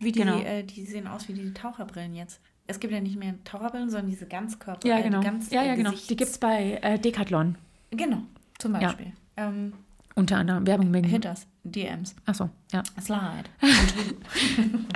Wie 0.00 0.10
die, 0.12 0.18
Genau. 0.20 0.38
äh, 0.38 0.64
die 0.64 0.84
sehen 0.84 1.06
aus 1.06 1.28
wie 1.28 1.34
die 1.34 1.52
Taucherbrillen 1.54 2.14
jetzt. 2.14 2.40
Es 2.66 2.80
gibt 2.80 2.92
ja 2.92 3.00
nicht 3.00 3.16
mehr 3.16 3.34
Taucherbrillen, 3.44 3.90
sondern 3.90 4.10
diese 4.10 4.26
Ganzkörper. 4.26 4.86
Ja, 4.88 4.98
äh, 4.98 5.02
genau. 5.02 5.20
Die 5.20 5.26
ganz, 5.26 5.50
ja, 5.50 5.62
äh, 5.62 5.68
ja, 5.68 5.74
genau. 5.76 5.90
Gesichts- 5.90 6.08
Die 6.08 6.16
gibt 6.16 6.30
es 6.30 6.38
bei 6.38 6.78
äh, 6.82 6.98
Decathlon. 6.98 7.56
Genau, 7.90 8.22
zum 8.58 8.72
Beispiel. 8.72 9.12
Ähm, 9.36 9.72
Unter 10.16 10.38
anderem 10.38 10.66
Werbung 10.66 10.92
wegen. 10.92 11.08
Hitters, 11.08 11.46
DMs. 11.64 12.14
Achso, 12.26 12.50
ja. 12.72 12.82
Slide. 13.00 13.44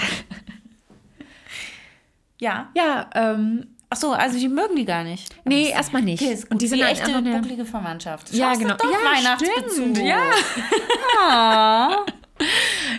ja. 2.41 2.71
Ja, 2.75 3.11
ähm, 3.15 3.67
Ach 3.89 3.97
so, 3.97 4.13
also 4.13 4.39
die 4.39 4.49
mögen 4.49 4.75
die 4.77 4.85
gar 4.85 5.05
nicht. 5.05 5.35
nee, 5.45 5.71
erstmal 5.71 6.03
nicht. 6.03 6.21
Okay. 6.23 6.39
Und 6.51 6.61
die 6.61 6.67
sind 6.67 6.79
die 6.79 6.85
halt 6.85 6.99
echte 6.99 7.15
eine- 7.15 7.37
bucklige 7.37 7.65
Verwandtschaft. 7.65 8.33
Ja, 8.35 8.49
Schaust 8.49 8.61
genau. 8.61 8.75
Doch 8.77 8.91
Ja, 8.91 8.99
Weihnachtsbezug. 9.17 9.73
stimmt. 9.73 9.99
Ja. 9.99 10.21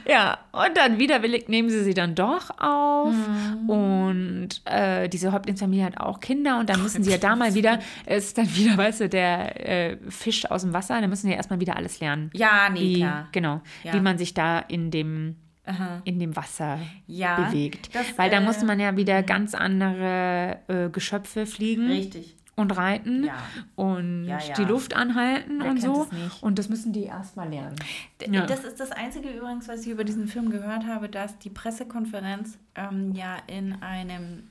Ja, 0.07 0.39
und 0.51 0.75
dann 0.75 0.97
widerwillig 0.97 1.47
nehmen 1.47 1.69
sie 1.69 1.83
sie 1.83 1.93
dann 1.93 2.15
doch 2.15 2.49
auf. 2.59 3.13
Mhm. 3.13 3.69
Und 3.69 4.49
äh, 4.65 5.07
diese 5.07 5.31
Häuptlingsfamilie 5.31 5.85
hat 5.85 5.99
auch 5.99 6.19
Kinder. 6.19 6.57
Und 6.59 6.69
dann 6.71 6.81
müssen 6.81 7.03
sie 7.03 7.11
ja 7.11 7.19
da 7.19 7.35
mal 7.35 7.53
wieder, 7.53 7.77
es 8.07 8.25
ist 8.27 8.37
dann 8.39 8.55
wieder, 8.55 8.75
weißt 8.75 9.01
du, 9.01 9.09
der 9.09 9.69
äh, 9.91 9.97
Fisch 10.09 10.49
aus 10.49 10.63
dem 10.63 10.73
Wasser, 10.73 10.99
dann 10.99 11.09
müssen 11.11 11.27
sie 11.27 11.31
ja 11.31 11.37
erstmal 11.37 11.59
wieder 11.59 11.75
alles 11.75 11.99
lernen. 11.99 12.31
Ja, 12.33 12.67
nee, 12.71 12.79
wie, 12.79 12.95
klar. 12.95 13.27
Genau, 13.31 13.61
Ja. 13.83 13.93
wie 13.93 13.99
man 13.99 14.17
sich 14.17 14.33
da 14.33 14.57
in 14.57 14.89
dem, 14.89 15.35
Aha. 15.67 16.01
in 16.05 16.19
dem 16.19 16.35
Wasser 16.35 16.79
Ja, 17.05 17.35
bewegt. 17.49 17.93
das, 17.93 18.17
Weil 18.17 18.29
da 18.29 18.37
äh, 18.37 18.41
muss 18.41 18.63
man 18.63 18.79
ja 18.79 18.95
wieder 18.97 19.21
ganz 19.23 19.53
andere 19.53 20.59
äh, 20.67 20.89
Geschöpfe 20.89 21.45
fliegen 21.45 21.87
Richtig. 21.87 22.35
und 22.55 22.71
reiten 22.75 23.25
Ja. 23.25 23.35
und 23.75 24.25
Ja, 24.25 24.39
ja. 24.39 24.53
die 24.55 24.63
Luft 24.63 24.95
anhalten 24.95 25.59
Wer 25.61 25.69
und 25.71 25.81
so. 25.81 26.07
nicht? 26.11 26.41
Und 26.41 26.57
das 26.57 26.69
müssen 26.69 26.93
die 26.93 27.03
erstmal 27.03 27.49
lernen. 27.49 27.75
D- 28.21 28.31
Ja. 28.33 28.45
Das 28.45 28.63
ist 28.63 28.79
das 28.79 28.91
Einzige 28.91 29.29
übrigens, 29.29 29.67
was 29.67 29.81
ich 29.81 29.89
über 29.89 30.03
diesen 30.03 30.27
Film 30.27 30.49
gehört 30.49 30.85
habe, 30.87 31.09
dass 31.09 31.37
die 31.39 31.49
Pressekonferenz 31.49 32.57
ähm, 32.75 33.11
ja 33.13 33.37
in 33.47 33.81
einem, 33.81 34.43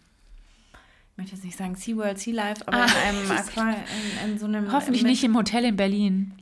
ich 1.12 1.16
möchte 1.18 1.34
jetzt 1.34 1.44
nicht 1.44 1.56
sagen 1.56 1.74
SeaWorld, 1.76 2.18
Sea 2.18 2.34
Life, 2.34 2.62
aber 2.68 2.82
Ah. 2.82 2.86
in 3.10 3.16
einem 3.16 3.30
Aqua, 3.38 3.70
in, 4.24 4.32
in 4.32 4.38
so 4.38 4.46
einem... 4.46 4.70
Hoffentlich 4.70 5.02
mit- 5.02 5.12
nicht 5.12 5.24
im 5.24 5.34
Hotel 5.36 5.64
in 5.64 5.76
Berlin. 5.76 6.32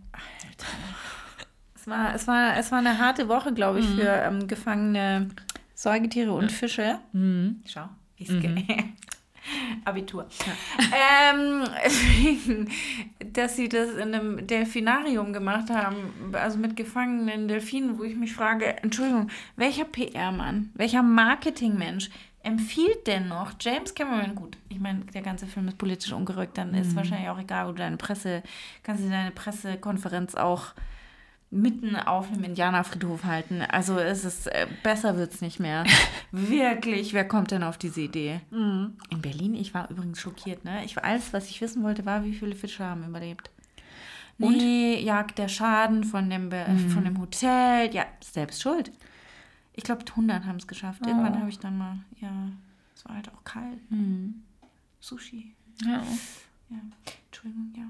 Es 1.85 1.91
war, 1.91 2.15
es 2.15 2.27
war, 2.27 2.57
es 2.57 2.73
war 2.73 2.79
eine 2.79 2.99
harte 2.99 3.29
Woche, 3.29 3.53
glaube 3.53 3.79
Mhm. 3.79 3.85
ich, 3.85 3.91
für 3.95 4.09
ähm, 4.09 4.47
gefangene 4.47 5.29
Säugetiere 5.75 6.33
und 6.33 6.51
Fische. 6.51 6.99
Mhm. 7.13 7.61
Schau, 7.67 7.87
ich 8.17 8.31
Abitur. 9.85 10.27
Ähm, 10.81 11.65
deswegen, 11.85 12.71
dass 13.35 13.57
sie 13.57 13.69
das 13.69 13.91
in 13.97 14.15
einem 14.15 14.47
Delfinarium 14.47 15.35
gemacht 15.35 15.69
haben, 15.69 15.97
also 16.33 16.57
mit 16.57 16.75
gefangenen 16.75 17.49
Delfinen, 17.49 17.99
wo 17.99 18.05
ich 18.05 18.17
mich 18.17 18.33
frage, 18.33 18.83
Entschuldigung, 18.83 19.29
welcher 19.57 19.85
PR-Mann, 19.85 20.71
welcher 20.73 21.03
Marketingmensch 21.03 22.09
empfiehlt 22.43 23.07
denn 23.07 23.29
noch 23.29 23.53
James 23.61 23.95
Cameron, 23.95 24.35
gut, 24.35 24.57
ich 24.71 24.81
meine, 24.81 25.01
der 25.13 25.21
ganze 25.21 25.47
Film 25.47 25.69
ist 25.69 25.77
politisch 25.77 26.13
ungerückt, 26.13 26.57
dann 26.57 26.73
ist 26.73 26.97
wahrscheinlich 26.97 27.29
auch 27.29 27.39
egal, 27.39 27.67
wo 27.67 27.73
du 27.73 27.79
deine 27.79 27.99
Presse, 27.99 28.43
kannst 28.83 29.05
du 29.05 29.11
deine 29.11 29.33
Pressekonferenz 29.33 30.35
auch 30.35 30.69
mitten 31.55 31.97
auf 31.97 32.31
einem 32.33 32.45
Indianerfriedhof 32.45 33.25
halten. 33.25 33.63
Also 33.63 33.99
es 33.99 34.25
ist, 34.25 34.47
äh, 34.49 34.67
besser 34.83 35.17
wird 35.17 35.33
es 35.33 35.41
nicht 35.41 35.61
mehr. 35.61 35.85
Wirklich, 36.33 37.15
wer 37.15 37.27
kommt 37.27 37.51
denn 37.53 37.63
auf 37.63 37.79
diese 37.79 38.01
Idee? 38.03 38.41
In 39.11 39.23
Berlin, 39.23 39.55
ich 39.55 39.73
war 39.73 39.89
übrigens 39.91 40.21
schockiert, 40.21 40.65
ne? 40.65 40.85
Ich, 40.85 41.03
alles, 41.03 41.33
was 41.33 41.49
ich 41.49 41.61
wissen 41.61 41.83
wollte, 41.83 42.05
war, 42.05 42.25
wie 42.25 42.35
viele 42.35 42.55
Fische 42.57 42.85
haben 42.85 43.05
überlebt. 43.05 43.51
Nee, 44.39 45.01
jagt 45.01 45.39
der 45.39 45.47
Schaden 45.49 46.03
von 46.03 46.29
dem, 46.29 46.51
Be- 46.51 46.67
von 46.93 47.05
dem 47.05 47.21
Hotel. 47.21 47.95
Ja, 47.95 48.05
selbst 48.21 48.61
schuld. 48.61 48.91
Ich 49.75 49.85
glaube, 49.85 50.05
100 50.09 50.45
haben 50.45 50.57
es 50.57 50.67
geschafft. 50.67 51.07
Irgendwann 51.07 51.39
habe 51.39 51.49
ich 51.51 51.59
dann 51.61 51.79
mal, 51.79 51.99
ja, 52.21 52.33
es 52.97 53.05
war 53.05 53.15
halt 53.15 53.29
auch 53.33 53.45
kalt. 53.45 53.79
Sushi. 55.01 55.55
Ja. 55.85 56.03
Ja, 56.71 56.79
Entschuldigung, 57.27 57.73
ja. 57.77 57.85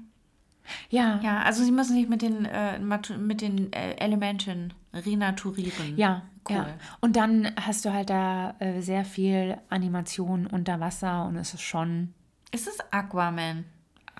Ja. 0.89 1.19
Ja, 1.23 1.39
also 1.43 1.63
sie 1.63 1.71
müssen 1.71 1.95
sich 1.95 2.07
mit 2.07 2.21
den, 2.21 2.45
äh, 2.45 2.79
mit 2.79 3.41
den 3.41 3.71
äh, 3.73 3.93
Elementen 3.95 4.73
renaturieren. 4.93 5.97
Ja, 5.97 6.23
Cool. 6.47 6.57
ja. 6.57 6.67
Und 7.01 7.15
dann 7.15 7.49
hast 7.59 7.85
du 7.85 7.91
halt 7.93 8.09
da 8.11 8.55
äh, 8.59 8.81
sehr 8.81 9.03
viel 9.03 9.57
Animation 9.69 10.45
unter 10.45 10.79
Wasser 10.79 11.25
und 11.25 11.37
es 11.37 11.53
ist 11.55 11.61
schon. 11.63 12.13
Ist 12.51 12.67
es 12.67 12.77
Aquaman? 12.91 13.65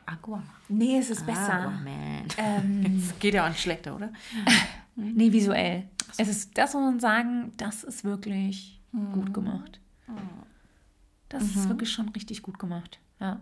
Aqua. 0.08 0.42
Nee, 0.68 0.98
es 0.98 1.10
ist 1.12 1.28
Aquaman. 1.28 2.26
Ähm, 2.38 3.00
Das 3.10 3.20
geht 3.20 3.34
ja 3.36 3.46
auch 3.46 3.50
nicht 3.50 3.62
schlechter, 3.62 3.96
oder? 3.96 4.12
nee, 4.96 5.32
visuell. 5.32 5.88
Es 6.18 6.28
ist, 6.28 6.58
das 6.58 6.74
muss 6.74 6.84
man 6.84 7.00
sagen, 7.00 7.52
das 7.58 7.84
ist 7.84 8.04
wirklich 8.04 8.82
gut 9.14 9.34
gemacht. 9.34 9.80
Das 11.30 11.44
ist 11.44 11.68
wirklich 11.68 11.92
schon 11.92 12.10
richtig 12.10 12.42
gut 12.42 12.58
gemacht. 12.60 13.00
Ja. 13.20 13.40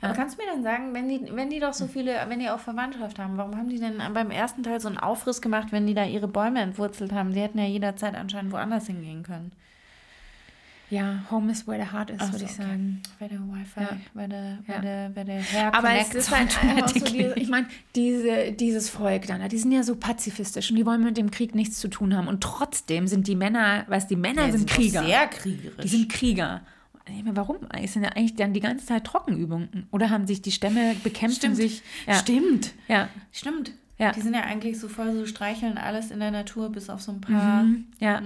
Aber 0.00 0.12
kannst 0.12 0.38
du 0.38 0.42
mir 0.44 0.50
dann 0.52 0.62
sagen, 0.62 0.94
wenn 0.94 1.08
die, 1.08 1.20
wenn 1.34 1.50
die 1.50 1.58
doch 1.58 1.72
so 1.72 1.86
viele, 1.88 2.14
wenn 2.28 2.38
die 2.38 2.48
auch 2.48 2.60
Verwandtschaft 2.60 3.18
haben, 3.18 3.36
warum 3.36 3.56
haben 3.56 3.68
die 3.68 3.80
denn 3.80 3.98
beim 4.12 4.30
ersten 4.30 4.62
Teil 4.62 4.80
so 4.80 4.86
einen 4.88 4.98
Aufriss 4.98 5.42
gemacht, 5.42 5.68
wenn 5.72 5.86
die 5.86 5.94
da 5.94 6.04
ihre 6.04 6.28
Bäume 6.28 6.60
entwurzelt 6.60 7.12
haben? 7.12 7.32
Die 7.32 7.40
hätten 7.40 7.58
ja 7.58 7.64
jederzeit 7.66 8.14
anscheinend 8.14 8.52
woanders 8.52 8.86
hingehen 8.86 9.24
können. 9.24 9.50
ja, 10.90 11.24
Home 11.30 11.50
is 11.50 11.66
where 11.66 11.82
the 11.82 11.90
heart 11.92 12.10
is, 12.10 12.18
Ach 12.20 12.26
würde 12.30 12.38
so, 12.38 12.44
ich 12.44 12.50
okay. 12.52 12.62
sagen. 12.62 13.02
Bei 13.18 13.26
der 13.26 13.38
Wi-Fi, 13.40 13.80
Ja. 13.80 13.96
bei 14.12 14.26
der, 14.28 14.58
bei 14.66 14.74
Ja. 14.74 14.80
der, 14.80 15.08
bei 15.08 15.24
der 15.24 15.42
Hair 15.42 15.74
Aber 15.74 15.92
es 15.94 16.14
ist 16.14 16.30
halt 16.30 16.56
einfach 16.62 16.88
so, 16.94 17.00
diese, 17.00 17.34
ich 17.34 17.48
meine, 17.48 17.66
diese, 17.96 18.52
dieses 18.52 18.90
Volk 18.90 19.26
dann, 19.26 19.48
die 19.48 19.58
sind 19.58 19.72
ja 19.72 19.82
so 19.82 19.96
pazifistisch 19.96 20.70
und 20.70 20.76
die 20.76 20.86
wollen 20.86 21.02
mit 21.02 21.16
dem 21.16 21.32
Krieg 21.32 21.54
nichts 21.56 21.80
zu 21.80 21.88
tun 21.88 22.14
haben. 22.14 22.28
Und 22.28 22.42
trotzdem 22.44 23.08
sind 23.08 23.26
die 23.26 23.34
Männer, 23.34 23.84
weißt 23.88 24.08
die 24.08 24.14
Männer 24.16 24.46
Ja, 24.46 24.52
sind 24.52 24.70
doch 24.70 24.76
Krieger. 24.76 25.02
Sehr 25.02 25.26
kriegerisch. 25.26 25.82
Die 25.82 25.88
sind 25.88 26.12
Krieger. 26.12 26.60
Warum? 27.32 27.56
Es 27.82 27.92
sind 27.92 28.02
ja 28.04 28.10
eigentlich 28.10 28.34
dann 28.36 28.52
die 28.54 28.60
ganze 28.60 28.86
Zeit 28.86 29.04
Trockenübungen. 29.04 29.86
Oder 29.90 30.10
haben 30.10 30.26
sich 30.26 30.40
die 30.42 30.52
Stämme 30.52 30.94
bekämpft 31.04 31.44
und 31.44 31.54
Stimmt. 31.54 31.56
sich. 31.56 31.82
Ja, 32.06 32.14
Stimmt. 32.14 32.72
Ja, 32.88 33.08
Stimmt. 33.32 33.72
Ja. 33.98 34.12
Die 34.12 34.20
sind 34.22 34.34
ja 34.34 34.40
eigentlich 34.42 34.80
so 34.80 34.88
voll 34.88 35.12
so 35.14 35.26
streicheln 35.26 35.78
alles 35.78 36.10
in 36.10 36.18
der 36.20 36.30
Natur, 36.30 36.70
bis 36.70 36.90
auf 36.90 37.00
so 37.02 37.12
ein 37.12 37.20
paar. 37.20 37.64
ja. 38.00 38.20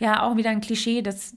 Ja, 0.00 0.22
auch 0.22 0.36
wieder 0.36 0.50
ein 0.50 0.60
Klischee 0.60 1.02
des 1.02 1.36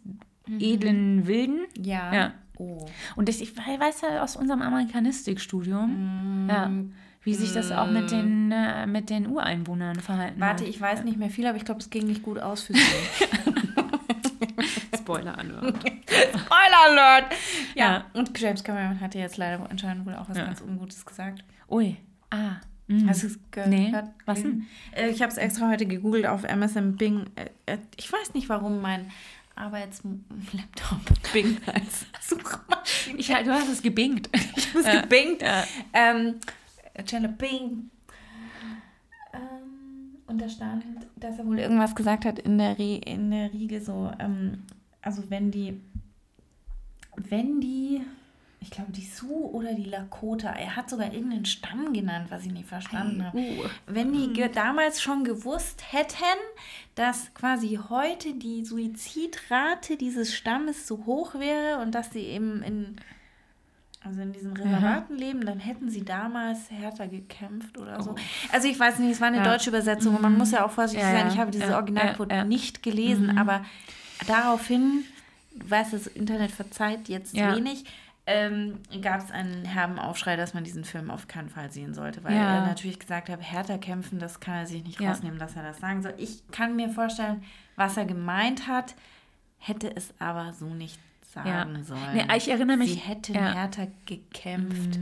edlen 0.59 1.26
Wilden. 1.28 1.61
Ja. 1.78 2.13
Ja. 2.13 2.34
Oh. 2.57 2.86
Und 3.15 3.28
ich, 3.28 3.41
ich 3.41 3.57
weiß 3.57 4.01
ja 4.01 4.24
aus 4.24 4.36
unserem 4.36 4.61
Amerikanistikstudium, 4.61 6.47
ja, 6.49 6.72
wie 7.24 7.34
sich 7.34 7.53
das 7.53 7.72
auch 7.72 7.89
mit 7.89 8.11
den, 8.11 8.51
äh, 8.51 8.86
mit 8.88 9.09
den 9.09 9.28
Ureinwohnern 9.28 9.99
verhalten 9.99 10.39
Warte, 10.39 10.63
hat. 10.63 10.69
ich 10.69 10.80
weiß 10.80 11.03
nicht 11.03 11.17
mehr 11.17 11.30
viel, 11.32 11.47
aber 11.47 11.57
ich 11.57 11.65
glaube, 11.65 11.80
es 11.82 11.89
ging 11.89 12.05
nicht 12.07 12.22
gut 12.24 12.39
aus 12.39 12.61
für 12.63 12.74
sie. 12.74 12.80
Spoiler 15.16 15.38
Alert. 15.38 15.76
Spoiler 16.07 16.82
Alert! 16.89 17.34
Ja. 17.76 17.91
Ja. 17.91 18.05
Und 18.14 18.38
James 18.39 18.64
Cameron 18.64 18.99
hatte 18.99 19.20
jetzt 19.20 19.38
leider 19.38 19.70
anscheinend 19.70 20.05
wohl 20.05 20.16
auch 20.16 20.30
was 20.30 20.38
Ja. 20.38 20.45
ganz 20.45 20.62
Ungutes 20.62 21.05
gesagt. 21.05 21.43
Ui, 21.70 21.97
ah. 22.30 22.55
mm. 22.88 23.07
Hast 23.07 23.24
du 23.24 23.28
es 23.28 23.39
gehört? 23.51 23.70
Nee, 23.70 23.93
was 24.26 24.39
gelesen? 24.41 24.68
Äh, 24.91 25.09
Ich 25.09 25.22
habe 25.22 25.32
es 25.32 25.38
extra 25.38 25.70
heute 25.70 25.86
gegoogelt 25.86 26.26
auf 26.26 26.47
Amazon 26.49 26.95
Bing. 26.95 27.26
Äh, 27.36 27.74
äh, 27.74 27.78
Ich 27.97 28.12
weiß 28.12 28.34
nicht, 28.34 28.49
warum 28.49 28.82
mein 28.82 29.09
Arbeitslaptop 29.55 30.99
Bing 31.34 31.57
als 31.68 32.05
Suchmaschine. 32.22 33.20
Ich, 33.20 33.28
du 33.28 33.51
hast 33.51 33.70
es 33.70 33.82
gebingt. 33.82 34.30
Ich 34.55 34.74
muss 34.74 34.86
gebingt. 34.86 35.41
Ja. 35.41 35.64
Ähm, 35.93 36.36
Channel 37.05 37.32
Bing. 37.32 37.89
Ähm, 39.34 40.18
und 40.28 40.39
da 40.41 40.47
stand, 40.49 40.86
dass 41.18 41.38
er 41.38 41.45
wohl 41.45 41.59
irgendwas 41.59 41.95
gesagt 41.95 42.26
hat 42.26 42.39
in 42.39 42.57
der, 42.57 42.78
Re 42.80 42.95
in 43.05 43.32
der 43.32 43.51
Riege 43.51 43.82
so, 43.82 44.12
ähm, 44.20 44.64
also 45.02 45.24
wenn 45.30 45.52
die, 45.52 45.80
wenn 47.16 47.60
die, 47.62 48.02
ich 48.60 48.70
glaube 48.70 48.91
die 48.91 49.06
Sioux 49.06 49.49
oder 49.54 49.74
die 49.74 49.86
Lakota, 49.86 50.49
er 50.52 50.76
hat 50.76 50.89
sogar 50.89 51.12
irgendeinen 51.14 51.45
Stamm 51.45 51.93
genannt, 51.93 52.28
was 52.30 52.45
ich 52.45 52.52
nicht 52.52 52.68
verstanden 52.68 53.26
habe. 53.26 53.41
Wenn 53.88 54.14
die 54.14 54.34
ge 54.34 54.49
damals 54.49 55.02
schon 55.02 55.24
gewusst 55.24 55.84
hätten, 55.91 56.39
dass 56.95 57.34
quasi 57.34 57.80
heute 57.89 58.34
die 58.36 58.64
Suizidrate 58.64 59.97
dieses 59.97 60.36
Stammes 60.36 60.88
so 60.88 61.06
hoch 61.06 61.36
wäre 61.36 61.80
und 61.82 61.95
dass 61.95 62.12
sie 62.12 62.22
eben 62.22 62.62
in 62.64 62.95
also 64.04 64.20
in 64.22 64.34
diesen 64.34 64.54
Reservaten 64.54 65.16
leben, 65.16 65.45
dann 65.45 65.60
hätten 65.60 65.91
sie 65.91 66.04
damals 66.04 66.72
härter 66.72 67.08
gekämpft 67.08 67.78
oder 67.78 68.02
so. 68.02 68.16
Also 68.52 68.68
ich 68.68 68.80
weiß 68.80 68.97
nicht, 68.97 69.12
es 69.12 69.22
war 69.22 69.28
eine 69.28 69.38
Ja. 69.38 69.43
deutsche 69.43 69.70
Übersetzung 69.70 70.16
und 70.16 70.24
man 70.24 70.36
muss 70.39 70.49
ja 70.52 70.66
auch 70.66 70.72
vorsichtig 70.72 71.04
Ja, 71.08 71.12
sein. 71.20 71.28
Ich 71.28 71.38
habe 71.38 71.52
dieses 71.52 71.70
Ja, 71.70 71.76
Originalquote 71.76 72.45
nicht 72.45 72.82
gelesen, 72.82 73.38
aber 73.38 73.64
daraufhin, 74.28 75.03
weißt, 75.65 75.93
das 75.93 76.07
Internet 76.07 76.51
verzeiht 76.51 77.09
jetzt 77.09 77.36
Ja. 77.36 77.55
wenig, 77.55 77.86
ähm, 78.28 78.80
gab 79.01 79.19
es 79.24 79.32
einen 79.32 79.65
herben 79.65 79.97
Aufschrei, 79.99 80.36
dass 80.36 80.53
man 80.53 80.63
diesen 80.63 80.86
Film 80.86 81.09
auf 81.09 81.28
keinen 81.28 81.49
Fall 81.49 81.72
sehen 81.72 81.93
sollte, 81.93 82.24
weil 82.24 82.36
Ja. 82.36 82.57
er 82.59 82.67
natürlich 82.67 82.99
gesagt 82.99 83.30
hat, 83.30 83.41
härter 83.41 83.78
kämpfen, 83.80 84.19
das 84.19 84.39
kann 84.39 84.53
er 84.55 84.67
sich 84.67 84.84
nicht 84.84 84.99
Ja. 85.01 85.09
rausnehmen, 85.09 85.39
dass 85.39 85.55
er 85.55 85.63
das 85.63 85.80
sagen 85.80 86.01
soll. 86.03 86.13
Ich 86.17 86.43
kann 86.51 86.76
mir 86.76 86.89
vorstellen, 86.89 87.43
was 87.76 87.97
er 87.97 88.05
gemeint 88.05 88.67
hat, 88.67 88.95
hätte 89.57 89.93
es 89.95 90.13
aber 90.19 90.53
so 90.53 90.65
nicht 90.74 90.99
sagen 91.34 91.76
Ja. 91.76 91.84
sollen. 91.84 92.13
Nee, 92.28 92.28
ich 92.38 92.47
erinnere 92.49 92.78
mich- 92.78 92.93
Sie 92.93 92.99
hätten 92.99 93.34
härter 93.36 93.88
gekämpft, 94.05 94.99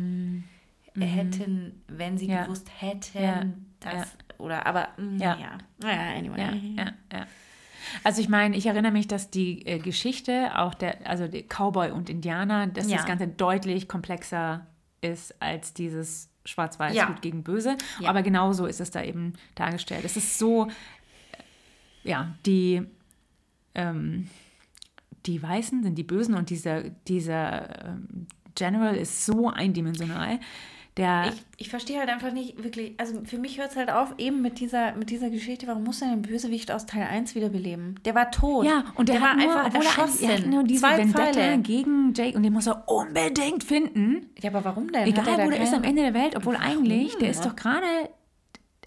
hätten, 0.98 1.82
wenn 1.88 2.18
sie 2.18 2.28
gewusst 2.28 2.70
hätten, 2.80 3.66
dass, 3.80 4.16
oder, 4.38 4.66
aber, 4.66 4.90
mm, 4.98 5.18
Ja. 5.18 5.38
ja. 5.38 5.58
Naja, 5.82 6.18
anyway. 6.18 6.40
Ja, 6.76 6.84
ja, 6.86 6.92
ja. 7.12 7.26
Also 8.04 8.22
ich 8.22 8.30
meine, 8.30 8.56
ich 8.56 8.66
erinnere 8.66 8.92
mich, 8.92 9.08
dass 9.08 9.30
die 9.30 9.66
äh, 9.66 9.80
Geschichte, 9.80 10.52
auch 10.58 10.74
der, 10.74 11.08
also 11.10 11.28
der 11.28 11.44
Cowboy 11.44 11.92
und 11.92 12.10
Indianer, 12.10 12.68
dass 12.68 12.90
Ja. 12.90 12.98
das 12.98 13.06
Ganze 13.06 13.28
deutlich 13.28 13.88
komplexer 13.88 14.66
ist 15.02 15.42
als 15.42 15.74
dieses 15.74 16.30
Schwarz-Weiß, 16.46 16.96
Ja. 16.96 17.06
Gut 17.06 17.22
gegen 17.22 17.44
Böse. 17.44 17.78
Ja. 18.00 18.10
Aber 18.10 18.22
genauso 18.22 18.66
ist 18.66 18.80
es 18.80 18.92
da 18.92 19.04
eben 19.04 19.34
dargestellt. 19.56 20.04
Es 20.06 20.18
ist 20.18 20.40
so, 20.40 20.66
äh, 20.68 20.70
ja, 22.10 22.34
die, 22.46 22.82
ähm, 23.76 24.30
die 25.26 25.42
Weißen 25.42 25.84
sind 25.84 25.96
die 25.96 26.04
Bösen 26.04 26.34
und 26.36 26.50
dieser, 26.50 26.84
dieser 27.08 27.86
ähm, 27.88 28.28
General 28.56 28.96
ist 28.96 29.26
so 29.26 29.50
eindimensional. 29.50 30.40
Der, 30.98 31.32
Ich, 31.34 31.66
ich 31.66 31.70
verstehe 31.70 32.00
halt 32.00 32.10
einfach 32.10 32.32
nicht 32.32 32.62
wirklich, 32.64 32.94
also 32.98 33.22
für 33.24 33.38
mich 33.38 33.58
hört 33.60 33.72
es 33.72 33.78
halt 33.78 33.90
auf, 33.92 34.16
eben 34.18 34.42
mit 34.42 34.60
dieser, 34.60 34.94
mit 34.96 35.10
dieser 35.10 35.30
Geschichte, 35.30 35.68
warum 35.68 35.84
muss 35.84 36.02
er 36.02 36.10
den 36.10 36.22
Bösewicht 36.24 36.72
aus 36.72 36.86
Teil 36.86 37.04
1 37.04 37.36
wiederbeleben? 37.36 38.00
Der 38.06 38.16
war 38.16 38.32
tot. 38.32 38.66
Ja, 38.66 38.84
und 38.96 39.08
der, 39.08 39.22
war 39.22 39.30
hat 39.32 39.38
nur, 39.38 39.60
einfach 39.62 39.74
er, 39.74 39.86
erschossen. 39.86 40.30
er 40.30 40.38
hat 40.38 40.46
nur 40.48 40.64
diese 40.64 40.82
Zwei 40.82 40.98
Vendetta 40.98 41.24
Pfeile. 41.34 41.58
gegen 41.60 42.14
Jake 42.14 42.36
und 42.36 42.44
den 42.44 42.54
muss 42.54 42.68
er 42.68 42.84
unbedingt 42.90 43.64
finden. 43.64 44.30
Ja, 44.42 44.50
aber 44.50 44.66
warum 44.66 44.92
denn? 44.92 45.08
Egal, 45.08 45.28
er 45.28 45.46
wo 45.46 45.50
der 45.50 45.62
ist 45.62 45.74
am 45.74 45.84
Ende 45.84 46.02
der 46.02 46.14
Welt, 46.14 46.36
obwohl 46.36 46.58
eigentlich, 46.58 47.16
der 47.18 47.30
ist 47.30 47.46
doch 47.46 47.56
gerade 47.56 47.86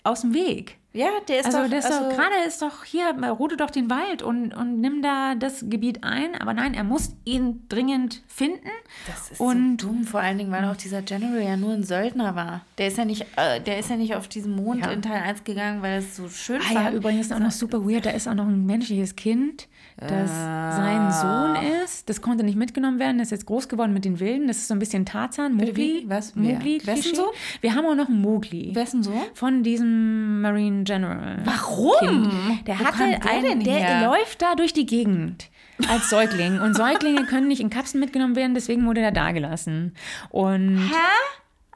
aus 0.05 0.23
dem 0.23 0.35
Weg. 0.35 0.79
Ja, 0.95 1.07
der 1.27 1.41
ist 1.41 1.47
Also, 1.47 1.59
doch, 1.67 1.73
ist 1.75 1.87
also, 1.87 2.09
gerade 2.11 2.35
ist 2.47 2.61
doch 2.61 2.85
hier, 2.85 3.15
rote 3.31 3.57
doch 3.57 3.71
den 3.71 3.89
Wald 3.89 4.21
und, 4.21 4.53
und 4.53 4.79
nimm 4.79 5.01
da 5.01 5.35
das 5.35 5.65
Gebiet 5.71 6.05
ein. 6.05 6.35
Aber 6.39 6.53
nein, 6.53 6.75
er 6.75 6.85
muss 6.85 7.17
ihn 7.25 7.65
dringend 7.71 8.23
finden. 8.27 8.69
Das 9.07 9.31
ist 9.31 9.41
und 9.41 9.81
so 9.81 9.89
dumm, 9.89 10.05
vor 10.05 10.21
allen 10.21 10.37
Dingen, 10.37 10.53
weil 10.53 10.67
auch 10.67 10.77
dieser 10.77 11.01
General 11.01 11.41
ja 11.43 11.57
nur 11.57 11.73
ein 11.73 11.83
Söldner 11.83 12.35
war. 12.37 12.61
Der 12.77 12.89
ist 12.89 12.99
ja 12.99 13.07
nicht, 13.07 13.25
äh, 13.37 13.59
der 13.63 13.79
ist 13.79 13.89
ja 13.89 13.97
nicht 13.97 14.15
auf 14.15 14.29
diesen 14.29 14.55
Mond 14.55 14.85
Ja. 14.85 14.91
in 14.93 15.01
Teil 15.01 15.23
1 15.23 15.45
gegangen, 15.45 15.81
weil 15.81 16.01
es 16.01 16.15
so 16.15 16.29
schön 16.29 16.61
Ah 16.69 16.73
ja, 16.75 16.81
fand. 16.83 16.97
übrigens 16.97 17.27
ist 17.27 17.33
auch 17.33 17.39
noch 17.39 17.53
super 17.53 17.83
weird, 17.89 18.05
da 18.05 18.11
ist 18.11 18.29
auch 18.29 18.35
noch 18.35 18.47
ein 18.47 18.67
menschliches 18.67 19.17
Kind, 19.17 19.69
das 19.97 20.31
sein 20.31 21.13
Sohn 21.13 21.83
ist. 21.85 22.09
Das 22.09 22.21
konnte 22.23 22.45
nicht 22.45 22.57
mitgenommen 22.57 22.99
werden, 22.99 23.19
das 23.19 23.29
ist 23.29 23.33
jetzt 23.33 23.47
groß 23.47 23.69
geworden 23.69 23.93
mit 23.93 24.05
den 24.05 24.21
Wilden. 24.21 24.49
Das 24.49 24.57
ist 24.59 24.69
so 24.69 24.75
ein 24.75 24.79
bisschen 24.79 25.05
Tarzan, 25.05 25.55
Mowgli. 25.55 26.05
Was? 26.09 26.35
Mowgli 26.35 26.79
Wessen 26.85 27.03
Klischee. 27.03 27.15
Sohn? 27.17 27.31
Wir 27.61 27.75
haben 27.75 27.87
auch 27.87 27.95
noch 27.95 28.09
einen 28.09 28.21
Mowgli. 28.21 28.75
Wessen 28.75 29.03
Sohn? 29.03 29.23
Von 29.35 29.63
diesem 29.63 30.41
Marine 30.41 30.85
General. 30.85 31.41
Warum? 31.45 31.99
Kind. 31.99 32.67
Der 32.67 32.79
Wo 32.81 32.85
hatte 32.85 33.19
kam 33.21 33.61
der 33.61 33.75
her? 33.75 34.09
läuft 34.09 34.43
da 34.43 34.55
durch 34.55 34.73
die 34.73 34.87
Gegend 34.87 35.49
als 35.89 36.11
Säugling. 36.11 36.61
Und 36.61 36.75
Säuglinge 36.75 37.25
können 37.27 37.49
nicht 37.49 37.61
in 37.61 37.71
Kapseln 37.71 38.01
mitgenommen 38.01 38.37
werden, 38.37 38.55
deswegen 38.55 38.87
wurde 38.87 39.01
er 39.01 39.13
da 39.13 39.33
gelassen. 39.33 39.95
Und 40.31 40.79
Hä? 40.79 40.95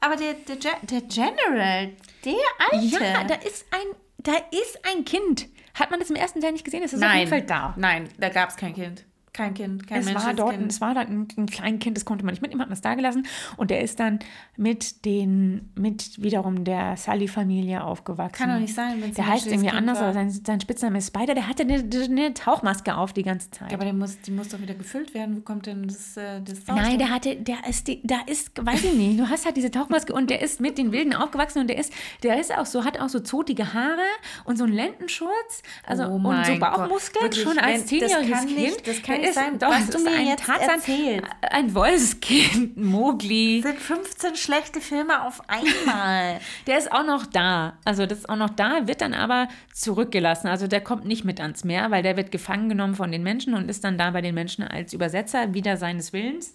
Aber 0.01 0.17
der, 0.17 0.35
der, 0.35 0.57
der 0.83 1.01
General, 1.03 1.91
der 2.25 2.35
Alte. 2.73 3.05
ja, 3.05 3.25
da 3.25 3.35
ist 3.35 3.67
ein, 3.73 3.97
da 4.19 4.33
ist 4.51 4.79
ein 4.93 5.05
Kind. 5.05 5.49
Hat 5.77 5.91
man 5.91 6.01
das 6.01 6.11
im 6.11 6.17
ersten 6.17 6.41
Teil 6.41 6.53
nicht 6.53 6.65
gesehen? 6.65 6.83
Das 6.83 6.93
ist 6.93 7.03
auf 7.03 7.09
jeden 7.09 7.19
Nein, 7.21 7.29
Fall 7.29 7.43
da. 7.43 7.75
Nein, 7.77 8.09
da 8.19 8.29
gab 8.29 8.51
es 8.51 8.57
kein 8.57 8.75
Kind. 8.75 9.06
Kein 9.37 9.53
Kind, 9.53 9.87
kein 9.87 10.01
es 10.01 10.15
war 10.15 10.33
dort, 10.33 10.53
Kind. 10.57 10.73
es 10.73 10.81
war 10.81 10.95
dort 10.95 11.09
ein, 11.11 11.29
ein 11.37 11.45
kleines 11.47 11.81
Kind, 11.81 11.95
das 11.97 12.07
konnte 12.07 12.25
man 12.25 12.33
nicht 12.33 12.41
mitnehmen, 12.41 12.63
hat 12.63 12.69
man 12.69 12.75
es 12.75 12.81
da 12.81 12.95
gelassen. 12.95 13.27
Und 13.59 13.71
der 13.71 13.83
ist 13.83 14.01
dann 14.01 14.19
mit 14.57 15.05
den, 15.05 15.71
mit 15.75 16.23
wiederum 16.23 16.65
der 16.65 16.97
Sully-Familie 16.97 17.85
aufgewachsen. 17.85 18.33
Kann 18.45 18.51
doch 18.55 18.59
nicht 18.61 18.75
sein, 18.75 18.95
wenn's 19.03 19.09
ein 19.09 19.15
Der 19.15 19.27
heißt 19.27 19.47
irgendwie 19.47 19.67
Kind 19.67 19.79
anders, 19.79 19.99
war. 19.99 20.05
aber 20.07 20.15
sein, 20.15 20.31
sein 20.31 20.61
Spitzname 20.61 20.97
ist 20.99 21.09
Spider. 21.09 21.35
Der 21.35 21.49
hatte 21.49 21.65
eine, 21.65 21.75
eine 22.05 22.33
Tauchmaske 22.33 22.97
auf 22.97 23.13
die 23.13 23.25
ganze 23.25 23.51
Zeit. 23.51 23.71
Ja, 23.73 23.79
aber 23.79 23.93
muss, 23.93 24.19
die 24.23 24.31
muss 24.31 24.49
doch 24.49 24.61
wieder 24.61 24.73
gefüllt 24.75 25.13
werden. 25.13 25.37
Wo 25.37 25.41
kommt 25.41 25.67
denn 25.67 25.87
das, 25.87 26.17
äh, 26.17 26.41
das? 26.41 26.67
Nein, 26.69 26.99
der 26.99 27.11
hatte, 27.11 27.37
der 27.37 27.59
ist, 27.69 27.89
die, 27.89 28.01
da 28.07 28.21
ist, 28.27 28.53
weiß 28.65 28.85
ich 28.85 28.95
nicht, 28.95 29.21
du 29.21 29.29
hast 29.29 29.45
halt 29.45 29.57
diese 29.59 29.71
Tauchmaske 29.71 30.15
und 30.15 30.31
der 30.31 30.41
ist 30.41 30.61
mit 30.61 30.79
den 30.79 30.93
Wilden 30.93 31.13
aufgewachsen 31.15 31.59
und 31.61 31.69
der 31.69 31.77
ist, 31.79 31.93
der 32.23 32.41
ist 32.41 32.57
auch 32.57 32.65
so, 32.67 32.85
hat 32.85 32.99
auch 33.01 33.11
so 33.11 33.21
zotige 33.21 33.75
Haare 33.75 34.01
und 34.45 34.57
so 34.57 34.65
einen 34.65 34.73
Lendenschurz, 34.73 35.63
also 35.87 36.05
Oh 36.05 36.15
und 36.29 36.47
so. 36.47 36.59
Bauchmuskeln 36.59 37.25
Wirklich, 37.25 37.43
schon 37.43 37.57
wenn- 37.57 37.65
als 37.65 37.87
zehnjähriges 37.87 38.41
Kind. 38.47 38.57
nicht- 38.57 38.87
das 38.89 39.03
kann 39.03 39.21
Nicht 39.27 39.35
sein, 39.35 39.59
doch, 39.59 39.69
was 39.71 39.87
das 39.87 39.91
du 39.91 39.99
ist 39.99 40.05
mir 40.05 40.17
ein 40.17 40.27
jetzt 40.27 40.45
Tarzan, 40.47 40.71
erzählst. 40.71 41.31
ein 41.51 41.75
Wolfskind, 41.75 42.77
Mowgli. 42.83 43.63
sind 43.63 43.79
15 43.79 44.37
schlechte 44.37 44.81
Filme 44.81 45.23
auf 45.25 45.43
einmal. 45.49 46.41
Der 46.67 46.79
ist 46.79 46.91
auch 46.93 47.05
noch 47.05 47.27
da. 47.27 47.79
Also 47.85 48.07
das 48.07 48.19
ist 48.21 48.29
auch 48.29 48.37
noch 48.37 48.51
da, 48.51 48.87
wird 48.87 49.01
dann 49.01 49.15
aber 49.15 49.49
zurückgelassen. 49.73 50.49
Also 50.49 50.67
der 50.67 50.81
kommt 50.81 51.05
nicht 51.05 51.25
mit 51.25 51.41
ans 51.41 51.65
Meer, 51.65 51.91
weil 51.91 52.03
der 52.03 52.17
wird 52.17 52.31
gefangen 52.33 52.69
genommen 52.69 52.95
von 52.95 53.13
den 53.13 53.23
Menschen 53.23 53.55
und 53.55 53.69
ist 53.69 53.85
dann 53.85 53.99
da 53.99 54.11
bei 54.11 54.21
den 54.23 54.35
Menschen 54.35 54.65
als 54.65 54.93
Übersetzer 54.93 55.55
wieder 55.55 55.77
seines 55.77 56.13
Willens. 56.13 56.55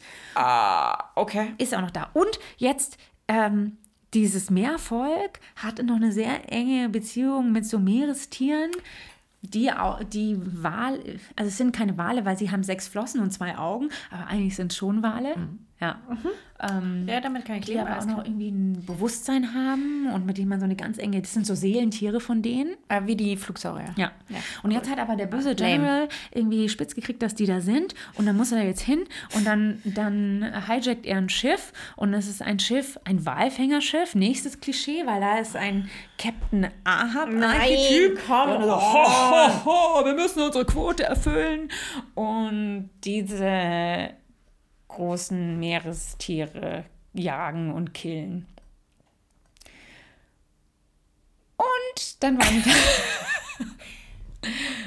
okay. 1.15 1.53
Ist 1.57 1.75
auch 1.75 1.81
noch 1.81 1.91
da. 1.91 2.09
Und 2.13 2.39
jetzt 2.57 2.97
ähm, 3.27 3.77
dieses 4.13 4.49
Meervolk 4.49 5.39
hatte 5.55 5.83
noch 5.83 5.95
eine 5.95 6.11
sehr 6.11 6.51
enge 6.51 6.89
Beziehung 6.89 7.51
mit 7.51 7.65
so 7.65 7.79
Meerestieren. 7.79 8.71
Die, 9.41 9.71
die 10.13 10.37
Wal, 10.39 10.99
also 11.35 11.47
es 11.49 11.57
sind 11.57 11.75
keine 11.75 11.97
Wale, 11.97 12.25
weil 12.25 12.37
sie 12.37 12.51
haben 12.51 12.63
sechs 12.63 12.87
Flossen 12.87 13.21
und 13.21 13.31
zwei 13.31 13.57
Augen, 13.57 13.89
aber 14.11 14.27
eigentlich 14.27 14.55
sind 14.55 14.71
es 14.71 14.77
schon 14.77 15.01
Wale. 15.01 15.35
Ja. 15.81 15.97
Ähm, 16.63 17.07
Ja, 17.09 17.19
damit 17.21 17.43
kann 17.45 17.55
ich 17.55 17.65
die 17.65 17.71
leben. 17.73 17.87
aber 17.87 17.97
auch 17.99 18.05
noch 18.05 18.23
irgendwie 18.23 18.49
ein 18.51 18.85
Bewusstsein 18.85 19.55
haben 19.55 20.11
und 20.13 20.27
mit 20.27 20.37
denen 20.37 20.47
man 20.47 20.59
so 20.59 20.65
eine 20.65 20.75
ganz 20.75 20.99
enge, 20.99 21.19
das 21.19 21.33
sind 21.33 21.47
so 21.47 21.55
Seelentiere 21.55 22.19
von 22.19 22.43
denen. 22.43 22.75
Äh, 22.87 23.01
wie 23.05 23.15
die 23.15 23.35
Flugsaurier. 23.35 23.95
Ja. 23.97 24.11
Ja. 24.29 24.37
Und 24.61 24.69
jetzt 24.69 24.87
hat 24.91 24.99
aber 24.99 25.15
der 25.15 25.25
böse. 25.25 25.55
General 25.55 26.07
irgendwie 26.31 26.69
spitz 26.69 26.93
gekriegt, 26.93 27.23
dass 27.23 27.33
die 27.33 27.47
da 27.47 27.61
sind. 27.61 27.95
Und 28.15 28.27
dann 28.27 28.37
muss 28.37 28.51
er 28.51 28.59
da 28.59 28.63
jetzt 28.63 28.81
hin. 28.81 29.05
Und 29.35 29.47
dann, 29.47 29.81
dann 29.85 30.45
hijackt 30.67 31.07
er 31.07 31.17
ein 31.17 31.29
Schiff. 31.29 31.73
Und 31.95 32.13
es 32.13 32.27
ist 32.27 32.43
ein 32.43 32.59
Schiff, 32.59 32.99
ein 33.05 33.25
Walfängerschiff. 33.25 34.13
Nächstes 34.13 34.59
Klischee, 34.59 35.03
weil 35.07 35.19
da 35.19 35.39
ist 35.39 35.55
ein 35.55 35.89
Captain 36.19 36.67
Ahab-Archetyp. 36.83 38.19
komm, 38.27 38.61
so, 38.63 38.75
ho, 38.75 39.07
ho, 39.65 39.65
ho, 39.65 40.05
wir 40.05 40.13
müssen 40.13 40.41
unsere 40.43 40.65
Quote 40.65 41.03
erfüllen. 41.05 41.69
Und 42.13 42.91
diese 43.03 44.11
großen 44.91 45.59
Meerestiere 45.59 46.85
jagen 47.13 47.73
und 47.73 47.93
killen. 47.93 48.47
Und 51.57 52.23
dann 52.23 52.37
waren 52.37 52.63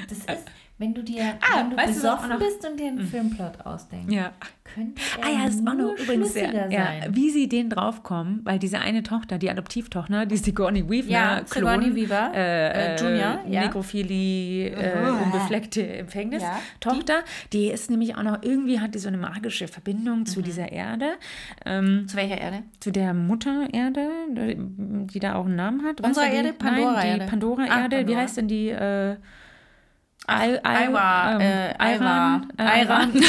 Das 0.09 0.17
ist, 0.37 0.45
wenn 0.77 0.93
du 0.93 1.01
dir, 1.03 1.23
Ah, 1.39 1.59
wenn 1.59 1.69
du 1.69 1.75
du, 1.77 1.85
besoffen 1.85 2.29
noch- 2.29 2.37
bist 2.39 2.67
und 2.69 2.77
dir 2.77 2.87
einen 2.87 2.99
Filmplot 3.07 3.65
ausdenkst, 3.65 4.13
ja. 4.13 4.31
könnte 4.65 5.01
er 5.21 5.25
Ah 5.25 5.29
ja, 5.43 5.47
ist 5.47 5.65
auch 5.65 5.73
noch 5.73 5.95
übrigens 5.97 6.33
sehr, 6.33 6.51
ja, 6.69 6.85
sein. 6.85 7.15
wie 7.15 7.29
sie 7.29 7.47
den 7.47 7.69
draufkommen, 7.69 8.41
weil 8.43 8.59
diese 8.59 8.79
eine 8.79 9.01
Tochter, 9.01 9.37
die 9.37 9.49
Adoptivtochter, 9.49 10.25
die 10.25 10.35
Sigourney 10.35 10.89
Weaver, 10.89 11.09
Ja, 11.09 11.41
Klon, 11.41 11.47
Sigourney 11.79 11.95
Weaver, 11.95 12.31
äh, 12.35 12.95
äh, 12.95 12.99
Junior, 12.99 13.39
ja. 13.47 13.61
Nekrophilie, 13.61 14.69
äh, 14.71 15.11
Mhm. 15.11 15.21
unbefleckte 15.23 15.87
Empfängnis, 15.99 16.43
Ja, 16.43 16.59
Tochter, 16.81 17.19
die 17.53 17.67
ist 17.67 17.89
nämlich 17.89 18.17
auch 18.17 18.23
noch, 18.23 18.39
irgendwie 18.41 18.81
hat 18.81 18.95
die 18.95 18.99
so 18.99 19.07
eine 19.07 19.17
magische 19.17 19.69
Verbindung 19.69 20.19
Mhm. 20.19 20.25
zu 20.25 20.41
dieser 20.41 20.71
Erde, 20.73 21.13
ähm, 21.65 22.05
Zu 22.09 22.17
welcher 22.17 22.37
Erde? 22.37 22.63
zu 22.81 22.91
der 22.91 23.13
Mutter 23.13 23.67
Erde, 23.71 24.09
die 24.29 25.19
da 25.19 25.35
auch 25.35 25.45
einen 25.45 25.55
Namen 25.55 25.83
hat. 25.85 26.01
Unsere 26.01 26.25
du, 26.25 26.31
die- 26.31 26.37
Erde? 26.37 26.53
Pandora-Erde. 26.53 27.07
Nein, 27.07 27.19
die 27.21 27.25
Pandora-Erde, 27.29 27.71
Ah, 27.95 27.99
wie 27.99 28.03
Pandora. 28.03 28.19
heißt 28.21 28.37
denn 28.37 28.47
die, 28.49 28.69
ähm, 30.27 30.59
äh, 32.57 32.81
Iran. 32.81 33.11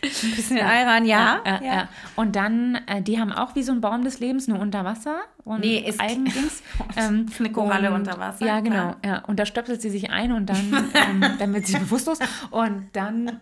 Ein 0.00 0.36
bisschen 0.36 0.58
Iran, 0.58 1.04
ja. 1.06 1.40
Ja, 1.44 1.60
ja. 1.62 1.88
Und 2.14 2.36
dann, 2.36 2.76
äh, 2.86 3.02
die 3.02 3.18
haben 3.18 3.32
auch 3.32 3.56
wie 3.56 3.62
so 3.62 3.72
ein 3.72 3.80
Baum 3.80 4.04
des 4.04 4.20
Lebens, 4.20 4.46
nur 4.46 4.60
unter 4.60 4.84
Wasser. 4.84 5.20
Und 5.44 5.60
Nee, 5.60 5.78
ist- 5.78 6.00
Eigendings. 6.00 6.62
ähm, 6.96 7.26
Ist 7.28 7.40
eine 7.40 7.50
Koralle 7.50 7.88
und, 7.88 7.96
unter 8.06 8.18
Wasser, 8.18 8.46
Ja, 8.46 8.60
genau. 8.60 8.94
Ja. 9.04 9.24
Und 9.26 9.40
da 9.40 9.46
stöpselt 9.46 9.82
sie 9.82 9.90
sich 9.90 10.10
ein 10.10 10.32
und 10.32 10.46
dann, 10.46 10.90
ähm, 10.94 11.24
dann 11.38 11.52
wird 11.52 11.66
sie 11.66 11.78
bewusstlos. 11.78 12.18
Und 12.50 12.90
dann, 12.92 13.40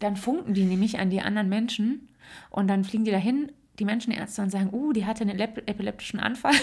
dann 0.00 0.16
funken 0.16 0.54
die 0.54 0.64
nämlich 0.64 0.98
an 0.98 1.10
die 1.10 1.20
anderen 1.20 1.48
Menschen. 1.48 2.08
Und 2.50 2.66
dann 2.68 2.82
fliegen 2.84 3.04
die 3.04 3.12
dahin, 3.12 3.52
die 3.78 3.84
Menschenärzte, 3.84 4.42
und 4.42 4.50
sagen, 4.50 4.70
uh, 4.72 4.92
die 4.92 5.06
hatte 5.06 5.22
einen 5.22 5.38
ep 5.38 5.58
epileptischen 5.68 6.18
Anfall. 6.18 6.54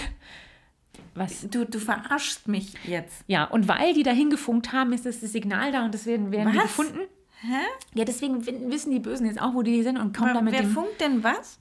Was 1.17 1.47
Du, 1.49 1.65
du 1.65 1.79
verarschst 1.79 2.47
mich 2.47 2.73
jetzt. 2.85 3.23
ja, 3.27 3.43
und 3.45 3.67
weil 3.67 3.93
die 3.93 4.03
dahin 4.03 4.29
gefunkt 4.29 4.71
haben, 4.73 4.93
ist 4.93 5.05
das, 5.05 5.19
das 5.19 5.31
Signal 5.31 5.71
da 5.71 5.85
und 5.85 5.93
das 5.93 6.05
werden, 6.05 6.31
werden 6.31 6.51
die 6.51 6.57
Was? 6.57 6.63
gefunden. 6.65 6.99
Hä? 7.41 7.59
Ja, 7.93 8.03
deswegen 8.05 8.45
wissen 8.71 8.91
die 8.91 8.99
Bösen 8.99 9.25
jetzt 9.27 9.39
auch, 9.41 9.53
wo 9.53 9.61
die 9.61 9.83
sind 9.83 9.97
und 9.97 10.15
kommen 10.15 10.33
da 10.33 10.41
mit 10.41 10.53
Wer 10.53 10.63
funkt 10.65 10.99
denn 11.01 11.23
was? 11.23 11.59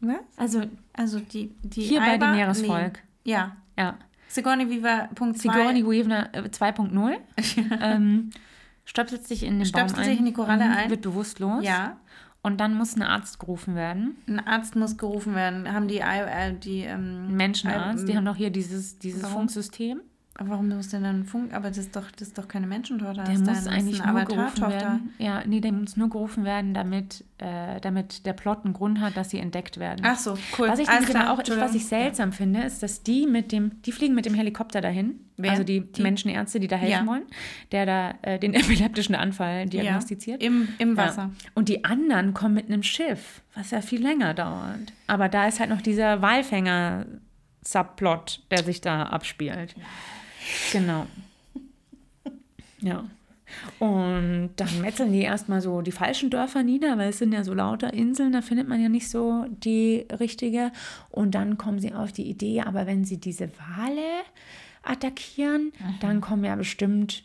Was? 0.00 0.16
Also 0.36 0.62
Also 0.92 1.20
die, 1.20 1.54
die 1.62 1.82
Hier 1.82 2.00
bei 2.00 2.16
dem 2.18 2.30
Meeresvolk. 2.30 3.00
Nee. 3.24 3.32
Ja. 3.32 3.56
Ja, 3.76 3.96
Sigourney 4.28 4.68
Weaver, 4.68 5.08
Punkt 5.14 5.38
2. 5.38 5.52
Sigourney 5.52 5.84
Weaver 5.86 6.28
äh, 6.34 6.48
2.0 6.48 7.16
ähm, 7.80 8.30
stöpselt 8.84 9.26
sich 9.26 9.42
in 9.42 9.58
den 9.58 9.66
Stöpselt 9.66 9.96
Baum 9.96 10.04
sich 10.04 10.12
ein, 10.14 10.18
in 10.20 10.24
die 10.26 10.32
Koralle 10.32 10.64
ein. 10.64 10.90
wird 10.90 11.02
bewusstlos 11.02 11.64
Ja. 11.64 11.98
Und 12.42 12.60
dann 12.60 12.74
muss 12.74 12.96
ein 12.96 13.02
Arzt 13.02 13.40
gerufen 13.40 13.74
werden. 13.74 14.16
Ein 14.26 14.40
Arzt 14.40 14.76
muss 14.76 14.96
gerufen 14.96 15.34
werden. 15.34 15.72
Haben 15.72 15.88
die, 15.88 15.98
äh, 15.98 16.54
die 16.54 16.80
ähm, 16.80 17.36
Menschenarzt, 17.36 18.00
ähm, 18.00 18.06
die 18.06 18.16
haben 18.16 18.24
doch 18.24 18.36
hier 18.36 18.50
dieses, 18.50 18.98
dieses 18.98 19.22
warum? 19.22 19.36
Funksystem. 19.38 20.00
Warum 20.40 20.68
muss 20.68 20.90
denn 20.90 21.02
dann 21.02 21.24
Funk? 21.24 21.52
Aber 21.52 21.66
das 21.68 21.78
ist 21.78 21.96
doch, 21.96 22.08
das 22.12 22.28
ist 22.28 22.38
doch 22.38 22.46
keine 22.46 22.68
Menschentochter. 22.68 23.24
Der 23.24 23.24
das 23.24 23.40
ist 23.40 23.44
muss 23.46 23.64
dann- 23.64 23.74
eigentlich 23.74 24.04
nur 24.04 24.22
gerufen 24.24 24.68
werden. 24.70 25.12
Ja, 25.18 25.42
nee, 25.44 25.60
der 25.60 25.72
muss 25.72 25.96
nur 25.96 26.08
gerufen 26.08 26.44
werden, 26.44 26.74
damit, 26.74 27.24
äh, 27.38 27.80
damit 27.80 28.24
der 28.24 28.34
Plot 28.34 28.64
einen 28.64 28.72
Grund 28.72 29.00
hat, 29.00 29.16
dass 29.16 29.30
sie 29.30 29.40
entdeckt 29.40 29.78
werden. 29.80 30.02
Ach 30.04 30.16
so, 30.16 30.38
cool. 30.56 30.68
Was 30.68 30.78
ich 30.78 30.86
klar, 30.86 31.26
aber 31.26 31.42
auch, 31.42 31.58
was 31.58 31.74
ich 31.74 31.86
seltsam 31.86 32.30
finde, 32.32 32.62
ist, 32.62 32.84
dass 32.84 33.02
die 33.02 33.26
mit 33.26 33.50
dem, 33.50 33.82
die 33.82 33.90
fliegen 33.90 34.14
mit 34.14 34.26
dem 34.26 34.34
Helikopter 34.34 34.80
dahin. 34.80 35.18
Wer? 35.38 35.50
Also 35.52 35.64
die, 35.64 35.80
Die? 35.80 36.02
Menschenärzte, 36.02 36.60
die 36.60 36.68
da 36.68 36.76
helfen 36.76 37.06
Ja. 37.06 37.10
wollen, 37.10 37.22
der 37.72 37.86
da 37.86 38.14
äh, 38.22 38.38
den 38.38 38.54
epileptischen 38.54 39.16
Anfall 39.16 39.66
diagnostiziert. 39.66 40.40
Ja, 40.40 40.46
im, 40.48 40.68
im 40.78 40.96
Wasser. 40.96 41.30
Ja. 41.42 41.50
Und 41.54 41.68
die 41.68 41.84
anderen 41.84 42.32
kommen 42.32 42.54
mit 42.54 42.66
einem 42.66 42.84
Schiff, 42.84 43.42
was 43.54 43.72
ja 43.72 43.80
viel 43.80 44.02
länger 44.02 44.34
dauert. 44.34 44.92
Aber 45.08 45.28
da 45.28 45.48
ist 45.48 45.58
halt 45.58 45.70
noch 45.70 45.82
dieser 45.82 46.22
Walfänger-Subplot, 46.22 48.40
der 48.50 48.64
sich 48.64 48.80
da 48.80 49.04
abspielt. 49.04 49.74
Genau. 50.72 51.06
Ja. 52.80 53.04
Und 53.78 54.50
dann 54.56 54.80
metzeln 54.80 55.12
die 55.12 55.22
erstmal 55.22 55.60
so 55.60 55.80
die 55.80 55.92
falschen 55.92 56.30
Dörfer 56.30 56.62
nieder, 56.62 56.98
weil 56.98 57.10
es 57.10 57.18
sind 57.18 57.32
ja 57.32 57.44
so 57.44 57.54
lauter 57.54 57.92
Inseln, 57.94 58.32
da 58.32 58.42
findet 58.42 58.68
man 58.68 58.80
ja 58.80 58.88
nicht 58.88 59.08
so 59.08 59.46
die 59.48 60.06
richtige. 60.20 60.70
Und 61.10 61.34
dann 61.34 61.56
kommen 61.56 61.78
sie 61.78 61.94
auf 61.94 62.12
die 62.12 62.28
Idee, 62.28 62.60
aber 62.60 62.86
wenn 62.86 63.04
sie 63.04 63.18
diese 63.18 63.50
Wale 63.58 64.22
attackieren, 64.82 65.72
dann 66.00 66.20
kommen 66.20 66.44
ja 66.44 66.56
bestimmt 66.56 67.24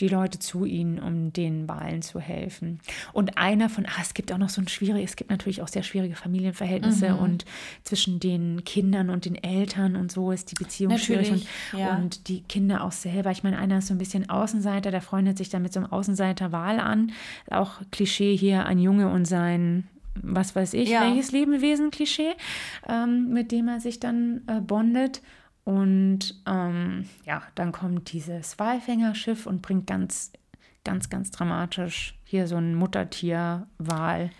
die 0.00 0.08
Leute 0.08 0.38
zu 0.38 0.64
ihnen, 0.64 0.98
um 0.98 1.32
den 1.32 1.68
Walen 1.68 2.02
zu 2.02 2.18
helfen. 2.18 2.80
Und 3.12 3.36
einer 3.38 3.68
von, 3.68 3.86
ah, 3.86 4.00
es 4.00 4.14
gibt 4.14 4.32
auch 4.32 4.38
noch 4.38 4.48
so 4.48 4.60
ein 4.60 4.66
schwieriges, 4.68 5.10
es 5.10 5.16
gibt 5.16 5.30
natürlich 5.30 5.62
auch 5.62 5.68
sehr 5.68 5.82
schwierige 5.82 6.16
Familienverhältnisse 6.16 7.14
und 7.14 7.44
zwischen 7.84 8.18
den 8.18 8.64
Kindern 8.64 9.10
und 9.10 9.26
den 9.26 9.36
Eltern 9.36 9.94
und 9.96 10.10
so 10.10 10.32
ist 10.32 10.50
die 10.50 10.54
Beziehung 10.56 10.96
schwierig 10.98 11.30
und, 11.30 11.44
Natürlich, 11.44 11.80
ja. 11.86 11.96
und 11.96 12.28
die 12.28 12.40
Kinder 12.42 12.82
auch 12.84 12.92
selber. 12.92 13.30
Ich 13.30 13.42
meine, 13.44 13.58
einer 13.58 13.78
ist 13.78 13.88
so 13.88 13.94
ein 13.94 13.98
bisschen 13.98 14.28
Außenseiter, 14.28 14.90
der 14.90 15.02
freundet 15.02 15.38
sich 15.38 15.50
dann 15.50 15.62
mit 15.62 15.72
so 15.72 15.80
einem 15.80 15.92
Außenseiter-Wahl 15.92 16.80
an. 16.80 17.12
Auch 17.50 17.80
Klischee 17.90 18.36
hier, 18.36 18.66
ein 18.66 18.78
Junge 18.78 19.08
und 19.08 19.26
sein, 19.26 19.86
was 20.14 20.56
weiß 20.56 20.74
ich, 20.74 20.88
Ja. 20.90 21.02
welches 21.02 21.32
Lebewesen-Klischee, 21.32 22.32
ähm, 22.88 23.28
mit 23.28 23.52
dem 23.52 23.68
er 23.68 23.80
sich 23.80 24.00
dann 24.00 24.42
äh, 24.46 24.60
bondet. 24.60 25.22
Und 25.64 26.42
ähm, 26.46 27.08
ja, 27.24 27.42
dann 27.54 27.72
kommt 27.72 28.12
dieses 28.12 28.58
Walfängerschiff 28.58 29.46
und 29.46 29.62
bringt 29.62 29.86
ganz, 29.86 30.32
ganz, 30.84 31.08
ganz 31.08 31.30
dramatisch 31.30 32.18
hier 32.24 32.46
so 32.48 32.56
ein 32.56 32.74
Muttertier-Wal. 32.74 34.30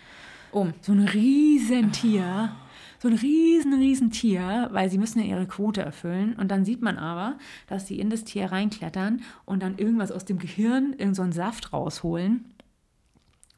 Um. 0.51 0.73
So 0.81 0.91
ein 0.91 1.07
Riesentier. 1.07 2.51
So 2.99 3.09
ein 3.09 3.15
riesen, 3.15 3.73
riesen 3.73 4.11
Tier, 4.11 4.69
weil 4.71 4.89
sie 4.89 4.97
müssen 4.97 5.19
ja 5.19 5.25
ihre 5.25 5.45
Quote 5.45 5.81
erfüllen. 5.81 6.35
Und 6.35 6.49
dann 6.51 6.63
sieht 6.63 6.81
man 6.81 6.97
aber, 6.97 7.37
dass 7.67 7.85
sie 7.85 7.99
in 7.99 8.09
das 8.09 8.23
Tier 8.23 8.49
reinklettern 8.49 9.21
und 9.43 9.61
dann 9.61 9.77
irgendwas 9.77 10.09
aus 10.09 10.23
dem 10.23 10.39
Gehirn, 10.39 10.95
irgend 10.97 11.17
so 11.17 11.21
einen 11.21 11.33
Saft 11.33 11.73
rausholen. 11.73 12.45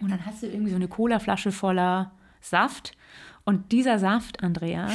Und 0.01 0.09
dann 0.09 0.25
hast 0.25 0.41
du 0.41 0.47
irgendwie 0.47 0.71
so 0.71 0.77
eine 0.77 0.87
Colaflasche 0.87 1.51
voller 1.51 2.11
Saft. 2.41 2.97
Und 3.43 3.71
dieser 3.71 3.99
Saft, 3.99 4.41
Andrea, 4.41 4.89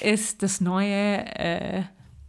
ist 0.00 0.42
das 0.42 0.60
neue 0.60 1.24
äh, 1.36 1.84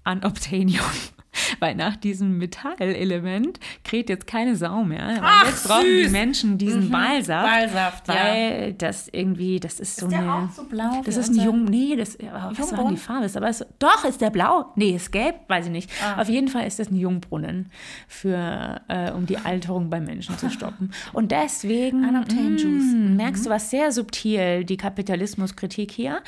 Unobtainium. 0.05 1.12
weil 1.59 1.75
nach 1.75 1.95
diesem 1.95 2.37
Metallelement 2.37 3.59
kräht 3.83 4.09
jetzt 4.09 4.27
keine 4.27 4.55
Sau 4.55 4.83
mehr. 4.83 5.19
Ach, 5.21 5.45
jetzt 5.47 5.67
brauchen 5.67 5.85
die 5.85 6.03
süß. 6.03 6.11
Menschen 6.11 6.57
diesen 6.57 6.91
Wahlsaft, 6.91 7.47
Wahlsaft, 7.47 8.07
ja. 8.07 8.15
weil 8.15 8.73
das 8.73 9.07
irgendwie, 9.11 9.59
das 9.59 9.79
ist 9.79 9.97
so 9.99 10.07
der 10.07 10.19
eine... 10.19 10.33
auch 10.33 10.49
so 10.51 10.63
blau 10.63 11.01
Das 11.05 11.17
ist 11.17 11.29
ein 11.29 11.43
jung, 11.43 11.65
nee, 11.65 11.95
das, 11.95 12.17
aber 12.19 12.57
was 12.57 12.71
war 12.71 12.89
die? 12.89 12.97
Farbe? 12.97 13.25
Ist 13.25 13.37
aber 13.37 13.49
es, 13.49 13.65
doch, 13.79 14.05
ist 14.05 14.21
der 14.21 14.29
blau? 14.29 14.71
Nee, 14.75 14.95
ist 14.95 15.11
gelb, 15.11 15.35
weiß 15.47 15.65
ich 15.65 15.71
nicht. 15.71 15.89
Ah. 16.03 16.21
Auf 16.21 16.29
jeden 16.29 16.47
Fall 16.47 16.65
ist 16.67 16.79
das 16.79 16.89
ein 16.89 16.95
Jungbrunnen, 16.95 17.69
für, 18.07 18.81
äh, 18.87 19.11
um 19.11 19.25
die 19.25 19.37
Alterung 19.37 19.89
beim 19.89 20.05
Menschen 20.05 20.37
zu 20.37 20.49
stoppen. 20.49 20.91
Und 21.13 21.31
deswegen 21.31 22.07
Unobtained 22.07 22.63
mm, 22.63 22.67
Juice. 22.67 22.93
merkst 23.17 23.45
du 23.45 23.49
was 23.49 23.69
sehr 23.69 23.91
subtil, 23.91 24.63
die 24.63 24.77
Kapitalismuskritik 24.77 25.91
hier. 25.91 26.21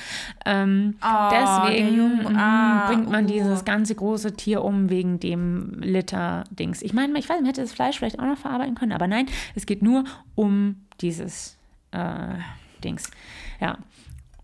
Ähm, 0.45 0.95
Ah, 1.01 1.29
der 1.29 1.69
deswegen 1.69 1.97
Jung- 1.97 2.23
mm, 2.33 2.35
ah, 2.37 2.87
bringt 2.87 3.09
man 3.09 3.25
uh. 3.25 3.27
dieses 3.27 3.65
ganze 3.65 3.95
große 3.95 4.33
Tier 4.33 4.63
um 4.63 4.89
wegen 4.95 5.19
dem 5.19 5.73
Liter-Dings. 5.81 6.81
Ich 6.81 6.93
meine, 6.93 7.19
ich 7.19 7.27
weiß, 7.27 7.35
man 7.37 7.45
hätte 7.45 7.59
das 7.59 7.73
Fleisch 7.73 7.97
vielleicht 7.97 8.17
auch 8.17 8.23
noch 8.23 8.37
verarbeiten 8.37 8.75
können, 8.75 8.93
aber 8.93 9.07
nein, 9.07 9.25
es 9.53 9.65
geht 9.65 9.81
nur 9.81 10.05
um 10.35 10.85
dieses 11.01 11.57
äh, 11.91 12.35
Dings. 12.81 13.11
Ja. 13.59 13.77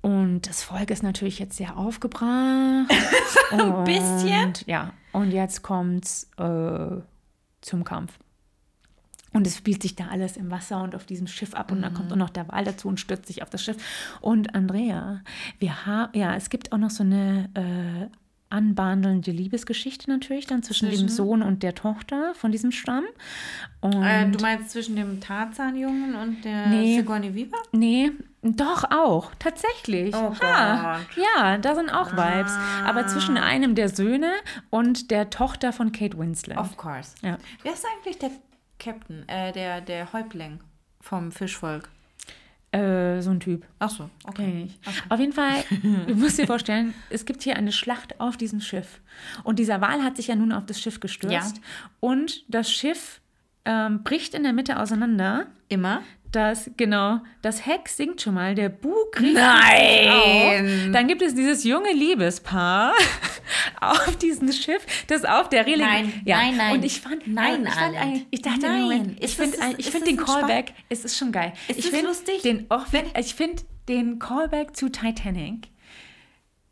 Und 0.01 0.49
das 0.49 0.61
Volk 0.63 0.91
ist 0.91 1.03
natürlich 1.03 1.39
jetzt 1.39 1.55
sehr 1.55 1.77
aufgebracht. 1.77 2.27
Ein 3.51 3.83
bisschen. 3.85 4.53
Ja, 4.65 4.93
und 5.13 5.31
jetzt 5.31 5.61
kommt's 5.61 6.29
äh, 6.37 6.97
zum 7.61 7.83
Kampf. 7.85 8.17
Und 9.31 9.47
es 9.47 9.55
spielt 9.55 9.81
sich 9.81 9.95
da 9.95 10.07
alles 10.07 10.35
im 10.35 10.51
Wasser 10.51 10.83
und 10.83 10.95
auf 10.95 11.05
diesem 11.05 11.27
Schiff 11.27 11.53
ab. 11.53 11.71
Und 11.71 11.81
dann 11.81 11.93
kommt 11.93 12.11
auch 12.11 12.17
noch 12.17 12.29
der 12.29 12.49
Wal 12.49 12.65
dazu 12.65 12.89
und 12.89 12.99
stürzt 12.99 13.27
sich 13.27 13.41
auf 13.41 13.49
das 13.49 13.63
Schiff. 13.63 13.77
Und 14.19 14.53
Andrea, 14.53 15.21
wir 15.59 15.85
haben, 15.85 16.17
ja, 16.17 16.35
es 16.35 16.49
gibt 16.49 16.73
auch 16.73 16.77
noch 16.77 16.89
so 16.89 17.03
eine 17.03 17.49
äh, 17.53 18.17
anbahndelnde 18.51 19.31
Liebesgeschichte 19.31 20.09
natürlich 20.09 20.45
dann 20.45 20.63
zwischen, 20.63 20.85
dem 20.89 20.93
Zwischen? 20.99 21.09
Sohn 21.09 21.41
und 21.41 21.63
der 21.63 21.73
Tochter 21.75 22.33
von 22.35 22.51
diesem 22.51 22.71
Stamm. 22.71 23.05
Und 23.81 24.03
Äh, 24.03 24.29
du 24.29 24.39
meinst 24.39 24.71
zwischen 24.71 24.95
dem 24.95 25.19
Tarzanjungen 25.21 26.15
und 26.15 26.43
der 26.45 26.67
Nee. 26.67 26.97
Sigourney 26.97 27.33
Weaver? 27.33 27.57
Nee, 27.71 28.11
doch 28.43 28.83
auch, 28.91 29.31
tatsächlich. 29.39 30.15
Oh 30.15 30.33
Ha, 30.41 30.99
ja, 31.15 31.57
da 31.57 31.75
sind 31.75 31.89
auch 31.89 32.11
Vibes. 32.11 32.51
Ah. 32.51 32.85
Aber 32.85 33.07
zwischen 33.07 33.37
einem 33.37 33.75
der 33.75 33.89
Söhne 33.89 34.31
und 34.69 35.11
der 35.11 35.29
Tochter 35.29 35.73
von 35.73 35.91
Kate 35.91 36.17
Winslet. 36.17 36.57
Of 36.57 36.77
course. 36.77 37.15
Ja. 37.21 37.37
Wer 37.63 37.73
ist 37.73 37.85
eigentlich 37.85 38.17
der 38.19 38.31
Captain, 38.79 39.27
äh, 39.29 39.51
der, 39.51 39.81
der 39.81 40.11
Häuptling 40.13 40.59
vom 40.99 41.31
Fischvolk? 41.31 41.89
Äh, 42.71 43.21
so 43.21 43.31
ein 43.31 43.41
Typ. 43.41 43.65
Ach 43.79 43.89
so, 43.89 44.09
okay. 44.25 44.67
Ich. 44.67 45.01
Auf 45.09 45.19
jeden 45.19 45.33
Fall, 45.33 45.63
du 46.07 46.15
musst 46.15 46.37
dir 46.37 46.47
vorstellen, 46.47 46.93
es 47.09 47.25
gibt 47.25 47.43
hier 47.43 47.57
eine 47.57 47.73
Schlacht 47.73 48.19
auf 48.21 48.37
diesem 48.37 48.61
Schiff. 48.61 49.01
Und 49.43 49.59
dieser 49.59 49.81
Wal 49.81 50.03
hat 50.03 50.15
sich 50.15 50.27
ja 50.27 50.35
nun 50.35 50.53
auf 50.53 50.65
das 50.65 50.79
Schiff 50.79 51.01
gestürzt. 51.01 51.57
Ja. 51.57 51.63
Und 51.99 52.45
das 52.47 52.71
Schiff 52.71 53.19
ähm, 53.65 54.03
bricht 54.03 54.33
in 54.33 54.43
der 54.43 54.53
Mitte 54.53 54.79
auseinander. 54.79 55.47
Immer? 55.67 56.01
Das, 56.31 56.71
genau, 56.77 57.19
das 57.41 57.65
Heck 57.65 57.89
sinkt 57.89 58.21
schon 58.21 58.35
mal, 58.35 58.55
der 58.55 58.69
Bug 58.69 59.19
riecht 59.19 59.33
Nein! 59.33 60.87
auf. 60.87 60.91
Dann 60.93 61.07
gibt 61.07 61.21
es 61.21 61.35
dieses 61.35 61.65
junge 61.65 61.91
Liebespaar 61.91 62.93
auf 63.81 64.15
diesem 64.17 64.51
Schiff, 64.53 64.85
das 65.07 65.25
auf 65.25 65.49
der 65.49 65.65
Reling. 65.65 65.81
Nein, 65.81 66.21
ja. 66.23 66.37
nein, 66.37 66.57
nein. 66.57 66.75
Und 66.75 66.85
ich 66.85 67.01
fand, 67.01 67.27
Nein, 67.27 67.65
ich, 67.65 67.73
fand 67.73 68.25
ich 68.31 68.41
dachte, 68.41 68.61
Nein. 68.61 68.81
Moment, 68.81 69.23
ich 69.23 69.35
finde 69.35 69.57
find 69.57 70.07
den 70.07 70.19
ein 70.19 70.25
Spaß? 70.25 70.39
Callback, 70.39 70.73
es 70.87 71.03
ist 71.03 71.17
schon 71.17 71.33
geil. 71.33 71.51
Ist 71.67 71.79
ich 71.79 71.85
das 71.85 71.93
find 71.95 72.07
lustig? 72.07 72.41
Den, 72.43 72.67
wenn, 72.69 73.05
ich 73.19 73.35
finde 73.35 73.63
den 73.89 74.17
Callback 74.17 74.75
zu 74.77 74.89
Titanic, 74.89 75.67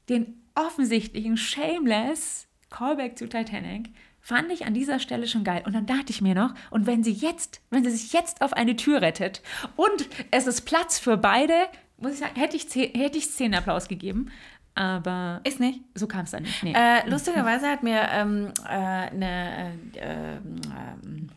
den 0.07 0.41
offensichtlichen, 0.55 1.36
shameless 1.36 2.47
Callback 2.70 3.18
zu 3.18 3.28
Titanic, 3.28 3.89
fand 4.22 4.51
ich 4.51 4.65
an 4.65 4.74
dieser 4.74 4.99
Stelle 4.99 5.28
schon 5.28 5.43
geil. 5.43 5.63
Und 5.65 5.74
dann 5.74 5.86
dachte 5.86 6.11
ich 6.11 6.22
mir 6.22 6.36
noch, 6.36 6.53
und 6.70 6.86
wenn 6.88 7.03
sie 7.03 7.11
jetzt, 7.11 7.61
wenn 7.70 7.84
sie 7.84 7.91
sich 7.91 8.13
jetzt 8.13 8.41
auf 8.41 8.53
eine 8.53 8.76
Tür 8.76 9.01
rettet 9.01 9.41
und 9.76 10.07
es 10.32 10.47
ist 10.47 10.61
Platz 10.61 10.99
für 10.99 11.17
beide, 11.17 11.53
muss 11.97 12.13
ich 12.13 12.20
sagen, 12.20 12.36
hätte 12.36 12.55
ich, 12.55 12.70
zehn, 12.70 12.93
hätte 12.93 13.17
ich 13.17 13.32
zehn 13.32 13.53
Applaus 13.53 13.88
gegeben. 13.88 14.30
Aber 14.76 15.41
Ist 15.43 15.59
nicht. 15.59 15.82
so 15.95 16.07
kam 16.07 16.22
es 16.22 16.32
dann 16.32 16.43
nicht. 16.43 16.63
Nee. 16.63 16.74
Äh, 16.74 17.07
lustigerweise 17.09 17.67
hat 17.67 17.84
mir 17.84 18.01
ähm, 18.11 18.53
äh, 18.63 18.70
eine 18.70 19.76
äh, 19.93 19.99
ähm, 19.99 20.61
ähm, 21.03 21.30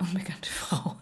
unbekannte 0.00 0.48
Frau, 0.50 0.95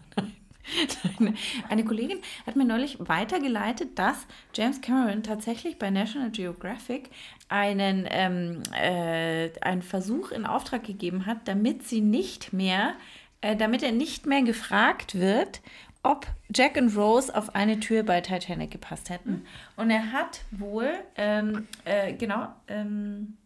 eine 1.69 1.85
Kollegin 1.85 2.19
hat 2.45 2.55
mir 2.55 2.65
neulich 2.65 2.97
weitergeleitet, 2.99 3.97
dass 3.97 4.25
James 4.53 4.81
Cameron 4.81 5.23
tatsächlich 5.23 5.79
bei 5.79 5.89
National 5.89 6.31
Geographic 6.31 7.09
einen, 7.49 8.07
ähm, 8.09 8.63
äh, 8.73 9.49
einen 9.61 9.81
Versuch 9.81 10.31
in 10.31 10.45
Auftrag 10.45 10.83
gegeben 10.83 11.25
hat, 11.25 11.47
damit 11.47 11.87
sie 11.87 12.01
nicht 12.01 12.53
mehr, 12.53 12.93
äh, 13.41 13.55
damit 13.55 13.83
er 13.83 13.91
nicht 13.91 14.25
mehr 14.25 14.41
gefragt 14.41 15.15
wird, 15.15 15.61
ob 16.03 16.27
Jack 16.53 16.77
und 16.77 16.95
Rose 16.95 17.35
auf 17.35 17.55
eine 17.55 17.79
Tür 17.79 18.03
bei 18.03 18.21
Titanic 18.21 18.71
gepasst 18.71 19.09
hätten. 19.09 19.45
Und 19.75 19.89
er 19.89 20.11
hat 20.11 20.41
wohl, 20.51 20.91
ähm, 21.15 21.67
äh, 21.83 22.13
genau, 22.13 22.47
ähm, 22.67 23.37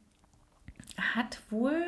hat 1.15 1.41
wohl 1.49 1.81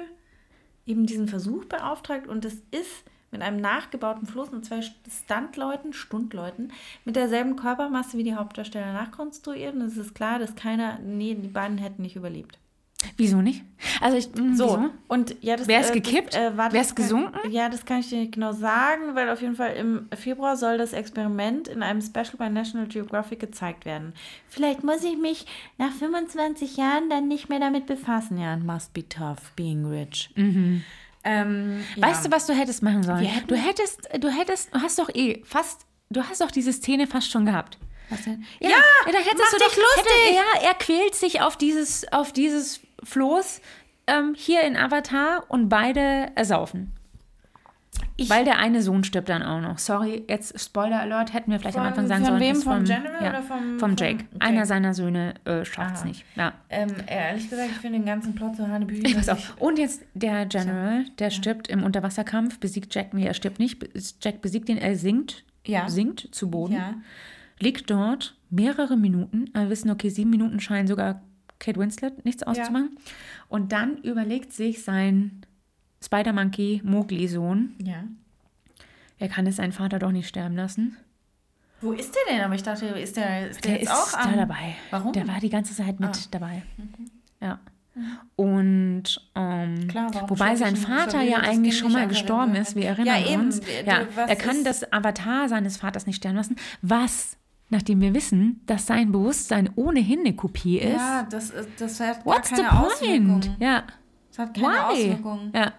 eben 0.85 1.05
diesen 1.05 1.27
Versuch 1.27 1.65
beauftragt 1.65 2.27
und 2.27 2.45
es 2.45 2.55
ist 2.71 3.03
mit 3.31 3.41
einem 3.41 3.61
nachgebauten 3.61 4.27
Floß 4.27 4.49
und 4.49 4.65
zwei 4.65 4.81
Standleuten, 4.81 5.93
Stundleuten, 5.93 6.71
mit 7.05 7.15
derselben 7.15 7.55
Körpermasse 7.55 8.17
wie 8.17 8.23
die 8.23 8.35
Hauptdarsteller 8.35 8.93
nachkonstruiert. 8.93 9.73
Und 9.75 9.81
es 9.81 9.97
ist 9.97 10.13
klar, 10.15 10.37
dass 10.39 10.55
keiner, 10.55 10.99
nee, 10.99 11.35
die 11.35 11.47
beiden 11.47 11.77
hätten 11.77 12.01
nicht 12.01 12.15
überlebt. 12.15 12.57
wieso 13.17 13.41
nicht? 13.41 13.63
Also 13.99 14.17
ich, 14.17 14.29
mh, 14.35 14.55
So, 14.55 14.65
wieso? 14.77 14.89
und 15.07 15.35
ja, 15.41 15.55
das 15.55 15.67
Wär's 15.67 15.89
äh, 15.89 15.93
gekippt? 15.93 16.35
Äh, 16.35 16.51
das 16.71 16.89
kann- 16.89 16.95
gesunken? 16.95 17.51
Ja, 17.51 17.67
das 17.69 17.85
kann 17.85 17.99
ich 18.01 18.09
dir 18.09 18.19
nicht 18.19 18.33
genau 18.33 18.51
sagen, 18.53 19.15
weil 19.15 19.29
auf 19.29 19.41
jeden 19.41 19.55
Fall 19.55 19.73
im 19.73 20.07
Februar 20.15 20.55
soll 20.57 20.77
das 20.77 20.93
Experiment 20.93 21.67
in 21.67 21.81
einem 21.83 22.01
Special 22.01 22.35
bei 22.37 22.49
National 22.49 22.87
Geographic 22.87 23.39
gezeigt 23.39 23.85
werden. 23.85 24.13
Vielleicht 24.49 24.83
muss 24.83 25.03
ich 25.03 25.17
mich 25.17 25.45
nach 25.79 25.91
25 25.91 26.77
Jahren 26.77 27.09
dann 27.09 27.27
nicht 27.27 27.49
mehr 27.49 27.59
damit 27.59 27.85
befassen. 27.87 28.37
Ja, 28.37 28.53
it 28.55 28.63
must 28.63 28.93
be 28.93 29.07
tough 29.07 29.51
being 29.55 29.85
rich. 29.85 30.29
Ähm, 31.23 31.83
ja. 31.95 32.07
Weißt 32.07 32.25
du, 32.25 32.31
was 32.31 32.45
du 32.47 32.53
hättest 32.53 32.81
machen 32.83 33.03
sollen? 33.03 33.27
Du 33.47 33.55
hättest, 33.55 34.09
du 34.19 34.29
hättest, 34.29 34.73
du 34.73 34.81
hast 34.81 34.97
doch 34.99 35.09
eh 35.13 35.41
fast, 35.45 35.85
du 36.09 36.23
hast 36.23 36.41
doch 36.41 36.51
diese 36.51 36.73
Szene 36.73 37.07
fast 37.07 37.29
schon 37.31 37.45
gehabt. 37.45 37.77
Was 38.09 38.23
denn? 38.23 38.43
Ja, 38.59 38.69
Ja, 38.69 38.77
da 39.05 39.17
hättest 39.19 39.35
mach 39.37 39.51
du 39.51 39.57
dich 39.57 39.67
doch 39.67 39.77
lustig. 39.77 40.13
Hätte, 40.25 40.35
ja, 40.35 40.67
er 40.69 40.73
quält 40.73 41.15
sich 41.15 41.41
auf 41.41 41.57
dieses, 41.57 42.11
auf 42.11 42.33
dieses 42.33 42.81
Floß 43.03 43.61
ähm, 44.07 44.33
hier 44.37 44.61
in 44.63 44.75
Avatar 44.75 45.45
und 45.47 45.69
beide 45.69 46.31
ersaufen. 46.35 46.91
Weil 48.27 48.45
der 48.45 48.59
eine 48.59 48.81
Sohn 48.83 49.03
stirbt 49.03 49.29
dann 49.29 49.41
auch 49.41 49.59
noch. 49.61 49.77
Sorry, 49.79 50.23
jetzt 50.29 50.59
Spoiler 50.59 50.99
Alert, 51.01 51.33
hätten 51.33 51.51
wir 51.51 51.59
vielleicht 51.59 51.75
am 51.77 51.81
Von- 51.83 51.89
Anfang 51.89 52.07
sagen 52.07 52.23
von 52.23 52.29
sollen. 52.33 52.41
wem? 52.41 52.55
ist 52.55 52.63
Vom 52.63 52.83
General 52.83 53.19
oder 53.29 53.41
vom- 53.43 53.57
vom 53.61 53.79
vom 53.79 53.89
Jake. 53.97 54.23
Jake? 54.23 54.25
Einer 54.39 54.65
seiner 54.65 54.93
Söhne 54.93 55.33
äh, 55.45 55.65
schafft 55.65 55.95
es 55.97 56.05
nicht. 56.05 56.23
Ja. 56.35 56.53
Ähm, 56.69 56.89
ehrlich 57.07 57.49
gesagt, 57.49 57.69
ich 57.71 57.77
finde 57.77 57.97
den 57.99 58.05
ganzen 58.05 58.35
Plot 58.35 58.55
so 58.57 58.67
hanebüchen. 58.67 59.03
Ich 59.05 59.29
auf. 59.31 59.55
Und 59.59 59.79
jetzt 59.79 60.03
der 60.13 60.45
General, 60.45 61.05
der 61.19 61.31
stirbt 61.31 61.67
im 61.67 61.83
Unterwasserkampf, 61.83 62.59
besiegt 62.59 62.93
Jack. 62.93 63.13
Nee, 63.13 63.25
er 63.25 63.33
stirbt 63.33 63.59
nicht. 63.59 63.83
Jack 64.21 64.41
besiegt 64.41 64.69
ihn, 64.69 64.77
er 64.77 64.95
sinkt, 64.95 65.43
Ja. 65.65 65.89
sinkt 65.89 66.29
zu 66.31 66.49
Boden, 66.51 66.73
Ja. 66.75 66.93
liegt 67.59 67.89
dort 67.89 68.37
mehrere 68.49 68.97
Minuten. 68.97 69.49
Wir 69.53 69.69
wissen, 69.69 69.89
okay, 69.89 70.09
sieben 70.09 70.29
Minuten 70.29 70.59
scheinen 70.59 70.87
sogar 70.87 71.21
Kate 71.59 71.79
Winslet 71.79 72.23
nichts 72.25 72.43
auszumachen. 72.43 72.97
Und 73.49 73.71
dann 73.71 73.97
überlegt 73.97 74.53
sich 74.53 74.83
sein 74.83 75.40
Spider-Monkey 76.03 76.81
Mowgli-Sohn, 76.83 77.75
Ja. 77.83 78.03
er 79.19 79.27
kann 79.29 79.45
es 79.47 79.57
seinen 79.57 79.71
Vater 79.71 79.99
doch 79.99 80.11
nicht 80.11 80.27
sterben 80.27 80.55
lassen. 80.55 80.97
Wo 81.81 81.93
ist 81.93 82.13
der 82.15 82.35
denn? 82.35 82.43
Aber 82.45 82.53
ich 82.55 82.63
dachte, 82.63 82.85
ist 82.85 83.17
der, 83.17 83.49
ist 83.49 83.63
der, 83.65 83.71
Der 83.71 83.81
ist 83.81 83.91
auch 83.91 84.11
da 84.11 84.31
dabei. 84.35 84.75
Warum? 84.91 85.13
Der 85.13 85.27
war 85.27 85.39
die 85.39 85.49
ganze 85.49 85.75
Zeit 85.75 85.99
mit 85.99 86.09
Ah. 86.09 86.27
dabei. 86.31 86.63
Ja. 87.41 87.59
Und 88.35 89.03
ähm, 89.35 89.87
Klar, 89.89 90.11
wobei 90.29 90.55
sein 90.55 90.75
Vater 90.77 91.21
ja 91.21 91.37
eigentlich 91.39 91.77
schon 91.77 91.91
mal 91.91 92.07
gestorben 92.07 92.55
ist, 92.55 92.75
wir 92.75 92.85
erinnern 92.85 93.21
Ja, 93.21 93.29
eben. 93.33 93.41
uns. 93.45 93.61
Ja, 93.85 94.03
er 94.15 94.35
kann 94.35 94.63
das 94.63 94.91
Avatar 94.93 95.49
seines 95.49 95.77
Vaters 95.77 96.05
nicht 96.07 96.15
sterben 96.17 96.37
lassen, 96.37 96.55
was, 96.81 97.35
nachdem 97.69 97.99
wir 97.99 98.13
wissen, 98.13 98.61
dass 98.65 98.85
sein 98.87 99.11
Bewusstsein 99.11 99.69
ohnehin 99.75 100.19
eine 100.21 100.33
Kopie 100.35 100.77
ist. 100.79 100.93
Ja, 100.95 101.23
das, 101.29 101.49
ist- 101.49 101.67
das 101.79 101.99
hat 101.99 102.25
What's 102.25 102.49
gar 102.49 102.57
the 102.57 102.63
keine 102.63 102.79
point? 102.79 102.91
Auswirkungen. 102.93 103.55
Ja. 103.59 103.83
Das 104.29 104.39
hat 104.39 104.53
keine 104.53 104.67
Why? 104.67 104.79
Auswirkungen. 104.79 105.51
Ja. 105.53 105.73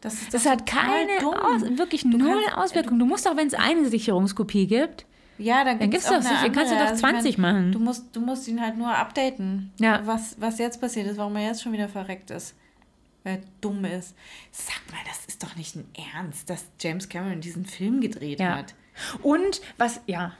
Das, 0.00 0.14
ist 0.14 0.32
Das 0.32 0.44
doch 0.44 0.50
hat 0.52 0.66
keine. 0.66 1.10
Aus 1.26 1.62
wirklich 1.78 2.02
Du 2.02 2.16
null 2.16 2.40
kannst- 2.46 2.56
Auswirkungen. 2.58 2.98
Du 2.98 3.06
musst 3.06 3.26
doch, 3.26 3.36
wenn 3.36 3.46
es 3.48 3.54
eine 3.54 3.88
Sicherungskopie 3.88 4.66
gibt, 4.66 5.06
Ja, 5.38 5.64
dann, 5.64 5.78
Dann 5.78 5.88
gibt's 5.90 6.04
doch 6.06 6.12
auch 6.12 6.16
eine 6.16 6.24
sicher- 6.28 6.50
kannst 6.50 6.70
du 6.72 6.76
andere. 6.76 6.86
doch 6.88 6.94
ich 6.94 7.00
20 7.00 7.38
mein, 7.38 7.54
machen. 7.54 7.72
Du 7.72 7.78
musst, 7.78 8.04
du 8.14 8.20
musst 8.20 8.46
ihn 8.48 8.60
halt 8.60 8.76
nur 8.76 8.94
updaten, 8.94 9.72
Ja. 9.78 10.02
was, 10.06 10.36
was 10.38 10.58
jetzt 10.58 10.80
passiert 10.82 11.06
ist, 11.06 11.16
warum 11.16 11.34
er 11.36 11.46
jetzt 11.46 11.62
schon 11.62 11.72
wieder 11.72 11.88
verreckt 11.88 12.30
ist. 12.30 12.54
Weil 13.24 13.36
er 13.36 13.40
dumm 13.62 13.84
ist. 13.86 14.14
Sag 14.52 14.80
mal, 14.90 15.00
das 15.06 15.24
ist 15.26 15.42
doch 15.42 15.56
nicht 15.56 15.76
ein 15.76 15.86
Ernst, 16.14 16.48
dass 16.50 16.66
James 16.78 17.08
Cameron 17.08 17.40
diesen 17.40 17.64
Film 17.64 18.00
gedreht 18.02 18.38
Ja. 18.40 18.56
hat. 18.58 18.74
Und 19.22 19.62
was, 19.78 20.00
ja. 20.06 20.32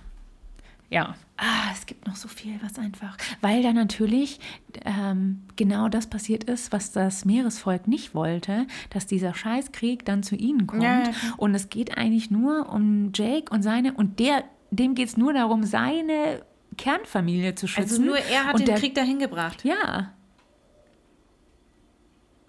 Ja, 0.90 1.14
ah, 1.36 1.70
es 1.72 1.86
gibt 1.86 2.06
noch 2.06 2.16
so 2.16 2.26
viel, 2.28 2.58
was 2.62 2.78
einfach, 2.78 3.16
weil 3.40 3.62
da 3.62 3.72
natürlich 3.72 4.40
ähm, 4.84 5.42
genau 5.56 5.88
das 5.88 6.08
passiert 6.08 6.44
ist, 6.44 6.72
was 6.72 6.90
das 6.92 7.24
Meeresvolk 7.24 7.86
nicht 7.86 8.14
wollte, 8.14 8.66
dass 8.90 9.06
dieser 9.06 9.32
Scheißkrieg 9.32 10.04
dann 10.04 10.22
zu 10.24 10.34
ihnen 10.36 10.66
kommt. 10.66 10.82
Ja, 10.82 11.04
und 11.36 11.54
es 11.54 11.68
geht 11.70 11.96
eigentlich 11.96 12.30
nur 12.30 12.68
um 12.72 13.12
Jake 13.14 13.52
und 13.54 13.62
seine, 13.62 13.92
und 13.94 14.18
der, 14.18 14.42
dem 14.72 14.94
geht 14.96 15.08
es 15.08 15.16
nur 15.16 15.32
darum, 15.32 15.62
seine 15.64 16.42
Kernfamilie 16.76 17.54
zu 17.54 17.68
schützen. 17.68 17.90
Also 17.90 18.02
nur 18.02 18.18
er 18.18 18.46
hat 18.46 18.54
und 18.54 18.60
den 18.60 18.66
der, 18.66 18.78
Krieg 18.78 18.94
dahin 18.94 19.18
gebracht. 19.20 19.64
Ja, 19.64 20.12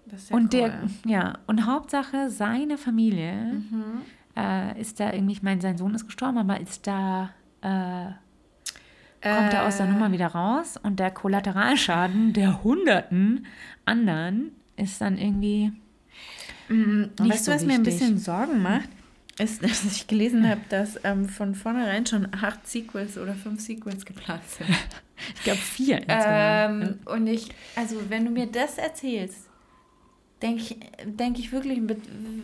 Das 0.06 0.24
ist 0.24 0.30
ja 0.30 0.36
und 0.36 0.52
cool. 0.54 0.60
der, 0.60 0.82
ja, 1.06 1.38
und 1.46 1.66
Hauptsache 1.66 2.28
seine 2.30 2.76
Familie 2.76 3.32
Mhm. 3.70 4.02
äh, 4.36 4.80
ist 4.80 4.98
da 5.00 5.12
irgendwie, 5.12 5.32
ich 5.34 5.42
meine, 5.42 5.60
sein 5.60 5.76
Sohn 5.78 5.94
ist 5.94 6.06
gestorben, 6.06 6.38
aber 6.38 6.58
ist 6.60 6.86
da, 6.86 7.30
äh, 7.60 8.10
kommt 9.22 9.52
er 9.52 9.66
aus 9.66 9.76
der 9.78 9.86
Äh. 9.86 9.90
Nummer 9.90 10.12
wieder 10.12 10.28
raus 10.28 10.78
und 10.82 10.98
der 10.98 11.10
Kollateralschaden 11.10 12.32
der 12.32 12.62
hunderten 12.62 13.46
anderen 13.84 14.52
ist 14.76 15.00
dann 15.00 15.18
irgendwie 15.18 15.72
Und 16.68 17.10
nicht 17.20 17.32
weißt 17.32 17.44
so 17.44 17.50
du, 17.52 17.56
was 17.56 17.64
mir 17.64 17.74
ein 17.74 17.82
bisschen 17.82 18.18
Sorgen 18.18 18.62
macht? 18.62 18.88
Ist, 19.38 19.62
dass 19.62 19.84
ich 19.84 20.06
gelesen 20.06 20.48
habe, 20.48 20.60
dass 20.68 20.98
ähm, 21.04 21.28
von 21.28 21.54
vornherein 21.54 22.06
schon 22.06 22.28
acht 22.32 22.66
Sequels 22.66 23.16
oder 23.18 23.34
fünf 23.34 23.60
Sequels 23.60 24.04
geplant 24.04 24.42
sind. 24.48 24.68
Ich 25.36 25.44
glaube 25.44 25.60
vier. 25.60 26.00
Ähm, 26.08 26.98
und 27.04 27.28
ich, 27.28 27.48
also 27.76 27.94
wenn 28.08 28.24
du 28.24 28.32
mir 28.32 28.46
das 28.46 28.76
erzählst, 28.76 29.48
denke 30.42 30.62
ich, 30.62 30.76
denk 31.06 31.38
ich 31.38 31.52
wirklich 31.52 31.80
mit 31.80 32.00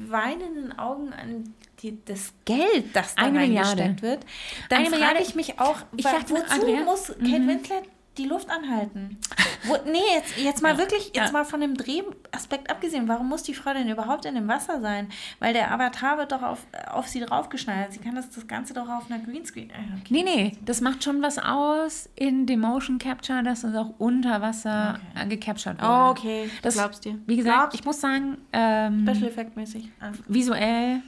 weinenden 0.08 0.78
Augen 0.78 1.12
an 1.12 1.54
die, 1.82 1.98
das 2.04 2.32
Geld, 2.44 2.86
das 2.94 3.14
da 3.14 3.22
Eine 3.24 3.38
reingesteckt 3.40 3.76
Milliarde. 3.76 4.02
wird. 4.02 4.20
Dann 4.68 4.78
Eine 4.78 4.88
frage 4.90 5.00
Milliarde. 5.02 5.22
ich 5.22 5.34
mich 5.34 5.60
auch, 5.60 5.76
Ich 5.96 6.04
dachte, 6.04 6.30
wozu 6.34 6.44
Adrian- 6.54 6.84
muss 6.84 7.06
Kate 7.08 7.46
Winslet 7.46 7.82
die 8.18 8.24
Luft 8.26 8.48
anhalten? 8.50 9.18
Wo, 9.64 9.76
nee, 9.90 9.98
jetzt, 10.14 10.36
jetzt 10.38 10.62
mal 10.62 10.76
wirklich, 10.78 11.06
jetzt 11.14 11.16
Ja. 11.16 11.32
mal 11.32 11.44
von 11.44 11.60
dem 11.60 11.74
Drehaspekt 11.76 12.70
abgesehen, 12.70 13.08
warum 13.08 13.28
muss 13.28 13.42
die 13.42 13.54
Frau 13.54 13.72
denn 13.72 13.88
überhaupt 13.88 14.24
in 14.24 14.34
dem 14.34 14.46
Wasser 14.48 14.80
sein? 14.80 15.08
Weil 15.40 15.52
der 15.52 15.72
Avatar 15.72 16.18
wird 16.18 16.32
doch 16.32 16.42
auf, 16.42 16.66
auf 16.90 17.08
sie 17.08 17.20
draufgeschneidert. 17.20 17.92
Sie 17.92 17.98
kann 18.00 18.14
das, 18.14 18.30
das 18.30 18.46
Ganze 18.46 18.74
doch 18.74 18.88
auf 18.88 19.10
einer 19.10 19.18
Greenscreen. 19.20 19.70
äh, 19.70 19.74
Okay. 20.00 20.06
Nee, 20.10 20.22
nee, 20.22 20.56
das 20.64 20.80
macht 20.80 21.02
schon 21.04 21.22
was 21.22 21.38
aus 21.38 22.08
in 22.14 22.46
dem 22.46 22.60
Motion 22.60 22.98
Capture, 22.98 23.42
dass 23.42 23.64
es 23.64 23.74
auch 23.74 23.94
unter 23.98 24.40
Wasser 24.42 24.98
äh, 25.14 25.26
gecaptured 25.26 25.80
wurde. 25.80 25.90
Oh, 25.90 26.10
okay. 26.10 26.50
Das, 26.62 26.74
Glaubst 26.74 27.04
dir? 27.04 27.18
Wie 27.26 27.36
gesagt, 27.36 27.56
Glaubst- 27.56 27.78
ich 27.80 27.84
muss 27.84 28.00
sagen, 28.00 28.38
ähm, 28.52 29.06
Special 29.08 29.28
Effect 29.30 29.56
mäßig. 29.56 29.88
Einfach. 30.00 30.24
visuell 30.28 31.02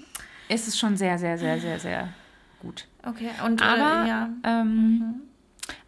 ist 0.48 0.66
es 0.68 0.78
schon 0.78 0.96
sehr, 0.96 1.18
sehr, 1.18 1.38
sehr, 1.38 1.60
sehr, 1.60 1.78
sehr 1.78 2.08
gut. 2.60 2.86
Okay, 3.06 3.30
und 3.46 3.62
Aber 3.62 4.04
äh, 4.04 4.08
ja. 4.08 4.28
Mhm. 4.64 5.20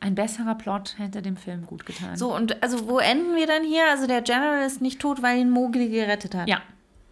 Ein 0.01 0.15
besserer 0.15 0.55
Plot 0.55 0.95
hätte 0.99 1.23
dem 1.23 1.37
Film 1.37 1.67
gut 1.67 1.87
getan. 1.87 2.17
So, 2.17 2.35
und 2.35 2.63
also 2.63 2.89
wo 2.89 2.99
enden 2.99 3.35
wir 3.37 3.47
dann 3.47 3.65
hier? 3.65 3.83
Also 3.91 4.07
der 4.07 4.23
General 4.23 4.65
ist 4.67 4.81
nicht 4.83 5.01
tot, 5.01 5.23
weil 5.23 5.39
ihn 5.39 5.51
Mowgli 5.51 5.89
gerettet 5.89 6.35
hat. 6.35 6.49
Ja, 6.49 6.61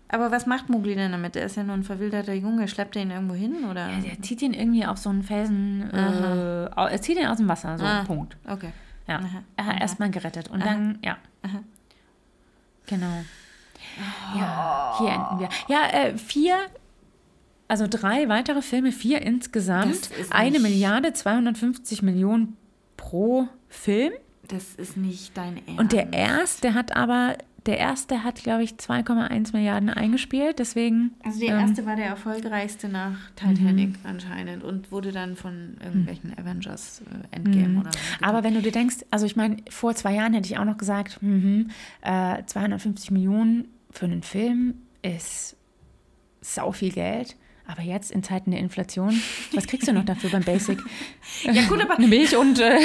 Aber 0.08 0.30
was 0.32 0.46
macht 0.46 0.68
Mowgli 0.68 0.94
denn 0.94 1.12
damit? 1.12 1.36
Er 1.36 1.46
ist 1.46 1.56
ja 1.56 1.62
nur 1.62 1.74
ein 1.76 1.84
verwilderter 1.84 2.34
Junge. 2.34 2.66
Schleppt 2.68 2.96
er 2.96 3.02
ihn 3.02 3.10
irgendwo 3.10 3.34
hin? 3.34 3.64
Oder? 3.70 3.88
der 4.04 4.20
zieht 4.22 4.42
ihn 4.42 4.54
irgendwie 4.54 4.84
auf 4.86 4.98
so 4.98 5.08
einen 5.10 5.22
Felsen, 5.22 5.88
äh, 5.92 6.64
er 6.66 7.00
zieht 7.02 7.18
ihn 7.18 7.26
aus 7.26 7.36
dem 7.38 7.48
Wasser, 7.48 7.78
so, 7.78 7.84
Ah. 7.84 8.02
Punkt. 8.04 8.36
Okay. 8.48 8.70
Ja, 9.06 9.16
Aha. 9.18 9.42
er 9.56 9.66
hat 9.66 9.80
erstmal 9.80 10.10
gerettet 10.10 10.48
und 10.48 10.64
dann, 10.64 10.98
ja. 11.02 11.16
Aha. 11.42 11.62
Genau. 12.86 13.24
Ja, 14.36 14.94
hier 14.98 15.08
enden 15.10 15.38
wir. 15.40 15.48
Ja, 15.68 15.86
äh, 15.90 16.16
vier, 16.18 16.56
also 17.68 17.86
drei 17.88 18.28
weitere 18.28 18.62
Filme, 18.62 18.92
vier 18.92 19.22
insgesamt. 19.22 20.10
Eine 20.30 20.60
Milliarde 20.60 21.12
250 21.12 22.02
Millionen 22.02 22.56
pro 23.00 23.48
Film. 23.68 24.12
Das 24.48 24.74
ist 24.74 24.96
nicht 24.96 25.36
dein 25.36 25.56
Ernst. 25.56 25.80
Und 25.80 25.92
der 25.92 26.12
erste 26.12 26.74
hat 26.74 26.96
aber, 26.96 27.38
der 27.66 27.78
erste 27.78 28.24
hat, 28.24 28.42
glaube 28.42 28.62
ich, 28.62 28.72
2,1 28.72 29.52
Milliarden 29.52 29.88
eingespielt. 29.90 30.58
Deswegen. 30.58 31.12
Also 31.24 31.40
der 31.40 31.54
ähm, 31.54 31.60
erste 31.60 31.86
war 31.86 31.96
der 31.96 32.06
erfolgreichste 32.06 32.88
nach 32.88 33.30
Titanic 33.36 33.94
anscheinend 34.04 34.64
und 34.64 34.92
wurde 34.92 35.12
dann 35.12 35.34
von 35.34 35.76
irgendwelchen 35.82 36.36
Avengers 36.38 37.02
äh, 37.32 37.36
Endgame 37.36 37.80
oder 37.80 37.92
so. 37.92 37.98
Aber 38.20 38.44
wenn 38.44 38.54
du 38.54 38.60
dir 38.60 38.72
denkst, 38.72 38.98
also 39.10 39.24
ich 39.24 39.36
meine, 39.36 39.56
vor 39.70 39.94
zwei 39.94 40.14
Jahren 40.14 40.34
hätte 40.34 40.46
ich 40.46 40.58
auch 40.58 40.64
noch 40.64 40.78
gesagt, 40.78 41.22
mhm, 41.22 41.70
äh, 42.02 42.42
250 42.44 43.12
Millionen 43.12 43.68
für 43.90 44.04
einen 44.04 44.22
Film 44.22 44.74
ist 45.02 45.56
sau 46.42 46.72
viel 46.72 46.92
Geld. 46.92 47.36
Aber 47.70 47.82
jetzt 47.82 48.10
in 48.10 48.22
Zeiten 48.24 48.50
der 48.50 48.58
Inflation, 48.60 49.22
was 49.52 49.66
kriegst 49.66 49.86
du 49.86 49.92
noch 49.92 50.04
dafür 50.04 50.30
beim 50.30 50.42
Basic? 50.42 50.78
ja 51.44 51.62
gut, 51.68 51.80
aber 51.80 51.96
Eine 51.96 52.08
Milch 52.08 52.36
und 52.36 52.58
äh, 52.58 52.78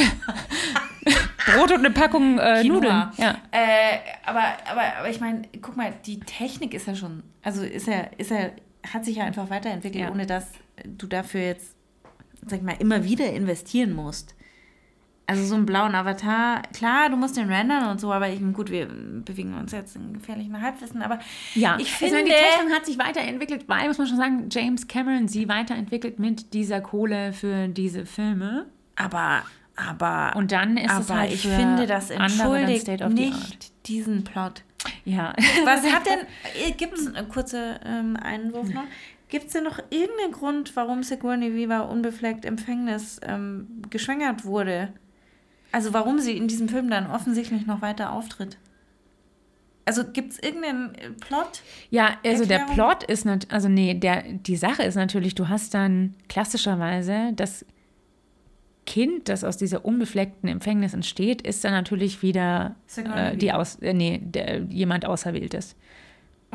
Brot 1.54 1.72
und 1.72 1.80
eine 1.80 1.92
Packung 1.92 2.38
äh. 2.38 2.64
Nudeln. 2.64 3.10
Ja. 3.18 3.38
Äh, 3.52 3.98
aber, 4.26 4.44
aber, 4.70 4.98
aber 5.00 5.10
ich 5.10 5.20
meine, 5.20 5.44
guck 5.62 5.76
mal, 5.76 5.94
die 6.06 6.20
Technik 6.20 6.74
ist 6.74 6.86
ja 6.88 6.96
schon, 6.96 7.24
also 7.42 7.64
ist 7.64 7.88
ja, 7.88 8.02
ist 8.18 8.30
ja, 8.32 8.50
hat 8.94 9.06
sich 9.06 9.18
ja 9.18 9.24
einfach 9.24 9.50
weiterentwickelt, 9.50 10.04
Ja. 10.04 10.12
ohne 10.12 10.26
dass 10.28 10.48
du 10.86 11.08
dafür 11.08 11.42
jetzt, 11.42 11.76
sag 12.46 12.60
ich 12.60 12.64
mal, 12.66 12.76
immer 12.80 13.04
wieder 13.04 13.32
investieren 13.34 13.94
musst. 13.94 14.35
Also 15.28 15.44
so 15.44 15.56
einen 15.56 15.66
blauen 15.66 15.96
Avatar, 15.96 16.62
klar, 16.74 17.10
du 17.10 17.16
musst 17.16 17.36
den 17.36 17.52
rendern 17.52 17.90
und 17.90 18.00
so, 18.00 18.14
aber 18.14 18.30
ich, 18.30 18.40
gut, 18.54 18.70
wir 18.70 18.86
bewegen 18.88 19.56
uns 19.56 19.72
jetzt 19.72 19.96
in 19.96 20.14
gefährlichen 20.14 20.62
Halbwissen, 20.62 21.02
aber 21.02 21.20
Ja, 21.56 21.78
ich 21.80 21.88
ich 21.88 21.92
finde, 21.94 22.18
finde, 22.18 22.32
die 22.32 22.38
Technik 22.38 22.76
hat 22.76 22.86
sich 22.86 23.00
weiterentwickelt, 23.00 23.68
weil, 23.68 23.88
muss 23.88 23.98
man 23.98 24.08
schon 24.08 24.18
sagen, 24.18 24.50
James 24.52 24.88
Cameron 24.88 25.28
sie 25.28 25.50
weiterentwickelt 25.50 26.20
mit 26.20 26.54
dieser 26.54 26.82
Kohle 26.82 27.34
für 27.34 27.68
diese 27.68 28.06
Filme. 28.06 28.68
aber, 28.96 29.44
aber, 29.76 30.34
Und 30.36 30.52
dann 30.52 30.78
ist 30.78 30.92
es 30.98 31.10
halt 31.10 31.34
ich 31.34 31.42
finde, 31.42 31.88
das 31.88 32.10
entschuldigt 32.12 32.88
nicht 33.10 33.88
diesen 33.88 34.24
Plot. 34.24 34.64
Ja. 35.04 35.34
Was 35.66 35.92
hat 35.92 36.06
denn, 36.06 36.78
gibt 36.78 36.98
es 36.98 37.14
einen 37.14 37.28
kurzen 37.30 37.76
ähm, 37.84 38.16
Einwurf 38.16 38.70
noch? 38.70 38.84
Gibt 39.28 39.48
es 39.48 39.54
denn 39.54 39.64
noch 39.64 39.80
irgendeinen 39.90 40.32
Grund, 40.32 40.76
warum 40.76 41.02
Sigourney 41.02 41.54
Weaver 41.56 41.90
unbefleckt 41.90 42.46
Empfängnis 42.46 43.20
ähm, 43.24 43.82
geschwängert 43.90 44.46
wurde? 44.46 44.94
Also 45.72 45.94
warum 45.94 46.20
sie 46.20 46.38
in 46.38 46.48
diesem 46.48 46.70
Film 46.70 46.90
dann 46.90 47.10
offensichtlich 47.10 47.66
noch 47.66 47.82
weiter 47.82 48.14
auftritt? 48.14 48.58
Also 49.86 50.04
gibt 50.04 50.34
es 50.34 50.40
irgendeinen 50.40 50.96
äh, 50.96 51.12
Plot? 51.12 51.62
Ja, 51.92 52.18
also 52.26 52.46
der 52.46 52.62
Erklärung? 52.62 52.96
Plot 52.98 53.04
ist 53.04 53.26
nicht, 53.26 53.52
also 53.52 53.70
nee, 53.70 53.94
der, 53.94 54.24
die 54.24 54.56
Sache 54.56 54.84
ist 54.84 54.96
natürlich, 54.96 55.36
du 55.36 55.48
hast 55.48 55.74
dann 55.74 56.16
klassischerweise 56.28 57.34
das 57.36 57.66
Kind, 58.86 59.30
das 59.30 59.44
aus 59.44 59.58
dieser 59.58 59.86
unbefleckten 59.86 60.50
Empfängnis 60.50 60.94
entsteht, 60.94 61.42
ist 61.42 61.64
dann 61.64 61.72
natürlich 61.72 62.22
wieder 62.22 62.76
äh, 62.96 63.36
die 63.36 63.52
aus, 63.52 63.76
äh, 63.78 63.94
nee, 63.94 64.22
der, 64.24 64.62
jemand 64.64 65.06
Auserwähltes. 65.06 65.76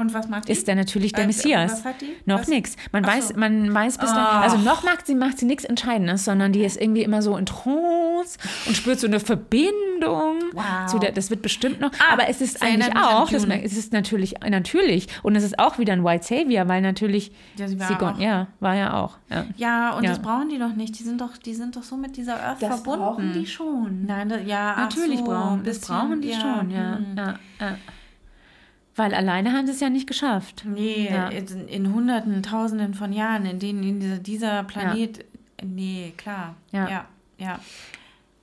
Und 0.01 0.14
was 0.14 0.28
macht 0.28 0.48
die? 0.48 0.53
Ist 0.53 0.66
dann 0.66 0.78
natürlich 0.78 1.12
der 1.12 1.24
Äh, 1.24 1.26
Messias. 1.26 1.72
was 1.72 1.84
hat 1.84 2.01
die? 2.01 2.16
Noch 2.24 2.46
nichts. 2.46 2.76
Man 2.92 3.05
Ach 3.05 3.09
weiß, 3.14 3.28
so. 3.28 3.34
man 3.36 3.72
weiß 3.74 3.98
bis 3.98 4.11
dahin, 4.11 4.24
Ach. 4.30 4.42
also 4.42 4.57
noch 4.59 4.82
macht 4.82 5.07
sie, 5.07 5.14
macht 5.14 5.38
sie 5.38 5.44
nichts 5.46 5.64
Entscheidendes, 5.64 6.24
sondern 6.24 6.53
die 6.53 6.64
ist 6.64 6.80
irgendwie 6.80 7.03
immer 7.03 7.20
so 7.22 7.36
in 7.36 7.44
Trance 7.46 8.38
und 8.66 8.76
spürt 8.76 8.98
so 8.98 9.07
eine 9.07 9.20
Verbindung 9.20 10.38
Wow. 10.55 10.86
zu 10.90 10.98
der, 10.98 11.12
das 11.12 11.28
wird 11.30 11.42
bestimmt 11.42 11.80
noch, 11.80 11.90
Ah, 11.98 12.14
aber 12.14 12.28
es 12.28 12.40
ist 12.40 12.55
das 12.57 12.62
eigentlich 12.62 12.96
auch, 12.96 13.28
das, 13.30 13.44
es 13.44 13.76
ist 13.76 13.92
natürlich, 13.92 14.34
natürlich, 14.48 15.07
und 15.22 15.36
es 15.36 15.44
ist 15.44 15.59
auch 15.59 15.78
wieder 15.78 15.92
ein 15.92 16.03
White 16.05 16.24
Savior, 16.24 16.66
weil 16.68 16.80
natürlich, 16.80 17.32
Ja, 17.57 17.68
sie 17.68 17.78
war 17.78 17.86
Sigon, 17.88 18.14
auch- 18.14 18.18
ja, 18.18 18.46
war 18.61 18.74
ja 18.74 18.94
auch, 18.94 19.18
ja. 19.30 19.44
Ja, 19.57 19.90
und 19.96 20.05
Ja. 20.05 20.11
das 20.11 20.20
brauchen 20.20 20.48
die 20.48 20.59
doch 20.59 20.74
nicht. 20.74 20.98
Die 20.98 21.03
sind 21.03 21.20
doch, 21.20 21.36
die 21.36 21.55
sind 21.55 21.76
doch 21.76 21.82
so 21.82 21.96
mit 21.98 22.16
dieser 22.16 22.42
Earth 22.42 22.59
verbunden. 22.61 23.44
schon. 23.46 24.07
Nein, 24.07 24.28
da, 24.30 24.38
ja, 24.38 24.74
Natürlich 24.76 25.18
so, 25.18 25.24
brauchen, 25.26 25.62
das 25.64 25.78
bisschen, 25.80 25.94
brauchen 25.96 26.20
die 26.22 26.32
schon, 26.32 26.70
ja, 26.70 26.96
hm. 26.96 27.14
ja, 27.16 27.34
ja. 27.61 27.76
Weil 28.97 29.14
alleine 29.14 29.53
haben 29.53 29.66
sie 29.66 29.72
es 29.72 29.80
ja 29.80 29.88
nicht 29.88 30.07
geschafft. 30.07 30.64
Nee, 30.66 31.09
Ja. 31.11 31.28
in, 31.28 31.68
in 31.68 31.95
Hunderten, 31.95 32.43
Tausenden 32.43 32.95
von 32.95 33.12
Jahren, 33.12 33.47
in 33.47 33.59
denen 33.59 33.82
in 33.82 34.01
dieser, 34.01 34.18
dieser 34.18 34.62
Planet. 34.64 35.24
Nee, 35.62 36.12
klar. 36.16 36.57
Ja. 36.72 36.88
Ja, 36.88 37.09
ja. 37.38 37.61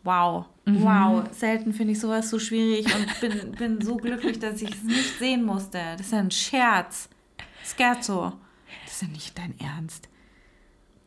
Wow. 0.03 0.45
Wow. 0.65 1.23
Selten 1.31 1.73
finde 1.73 1.93
ich 1.93 1.99
sowas 1.99 2.29
so 2.29 2.39
schwierig 2.39 2.85
und 2.95 3.19
bin, 3.21 3.51
bin 3.51 3.81
so 3.81 3.97
glücklich, 3.97 4.39
dass 4.39 4.61
ich 4.61 4.71
es 4.71 4.83
nicht 4.83 5.17
sehen 5.19 5.43
musste. 5.43 5.79
Das 5.97 6.07
ist 6.07 6.11
ja 6.13 6.19
ein 6.19 6.31
Scherz. 6.31 7.09
Scherzo. 7.63 8.33
Das 8.85 8.93
ist 8.93 9.01
ja 9.01 9.07
nicht 9.09 9.37
dein 9.37 9.53
Ernst. 9.59 10.07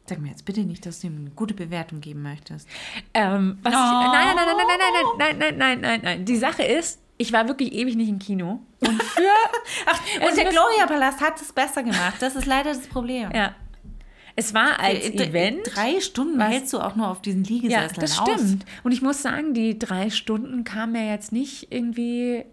Sag 0.07 0.18
mir 0.20 0.28
jetzt 0.30 0.45
bitte 0.45 0.61
nicht, 0.62 0.84
dass 0.86 1.01
du 1.01 1.07
ihm 1.07 1.16
eine 1.18 1.30
gute 1.30 1.55
Bewertung 1.55 2.01
geben 2.01 2.22
möchtest. 2.22 2.68
Ähm, 3.14 3.59
was 3.62 3.72
ich, 3.72 3.78
nein, 3.78 4.34
nein, 4.34 4.36
nein, 4.36 4.57
nein, 4.57 4.66
nein, 4.68 4.78
nein, 5.18 5.18
nein, 5.18 5.38
nein, 5.38 5.59
nein, 5.59 5.80
nein, 5.80 6.01
nein. 6.03 6.24
Die 6.24 6.36
Sache 6.36 6.62
ist, 6.62 7.01
ich 7.21 7.33
war 7.33 7.47
wirklich 7.49 7.73
ewig 7.73 7.97
nicht 7.97 8.09
im 8.09 8.18
Kino. 8.18 8.61
Und 8.81 9.03
für. 9.03 9.23
Ach, 9.87 10.01
und 10.29 10.37
der 10.37 10.47
Gloria-Palast 10.47 11.21
hat 11.21 11.41
es 11.41 11.53
besser 11.53 11.83
gemacht. 11.83 12.14
Das 12.21 12.35
ist 12.35 12.47
leider 12.47 12.71
das 12.71 12.87
Problem. 12.87 13.31
ja. 13.35 13.55
Es 14.37 14.55
war 14.55 14.79
als 14.81 15.11
D- 15.11 15.25
Event. 15.25 15.59
Drei 15.75 16.01
Stunden 16.01 16.39
Was? 16.39 16.49
hältst 16.51 16.73
du 16.73 16.79
auch 16.81 16.97
nur 16.97 17.09
auf 17.09 17.21
diesen 17.21 17.45
Ja, 17.45 17.51
Liegesesseln 17.51 18.01
das 18.01 18.18
aus. 18.18 18.31
stimmt. 18.31 18.64
Und 18.85 18.93
ich 18.93 19.03
muss 19.03 19.21
sagen, 19.21 19.53
die 19.53 19.79
drei 19.79 20.09
Stunden 20.09 20.64
kamen 20.64 20.93
mir 20.93 21.07
jetzt 21.07 21.31
nicht 21.33 21.71
irgendwie 21.71 22.45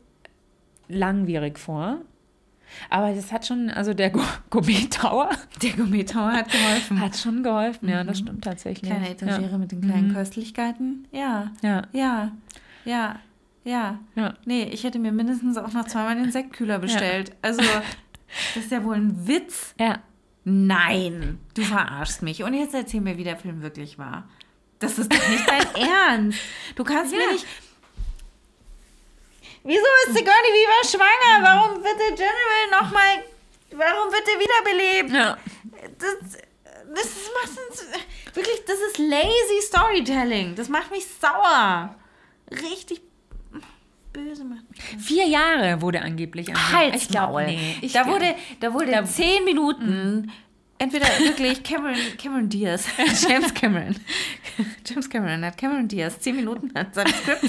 langwierig 0.89 1.57
vor. 1.59 1.99
Aber 2.89 3.13
das 3.13 3.31
hat 3.31 3.45
schon, 3.45 3.69
also 3.69 3.93
der 3.93 4.09
Go- 4.09 4.19
Gourmet 4.49 4.89
Tower 4.91 5.29
Der 5.61 5.71
Gourmet 5.73 6.03
Tower 6.03 6.33
hat 6.33 6.51
geholfen. 6.51 6.99
hat 6.99 7.15
schon 7.15 7.43
geholfen. 7.43 7.87
Ja, 7.87 8.03
das 8.03 8.19
stimmt 8.19 8.43
tatsächlich. 8.43 8.89
Kleine 8.89 9.09
Etagere 9.09 9.57
mit 9.57 9.71
den 9.71 9.81
kleinen 9.81 10.13
Köstlichkeiten. 10.13 11.07
Ja, 11.11 11.51
Ja, 11.61 11.83
ja, 11.93 12.31
ja, 12.83 13.19
ja. 13.67 13.99
ja. 14.15 14.33
Nee, 14.45 14.63
ich 14.71 14.83
hätte 14.83 14.97
mir 14.97 15.11
mindestens 15.11 15.57
auch 15.57 15.73
noch 15.73 15.85
zweimal 15.87 16.15
den 16.15 16.31
Sektkühler 16.31 16.79
bestellt. 16.79 17.35
Also, 17.41 17.61
das 18.55 18.63
ist 18.63 18.71
ja 18.71 18.83
wohl 18.83 18.95
ein 18.95 19.27
Witz. 19.27 19.75
Ja. 19.77 19.99
Nein, 20.45 21.39
du 21.53 21.61
verarschst 21.61 22.21
mich. 22.21 22.43
Und 22.43 22.53
jetzt 22.53 22.73
erzähl 22.73 23.01
mir, 23.01 23.17
wie 23.17 23.25
der 23.25 23.35
Film 23.35 23.61
wirklich 23.61 23.99
war. 23.99 24.29
Das 24.79 24.97
ist 24.97 25.11
doch 25.11 25.29
nicht 25.29 25.45
dein 25.45 25.75
Ernst. 25.89 26.39
Du 26.75 26.85
kannst 26.85 27.11
mir 27.11 27.31
nicht. 27.33 27.45
Wieso 29.63 29.85
ist 30.05 30.13
Sigourney 30.13 30.53
Weaver 30.53 30.87
schwanger? 30.87 31.43
Warum 31.43 31.83
wird 31.83 31.99
der 31.99 32.15
General 32.15 32.81
nochmal. 32.81 33.23
Warum 33.71 34.13
wird 34.13 34.23
er 34.25 34.39
wiederbelebt? 34.39 35.11
ja. 35.11 35.37
Das, 35.99 36.15
das 36.95 37.05
ist, 37.05 37.31
macht 37.33 37.69
uns, 37.69 37.85
wirklich, 38.33 38.63
das 38.65 38.77
ist 38.79 38.97
lazy 38.97 39.61
Storytelling. 39.61 40.55
Das 40.55 40.69
macht 40.69 40.91
mich 40.91 41.05
sauer. 41.19 41.93
Richtig 42.49 43.01
böse 44.23 44.43
macht 44.45 44.69
mich. 44.69 44.81
Vier 45.03 45.25
Jahre 45.27 45.81
wurde 45.81 46.01
angeblich 46.01 46.47
angegeben. 46.49 46.73
Halsmaul. 46.73 46.95
Ich 46.97 47.07
glaube, 47.09 47.43
nee. 47.45 47.75
Ich 47.81 47.93
da, 47.93 48.03
glaub- 48.03 48.15
wurde, 48.15 48.35
da 48.59 48.73
wurde 48.73 48.91
Da- 48.91 49.05
zehn 49.05 49.43
Minuten 49.45 50.31
entweder 50.79 51.05
wirklich 51.19 51.63
Cameron, 51.63 51.95
Cameron 52.21 52.49
Diaz, 52.49 52.87
James 53.27 53.53
Cameron, 53.53 53.95
James 54.85 55.09
Cameron 55.09 55.43
hat 55.45 55.57
Cameron 55.57 55.87
Diaz 55.87 56.19
zehn 56.19 56.35
Minuten 56.35 56.69
an 56.75 56.87
seinem 56.91 57.13
Skript. 57.13 57.45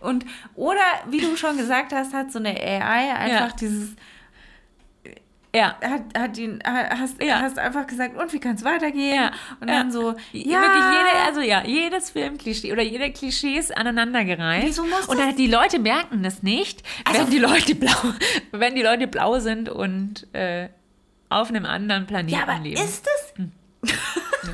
Und, 0.00 0.24
oder, 0.54 0.80
wie 1.08 1.20
du 1.20 1.36
schon 1.36 1.56
gesagt 1.56 1.92
hast, 1.92 2.12
hat 2.12 2.30
so 2.32 2.38
eine 2.38 2.50
AI 2.50 3.14
einfach 3.14 3.48
Ja. 3.50 3.56
dieses, 3.58 3.90
ja. 5.54 5.76
hat, 5.82 6.02
hat 6.16 6.38
ihn, 6.38 6.60
hast, 6.64 7.22
Ja. 7.22 7.40
hast 7.40 7.58
einfach 7.58 7.86
gesagt, 7.86 8.16
und 8.16 8.32
wie 8.32 8.40
kann 8.40 8.54
es 8.54 8.64
weitergehen? 8.64 9.14
Ja. 9.16 9.32
Und 9.60 9.68
dann 9.68 9.90
so, 9.92 10.14
Ja. 10.32 10.60
Wirklich 10.60 10.84
jede, 10.84 11.24
also 11.26 11.40
ja, 11.40 11.62
jedes 11.64 12.10
Filmklischee 12.10 12.72
oder 12.72 12.82
jede 12.82 13.12
Klischees 13.12 13.70
aneinandergereiht. 13.70 14.64
Wieso 14.66 14.84
muss 14.84 15.06
und 15.08 15.18
dann, 15.18 15.36
die 15.36 15.46
Leute 15.46 15.78
merken 15.78 16.22
das 16.22 16.42
nicht, 16.42 16.82
wenn 17.12 17.30
die 17.30 17.38
Leute 17.38 17.74
blau, 17.74 17.90
wenn 18.52 18.74
die 18.74 18.82
Leute 18.82 19.06
blau 19.06 19.38
sind 19.40 19.68
und 19.68 20.26
äh, 20.34 20.68
auf 21.28 21.48
einem 21.48 21.64
anderen 21.64 22.06
Planeten 22.06 22.36
Ja, 22.38 22.42
aber 22.42 22.58
leben. 22.58 22.82
ist 22.82 23.06
das. 23.06 23.46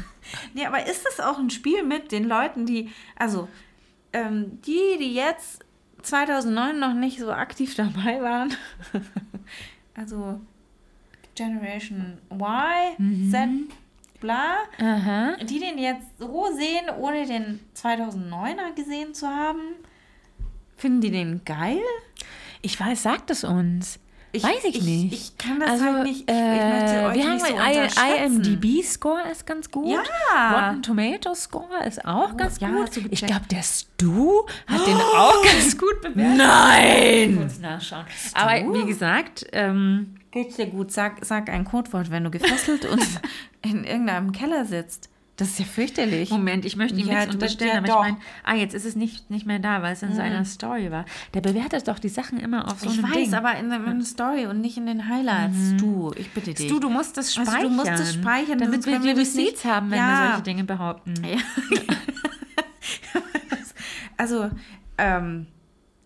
nee, 0.54 0.64
aber 0.66 0.86
ist 0.86 1.04
das 1.04 1.20
auch 1.20 1.38
ein 1.38 1.50
Spiel 1.50 1.82
mit 1.84 2.12
den 2.12 2.24
Leuten, 2.24 2.66
die. 2.66 2.90
Also, 3.16 3.48
ähm, 4.12 4.60
die, 4.62 4.96
die 4.98 5.14
jetzt 5.14 5.64
2009 6.02 6.78
noch 6.78 6.94
nicht 6.94 7.18
so 7.18 7.30
aktiv 7.32 7.74
dabei 7.74 8.20
waren. 8.22 8.54
also, 9.94 10.40
Generation 11.38 12.18
Y, 12.32 13.30
Z, 13.30 13.48
bla. 14.20 14.56
Aha. 14.80 15.36
Die 15.36 15.60
den 15.60 15.78
jetzt 15.78 16.06
so 16.18 16.46
sehen, 16.56 16.90
ohne 16.98 17.26
den 17.26 17.60
2009er 17.76 18.74
gesehen 18.74 19.14
zu 19.14 19.28
haben. 19.28 19.60
Finden 20.76 21.00
die 21.00 21.10
den 21.10 21.42
geil? 21.44 21.80
Ich 22.60 22.78
weiß, 22.78 23.04
sagt 23.04 23.30
es 23.30 23.44
uns. 23.44 24.00
weiß 24.32 24.64
ich, 24.64 24.82
nicht. 24.82 25.12
Ich, 25.12 25.38
kann 25.38 25.60
das 25.60 25.70
also, 25.70 25.84
halt 25.84 26.02
nicht. 26.04 26.28
Ich, 26.28 26.28
äh, 26.28 27.16
ich 27.16 27.24
möchte 27.24 27.54
euch 27.54 27.96
wir 27.96 28.02
haben 28.02 28.42
so. 28.42 28.50
IMDb-Score 28.50 29.30
ist 29.30 29.46
ganz 29.46 29.70
gut. 29.70 29.96
Ja. 30.32 30.68
Rotten 30.68 30.82
Tomato-Score 30.82 31.86
ist 31.86 32.04
auch 32.04 32.36
ganz 32.36 32.58
ja, 32.58 32.68
gut. 32.68 32.90
Ich 33.10 33.24
glaube, 33.24 33.46
der 33.48 33.62
Stu 33.62 34.44
hat 34.66 34.86
den 34.86 34.96
auch 35.16 35.42
ganz 35.44 35.78
gut 35.78 36.00
bewertet. 36.00 36.36
Nein! 36.36 37.36
Kurz 37.36 37.58
nachschauen. 37.60 38.06
Aber 38.34 38.74
wie 38.74 38.86
gesagt, 38.86 39.46
ähm, 39.52 40.17
Geht's 40.30 40.56
dir 40.56 40.66
gut? 40.66 40.92
Sag, 40.92 41.24
sag 41.24 41.48
ein 41.48 41.64
Codewort, 41.64 42.10
wenn 42.10 42.24
du 42.24 42.30
gefesselt 42.30 42.84
und 42.84 43.02
in 43.62 43.84
irgendeinem 43.84 44.32
Keller 44.32 44.64
sitzt. 44.64 45.08
Das 45.36 45.50
ist 45.50 45.58
ja 45.60 45.64
fürchterlich. 45.66 46.30
Moment, 46.30 46.64
ich 46.64 46.74
möchte 46.74 46.98
ihm 46.98 47.06
Ja, 47.06 47.20
nichts 47.20 47.34
unterstellen, 47.34 47.70
ja, 47.70 47.78
aber 47.78 47.86
doch. 47.86 48.04
ich 48.06 48.12
meine, 48.12 48.16
ah, 48.42 48.54
jetzt 48.56 48.74
ist 48.74 48.84
es 48.84 48.96
nicht, 48.96 49.30
nicht 49.30 49.46
mehr 49.46 49.60
da, 49.60 49.82
weil 49.82 49.92
es 49.92 50.02
in 50.02 50.12
seiner 50.12 50.44
Story 50.44 50.90
war. 50.90 51.04
Der 51.32 51.40
bewertet 51.40 51.86
doch 51.86 52.00
die 52.00 52.08
Sachen 52.08 52.40
immer 52.40 52.66
auf 52.66 52.80
so 52.80 52.90
ich 52.90 53.00
weiß, 53.00 53.12
Ding. 53.12 53.34
aber 53.34 53.54
in 53.56 53.68
der 53.70 53.78
in 53.86 53.98
der 53.98 54.04
Story 54.06 54.46
und 54.46 54.60
nicht 54.60 54.76
in 54.78 54.86
den 54.86 55.08
Highlights. 55.08 55.76
Du, 55.78 56.10
ich 56.16 56.28
bitte 56.32 56.54
dich. 56.54 56.68
Du, 56.68 56.80
du 56.80 56.90
musst 56.90 57.16
das 57.16 57.38
Also, 57.38 57.52
speichern. 57.52 57.70
du 57.70 57.76
musst 57.76 57.90
es 57.92 58.14
speichern, 58.14 58.58
damit 58.58 58.84
wir 58.84 58.98
die 58.98 59.10
das 59.10 59.18
Receipts 59.18 59.64
haben, 59.64 59.92
wenn 59.92 59.98
Ja. 59.98 60.22
wir 60.22 60.28
solche 60.30 60.42
Dinge 60.42 60.64
behaupten. 60.64 61.14
Also, 64.16 64.50
ähm, 64.98 65.46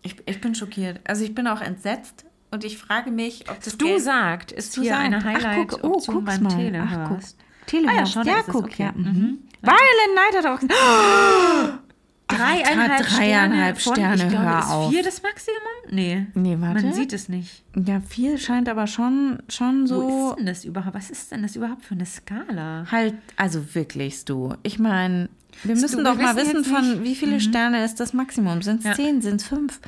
ich, 0.03 0.15
ich 0.27 0.39
bin 0.39 0.53
schockiert. 0.53 0.99
Also 1.03 1.23
ich 1.23 1.33
bin 1.33 1.47
auch 1.47 1.61
entsetzt 1.61 2.25
und 2.53 2.63
ich 2.63 2.77
frage 2.77 3.11
mich, 3.11 3.49
ob 3.49 3.61
das 3.61 3.77
Du 3.77 3.85
Geld- 3.87 4.01
sagt, 4.03 4.51
ist 4.51 4.77
Du 4.77 4.81
hier 4.81 4.91
sagst. 4.91 5.05
eine 5.05 5.17
Ach, 5.17 5.23
guck, 5.23 5.33
Highlight-Option 5.43 6.15
oh, 6.17 6.21
beim. 6.21 6.47
Ach, 6.47 7.09
guck. 7.09 7.19
Telehörst. 7.65 7.87
Ah 7.89 7.99
ja, 7.99 8.05
schon, 8.05 8.25
ja, 8.27 8.35
guck, 8.45 8.65
okay. 8.65 8.83
ja. 8.83 8.91
Mhm. 8.93 9.03
Mhm. 9.05 9.37
Violent 9.61 10.15
Night 10.15 10.37
hat 10.37 10.45
auch... 10.45 11.79
Dreieinhalb, 12.27 12.91
Avatar, 13.01 13.17
dreieinhalb 13.17 13.79
Sterne, 13.79 14.17
Sterne, 14.17 14.17
von, 14.17 14.27
ich 14.27 14.31
glaube, 14.33 14.45
hör 14.49 14.59
ist 14.59 14.69
auf. 14.71 14.91
vier 14.91 15.03
das 15.03 15.21
Maximum? 15.21 15.59
Nee. 15.91 16.25
Nee, 16.33 16.57
warte. 16.59 16.81
Man 16.83 16.93
sieht 16.93 17.13
es 17.13 17.29
nicht. 17.29 17.63
Ja, 17.75 18.01
viel 18.01 18.37
scheint 18.39 18.69
aber 18.69 18.87
schon, 18.87 19.43
schon 19.49 19.83
Wo 19.83 19.87
so... 19.87 20.29
ist 20.31 20.37
denn 20.39 20.45
das 20.47 20.65
überhaupt? 20.65 20.95
Was 20.95 21.09
ist 21.11 21.31
denn 21.31 21.43
das 21.43 21.55
überhaupt 21.55 21.85
für 21.85 21.93
eine 21.93 22.05
Skala? 22.05 22.85
Halt, 22.89 23.15
also 23.35 23.75
wirklich, 23.75 24.25
du. 24.25 24.55
Ich 24.63 24.79
meine, 24.79 25.29
wir 25.63 25.75
müssen 25.75 25.97
wir 25.97 26.03
doch 26.05 26.15
mal 26.19 26.35
wissen 26.35 26.63
von 26.63 26.81
nicht- 26.89 26.99
Mhm. 27.01 27.03
wie 27.03 27.15
viele 27.15 27.39
Sterne 27.39 27.83
ist 27.83 27.99
das 27.99 28.13
Maximum. 28.13 28.61
Sind 28.63 28.79
es 28.79 28.85
Ja. 28.85 28.93
zehn, 28.93 29.21
sind 29.21 29.41
es 29.41 29.47
fünf? 29.47 29.79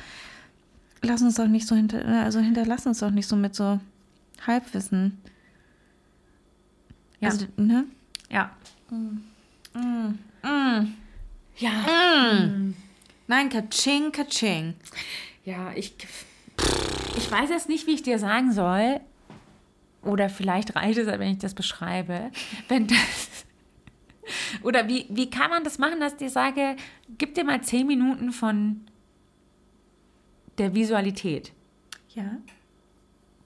Lass 1.02 1.22
uns 1.22 1.36
doch 1.36 1.46
nicht 1.46 1.66
so 1.66 1.74
hinter, 1.74 2.04
also 2.04 2.40
hinterlass 2.40 2.86
uns 2.86 3.00
doch 3.00 3.10
nicht 3.10 3.28
so 3.28 3.36
mit 3.36 3.54
so 3.54 3.80
Halbwissen. 4.46 5.18
Ja. 7.20 7.30
Also, 7.30 7.46
ne? 7.56 7.84
Ja. 8.30 8.50
Ja. 11.58 12.50
Nein, 13.26 13.48
Kaching, 13.48 14.12
Kaching. 14.12 14.74
Ja, 15.44 15.72
ich, 15.74 15.94
ich 17.16 17.30
weiß 17.30 17.50
jetzt 17.50 17.68
nicht, 17.68 17.86
wie 17.86 17.94
ich 17.94 18.02
dir 18.02 18.18
sagen 18.18 18.52
soll. 18.52 19.00
Oder 20.02 20.28
vielleicht 20.28 20.76
reicht 20.76 20.98
es, 20.98 21.06
wenn 21.06 21.32
ich 21.32 21.38
das 21.38 21.54
beschreibe. 21.54 22.30
Wenn 22.68 22.86
das, 22.86 23.44
oder 24.62 24.88
wie, 24.88 25.06
wie 25.10 25.30
kann 25.30 25.50
man 25.50 25.64
das 25.64 25.78
machen, 25.78 26.00
dass 26.00 26.12
ich 26.12 26.18
dir 26.18 26.30
sage, 26.30 26.76
gib 27.18 27.34
dir 27.34 27.44
mal 27.44 27.60
zehn 27.62 27.86
Minuten 27.86 28.32
von 28.32 28.82
der 30.58 30.74
Visualität, 30.74 31.52
Ja, 32.14 32.24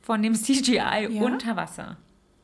von 0.01 0.23
dem 0.23 0.35
CGI 0.35 1.09
Ja. 1.11 1.23
unter 1.23 1.57
Wasser. 1.57 1.97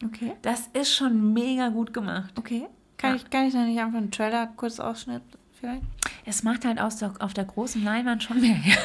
okay. 0.04 0.32
Das 0.42 0.66
ist 0.72 0.92
schon 0.94 1.32
mega 1.32 1.68
gut 1.68 1.92
gemacht. 1.94 2.32
Okay. 2.38 2.66
Kann, 2.98 3.10
Ja. 3.10 3.16
ich, 3.16 3.30
kann 3.30 3.46
ich 3.46 3.52
da 3.52 3.60
nicht 3.64 3.78
einfach 3.80 3.98
einen 3.98 4.10
Trailer, 4.10 4.46
kurz 4.56 4.80
Ausschnitt 4.80 5.22
vielleicht? 5.58 5.82
Es 6.24 6.42
macht 6.42 6.64
halt 6.64 6.80
aus 6.80 6.96
der, 6.96 7.12
auf 7.20 7.34
der 7.34 7.44
großen 7.44 7.82
Leinwand 7.84 8.22
schon 8.22 8.40
mehr 8.40 8.54
her. 8.54 8.78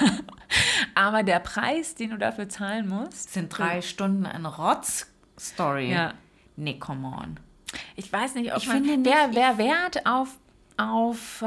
Aber 0.96 1.24
der 1.24 1.40
Preis, 1.40 1.96
den 1.96 2.12
du 2.12 2.18
dafür 2.18 2.48
zahlen 2.50 2.88
musst, 2.88 3.32
Sind 3.34 3.50
drei 3.58 3.82
Stunden 3.82 4.26
eine 4.26 4.48
Rotz-Story. 4.58 5.92
Ja. 5.92 6.14
Nee, 6.58 6.78
come 6.78 7.08
on. 7.08 7.40
Ich 7.96 8.12
weiß 8.12 8.36
nicht, 8.36 8.52
ob 8.54 8.60
Ich 8.62 8.68
man, 8.68 8.84
finde 8.84 9.10
wer, 9.10 9.28
nicht- 9.28 9.38
wer 9.38 9.58
Wert 9.58 10.06
auf, 10.06 10.38
auf, 10.78 11.42
äh, 11.42 11.46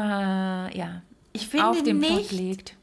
ja, 0.79 1.03
Ich 1.33 1.49
finde 1.49 1.67
auf 1.67 1.83
den 1.83 1.99
nicht, 1.99 2.33
legt. 2.33 2.77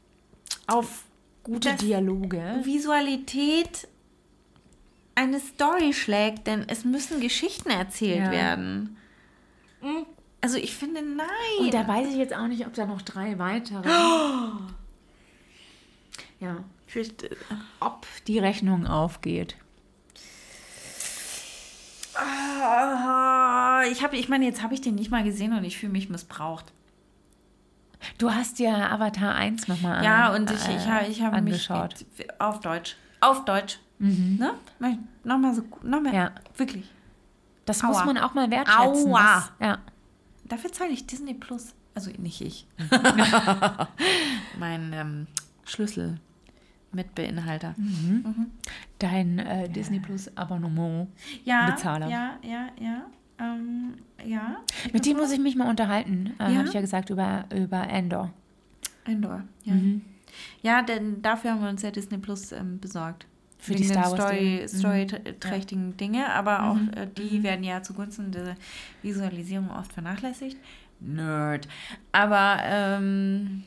Auf 0.68 1.04
gute 1.42 1.70
dass 1.70 1.80
Dialoge. 1.80 2.60
Visualität 2.62 3.88
eine 5.14 5.40
Story 5.40 5.92
schlägt, 5.92 6.46
denn 6.46 6.64
es 6.68 6.84
müssen 6.84 7.20
Geschichten 7.20 7.70
erzählt 7.70 8.24
Ja. 8.26 8.30
werden. 8.30 8.96
Also 10.40 10.56
ich 10.58 10.74
finde, 10.74 11.02
nein. 11.02 11.26
Und 11.60 11.74
da 11.74 11.86
weiß 11.86 12.08
ich 12.08 12.16
jetzt 12.16 12.34
auch 12.34 12.46
nicht, 12.46 12.66
ob 12.66 12.74
da 12.74 12.86
noch 12.86 13.02
drei 13.02 13.38
weitere. 13.38 13.88
Ja, 16.40 16.64
Vielleicht, 16.88 17.22
äh, 17.22 17.30
ob 17.78 18.04
die 18.26 18.38
Rechnung 18.40 18.86
aufgeht. 18.86 19.56
ah, 22.16 23.82
ich 23.90 24.02
habe, 24.02 24.16
ich 24.16 24.28
meine, 24.28 24.44
jetzt 24.44 24.62
habe 24.62 24.74
ich 24.74 24.80
den 24.80 24.94
nicht 24.96 25.10
mal 25.10 25.24
gesehen 25.24 25.52
und 25.52 25.64
ich 25.64 25.78
fühle 25.78 25.92
mich 25.92 26.08
missbraucht. 26.08 26.72
Du 28.18 28.30
hast 28.32 28.58
ja 28.58 28.90
Avatar 28.90 29.34
1 29.34 29.68
nochmal 29.68 30.04
Ja, 30.04 30.34
und 30.34 30.50
ich, 30.50 30.68
ich, 30.68 30.86
habe- 30.88 31.06
ich 31.06 31.22
habe 31.22 31.40
mich 31.42 31.68
äh, 31.70 31.72
angeschaut. 31.72 32.06
auf 32.38 32.60
Deutsch. 32.60 32.96
Auf 33.20 33.44
Deutsch. 33.44 33.78
Ne? 33.98 34.54
Nochmal 35.24 35.54
so, 35.54 35.62
nochmal. 35.82 36.12
Ja. 36.14 36.30
Wirklich. 36.56 36.90
Das 37.64 37.82
Aua. 37.84 37.88
muss 37.90 38.04
man 38.04 38.18
auch 38.18 38.34
mal 38.34 38.50
wertschätzen. 38.50 38.80
Aua. 39.12 39.20
Das, 39.20 39.52
ja. 39.60 39.78
Dafür 40.44 40.72
zahle 40.72 40.90
ich 40.90 41.06
Disney 41.06 41.34
Plus. 41.34 41.74
Also 41.94 42.10
nicht 42.18 42.40
ich. 42.40 42.66
mein 44.58 44.92
ähm, 44.92 45.26
Schlüssel 45.64 46.18
mit 46.92 47.14
Beinhalter. 47.14 47.74
Dein 48.98 49.38
äh, 49.38 49.68
Disney 49.68 50.00
Plus 50.00 50.34
Abonnement. 50.36 51.08
Ja, 51.44 51.70
Bezahler. 51.70 52.08
ja, 52.08 52.32
ja, 52.42 52.68
ja. 52.80 53.02
Ähm, 53.42 53.94
ja. 54.24 54.56
Mit 54.92 55.04
dem 55.06 55.16
muss 55.16 55.32
ich 55.32 55.40
mich 55.40 55.56
mal 55.56 55.68
unterhalten, 55.68 56.34
äh, 56.38 56.52
Ja? 56.52 56.58
habe 56.58 56.68
ich 56.68 56.74
ja 56.74 56.80
gesagt, 56.80 57.10
über, 57.10 57.44
über 57.54 57.88
Endor. 57.88 58.30
Endor, 59.04 59.42
ja. 59.64 59.74
Ja, 60.62 60.82
denn 60.82 61.20
dafür 61.22 61.50
haben 61.52 61.62
wir 61.62 61.68
uns 61.68 61.82
ja 61.82 61.90
Disney 61.90 62.18
Plus 62.18 62.52
ähm, 62.52 62.78
besorgt. 62.78 63.26
für 63.58 63.74
die 63.74 63.84
Star 63.84 64.10
Wars. 64.10 64.14
Story, 64.20 64.64
Story. 64.66 65.06
storyträchtigen 65.08 65.96
Dinge, 65.96 66.28
aber 66.32 66.64
auch 66.64 66.74
Mhm. 66.74 66.90
äh, 66.96 67.06
die 67.16 67.42
werden 67.44 67.62
ja 67.64 67.82
zugunsten 67.82 68.32
der 68.32 68.56
Visualisierung 69.02 69.70
oft 69.70 69.92
vernachlässigt. 69.92 70.56
Nerd. 71.00 71.68
Aber 72.12 72.58
ähm, 72.64 73.62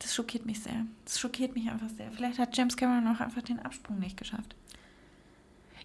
das 0.00 0.14
schockiert 0.14 0.44
mich 0.46 0.60
sehr. 0.60 0.86
Das 1.04 1.20
schockiert 1.20 1.54
mich 1.54 1.70
einfach 1.70 1.88
sehr. 1.96 2.10
Vielleicht 2.12 2.38
hat 2.40 2.56
James 2.56 2.76
Cameron 2.76 3.06
auch 3.14 3.20
einfach 3.20 3.42
den 3.42 3.58
Absprung 3.60 3.98
nicht 4.00 4.16
geschafft. 4.16 4.54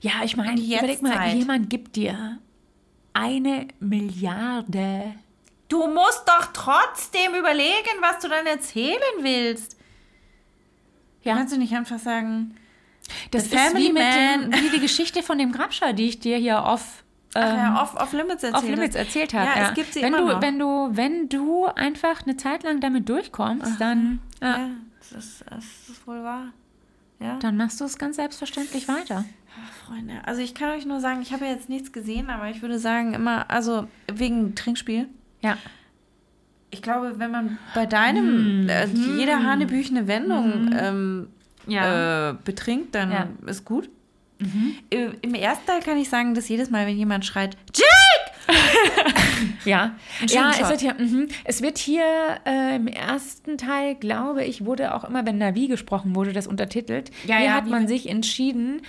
Ja, 0.01 0.13
ich 0.23 0.35
meine, 0.37 0.59
überleg 0.61 1.01
mal, 1.01 1.33
jemand 1.35 1.69
gibt 1.69 1.95
dir 1.95 2.39
eine 3.17 3.67
Milliarde. 3.79 5.15
Du 5.69 5.87
musst 5.87 6.23
doch 6.25 6.47
trotzdem 6.53 7.33
überlegen, 7.35 7.97
was 7.99 8.19
du 8.19 8.29
dann 8.29 8.45
erzählen 8.45 8.99
willst. 9.21 9.77
Ja. 11.23 11.35
Kannst 11.35 11.53
du 11.53 11.57
nicht 11.59 11.73
einfach 11.75 11.99
sagen, 11.99 12.55
Das 13.31 13.49
The 13.49 13.55
ist 13.55 13.75
wie, 13.75 13.93
dem, 13.93 14.53
wie 14.53 14.69
die 14.69 14.79
Geschichte 14.79 15.23
von 15.23 15.37
dem 15.37 15.51
Grabschar, 15.51 15.93
die 15.93 16.07
ich 16.07 16.19
dir 16.19 16.37
hier 16.37 16.63
off, 16.63 17.03
ach 17.33 17.41
ja, 17.41 17.67
ähm, 17.69 17.75
off, 17.75 17.95
off 17.95 18.13
Limits 18.13 18.43
erzählt 18.43 18.63
off 18.63 18.69
Limits 18.69 18.95
erzählt 18.95 19.33
habe. 19.33 19.59
Ja, 19.59 19.67
es 19.69 19.73
gibt 19.73 19.93
sie 19.93 20.01
wenn 20.01 20.13
immer 20.13 20.19
du, 20.19 20.27
noch. 20.33 20.41
Wenn 20.41 20.59
du, 20.59 20.89
wenn 20.91 21.29
du 21.29 21.65
einfach 21.65 22.21
eine 22.23 22.37
Zeit 22.37 22.63
lang 22.63 22.79
damit 22.79 23.09
durchkommst, 23.09 23.81
dann, 23.81 24.19
ja, 24.41 24.57
Ja, 24.57 24.69
das 24.99 25.11
ist, 25.11 25.43
das 25.49 25.65
ist 25.89 26.07
wohl 26.07 26.23
wahr. 26.23 26.53
Ja. 27.19 27.37
dann 27.39 27.57
machst 27.57 27.81
du 27.81 27.85
es 27.85 27.97
ganz 27.97 28.17
selbstverständlich 28.17 28.87
weiter. 28.87 29.25
Ach, 29.59 29.87
Freunde, 29.87 30.13
also 30.25 30.41
ich 30.41 30.53
kann 30.53 30.71
euch 30.77 30.85
nur 30.85 30.99
sagen, 30.99 31.21
ich 31.21 31.31
habe 31.33 31.45
ja 31.45 31.51
jetzt 31.51 31.69
nichts 31.69 31.91
gesehen, 31.91 32.29
aber 32.29 32.49
ich 32.49 32.61
würde 32.61 32.79
sagen, 32.79 33.13
immer, 33.13 33.49
also 33.49 33.87
wegen 34.11 34.55
Trinkspiel. 34.55 35.07
Ja. 35.41 35.57
Ich 36.69 36.81
glaube, 36.81 37.17
wenn 37.17 37.31
man 37.31 37.57
bei 37.73 37.85
deinem 37.85 38.67
äh, 38.67 38.85
jeder 38.85 39.43
hanebüchene 39.43 40.07
Wendung 40.07 40.75
ähm, 40.77 41.27
Ja. 41.65 42.31
äh, 42.31 42.35
betrinkt, 42.43 42.93
dann 42.93 43.11
Ja. 43.11 43.27
ist 43.45 43.63
gut. 43.65 43.89
Äh, 44.91 45.09
Im 45.21 45.33
ersten 45.33 45.65
Teil 45.65 45.81
kann 45.81 45.97
ich 45.97 46.09
sagen, 46.09 46.35
dass 46.35 46.47
jedes 46.47 46.69
Mal, 46.69 46.85
wenn 46.85 46.97
jemand 46.97 47.25
schreit, 47.25 47.57
Jake! 47.73 47.87
Ja, 49.65 49.95
ja 50.27 50.51
es 50.51 50.69
wird 50.69 50.79
hier, 50.81 50.93
mhm. 50.93 51.27
es 51.43 51.61
wird 51.61 51.77
hier 51.77 52.05
äh, 52.45 52.77
im 52.77 52.87
ersten 52.87 53.57
Teil, 53.57 53.95
glaube 53.95 54.43
ich, 54.45 54.65
wurde 54.65 54.95
auch 54.95 55.03
immer, 55.03 55.25
wenn 55.25 55.37
Navi 55.37 55.67
gesprochen 55.67 56.15
wurde, 56.15 56.33
das 56.33 56.47
untertitelt. 56.47 57.11
Ja, 57.25 57.37
hier 57.37 57.45
ja, 57.47 57.53
hat 57.53 57.67
man 57.67 57.87
sich 57.87 58.09
entschieden, 58.09 58.81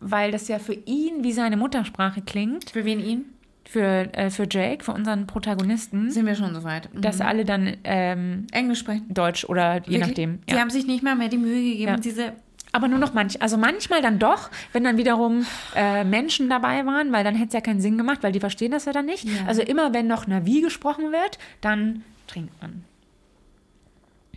weil 0.00 0.30
das 0.32 0.48
ja 0.48 0.58
für 0.58 0.74
ihn 0.74 1.24
wie 1.24 1.32
seine 1.32 1.56
Muttersprache 1.56 2.22
klingt, 2.22 2.70
Für 2.70 2.84
wen 2.84 3.00
ihn? 3.00 3.24
für, 3.68 3.82
äh, 4.14 4.30
für 4.30 4.46
Jake, 4.48 4.84
für 4.84 4.92
unseren 4.92 5.26
Protagonisten, 5.26 6.10
Sind 6.10 6.26
wir 6.26 6.36
schon 6.36 6.54
soweit. 6.54 6.92
Mhm. 6.94 7.00
dass 7.00 7.20
alle 7.20 7.44
dann 7.44 7.76
ähm, 7.84 8.46
Englisch 8.52 8.78
sprechen. 8.78 9.06
Deutsch 9.12 9.44
oder 9.44 9.74
je 9.76 9.80
Wirklich? 9.80 10.00
nachdem. 10.00 10.38
Sie 10.48 10.54
Ja. 10.54 10.60
haben 10.60 10.70
sich 10.70 10.86
nicht 10.86 11.02
mal 11.02 11.16
mehr 11.16 11.28
die 11.28 11.38
Mühe 11.38 11.62
gegeben, 11.70 11.90
Ja. 11.92 11.96
diese 11.96 12.32
Aber 12.72 12.88
nur 12.88 12.98
noch 12.98 13.14
manch, 13.14 13.40
also 13.40 13.56
manchmal 13.56 14.02
dann 14.02 14.18
doch, 14.18 14.50
wenn 14.72 14.84
dann 14.84 14.98
wiederum 14.98 15.46
äh, 15.74 16.04
Menschen 16.04 16.48
dabei 16.50 16.84
waren, 16.84 17.10
weil 17.10 17.24
dann 17.24 17.34
hätte 17.34 17.48
es 17.48 17.54
ja 17.54 17.60
keinen 17.62 17.80
Sinn 17.80 17.96
gemacht, 17.96 18.18
weil 18.22 18.32
die 18.32 18.40
verstehen 18.40 18.70
das 18.70 18.84
ja 18.84 18.92
dann 18.92 19.06
nicht. 19.06 19.24
Ja. 19.24 19.46
Also 19.46 19.62
immer 19.62 19.94
wenn 19.94 20.06
noch 20.06 20.26
Navi 20.26 20.60
gesprochen 20.60 21.10
wird, 21.10 21.38
dann 21.62 22.02
trinkt 22.26 22.52
man. 22.60 22.84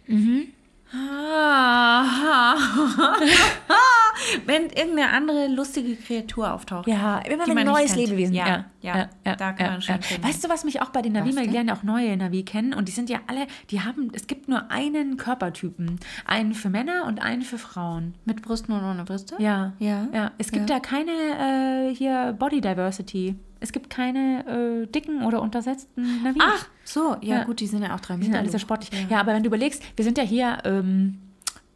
Ah. 0.08 0.14
Wenn 4.46 4.64
irgendeine 4.64 5.10
andere 5.12 5.48
lustige 5.48 5.96
Kreatur 5.96 6.54
auftaucht. 6.54 6.88
Ja, 6.88 7.20
immer 7.20 7.48
wenn 7.48 7.58
ein 7.58 7.66
neues. 7.66 7.96
Lebewesen. 7.96 8.36
Ja, 8.36 8.66
ja, 8.82 9.08
da 9.24 9.54
kann 9.54 9.72
man 9.72 9.82
schon. 9.82 9.96
Weißt 10.22 10.44
du, 10.44 10.50
was 10.50 10.64
mich 10.64 10.82
auch 10.82 10.90
bei 10.90 11.02
den 11.02 11.14
Navi, 11.14 11.36
wir 11.36 11.46
lernen 11.50 11.70
ja 11.70 11.76
auch 11.76 11.84
neue 11.84 12.16
Navi 12.18 12.44
kennen 12.44 12.74
und 12.74 12.88
die 12.88 12.92
sind 12.92 13.10
ja 13.10 13.20
alle, 13.28 13.48
die 13.72 13.82
haben, 13.82 14.12
es 14.14 14.28
gibt 14.28 14.50
nur 14.50 14.70
einen 14.72 15.18
Körpertypen. 15.18 16.00
Einen 16.26 16.54
für 16.54 16.70
Männer 16.70 17.06
und 17.06 17.22
einen 17.22 17.42
für 17.44 17.58
Frauen. 17.58 18.16
Mit 18.26 18.42
Brüsten 18.42 18.74
und 18.74 18.84
ohne 18.84 19.04
Brüste? 19.06 19.36
Ja. 19.40 19.74
Ja. 19.80 20.08
ja. 20.14 20.32
Es 20.38 20.52
gibt 20.52 20.70
Ja. 20.70 20.76
da 20.76 20.80
keine 20.82 21.12
äh, 21.90 21.96
hier 21.96 22.36
Body 22.38 22.60
Diversity. 22.62 23.36
Es 23.60 23.72
gibt 23.72 23.90
keine 23.90 24.84
äh, 24.84 24.88
dicken 24.88 25.24
oder 25.24 25.42
untersetzten 25.42 26.24
Navi. 26.24 26.40
Ach, 26.42 26.68
so. 26.86 27.16
Ja, 27.22 27.40
Ja. 27.40 27.44
gut, 27.44 27.60
die 27.60 27.68
sind 27.68 27.84
ja 27.84 27.94
auch 27.96 28.00
drei 28.00 28.16
Die 28.16 28.22
sind 28.24 28.32
Meter. 28.32 28.40
alle 28.42 28.50
sehr 28.50 28.60
sportlich. 28.60 28.90
Ja. 29.10 29.20
aber 29.20 29.34
wenn 29.34 29.44
du 29.44 29.48
überlegst, 29.48 29.84
wir 29.96 30.06
sind 30.06 30.18
ja 30.18 30.24
hier 30.24 30.58
ähm, 30.66 31.18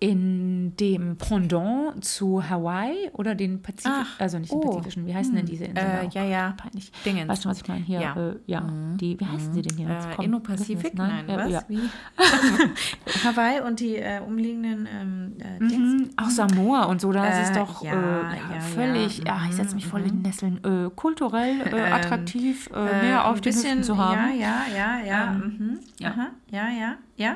in 0.03 0.75
dem 0.75 1.15
Pendant 1.15 2.03
zu 2.03 2.43
Hawaii 2.49 3.09
oder 3.13 3.35
den 3.35 3.61
Pazifik, 3.61 3.89
Ach, 3.89 4.19
also 4.19 4.37
nicht 4.37 4.51
den 4.51 4.57
oh. 4.59 4.71
Pazifischen, 4.71 5.05
wie 5.07 5.15
heißen 5.15 5.33
denn 5.33 5.45
diese 5.45 5.63
Inseln? 5.63 5.87
Äh, 5.87 6.09
ja, 6.11 6.23
ja. 6.25 6.53
Peinlich. 6.57 6.91
Dingens. 7.05 7.29
Weißt 7.29 7.45
du, 7.45 7.49
was 7.49 7.61
ich 7.61 7.67
meine? 7.69 7.85
Hier, 7.85 8.01
Ja. 8.01 8.13
äh, 8.31 8.35
ja 8.45 8.67
die, 8.99 9.17
wie 9.17 9.25
heißen 9.25 9.53
sie 9.53 9.61
denn 9.61 9.77
hier? 9.77 9.87
Jetzt 9.87 10.19
Äh, 10.19 10.25
Indo-Pazifik? 10.25 10.93
Nein, 10.95 11.23
Ja, 11.29 11.37
was? 11.37 11.49
Ja. 11.49 11.61
Wie? 11.69 11.79
Hawaii 13.23 13.61
und 13.61 13.79
die 13.79 13.95
äh, 13.95 14.19
umliegenden 14.19 14.89
ähm, 14.93 15.33
äh. 15.39 15.63
Mhm. 15.63 16.09
Auch 16.17 16.29
Samoa 16.29 16.83
und 16.83 16.99
so, 16.99 17.13
da 17.13 17.25
ist 17.25 17.49
es 17.51 17.55
Äh, 17.55 17.59
doch 17.61 17.81
ja, 17.81 18.33
äh, 18.33 18.59
völlig, 18.75 19.23
ja. 19.25 19.39
ich 19.47 19.55
setze 19.55 19.73
mich 19.73 19.87
voll 19.87 20.01
in 20.01 20.07
den 20.09 20.21
Nesseln, 20.23 20.59
äh, 20.65 20.89
kulturell 20.93 21.61
äh, 21.61 21.69
Ähm, 21.69 21.93
attraktiv, 21.93 22.69
äh, 22.75 22.89
Äh, 22.89 23.01
mehr 23.03 23.25
auf 23.29 23.39
den 23.39 23.53
Hüften 23.53 23.83
zu 23.83 23.97
haben. 23.97 24.37
Ja, 24.37 24.65
ja, 24.75 24.99
ja, 24.99 25.05
ja. 25.05 25.31
Ähm, 25.31 25.55
mhm. 25.57 25.79
ja. 25.99 26.13
Ja, 26.51 26.67
ja, 26.69 26.95
ja. 27.15 27.35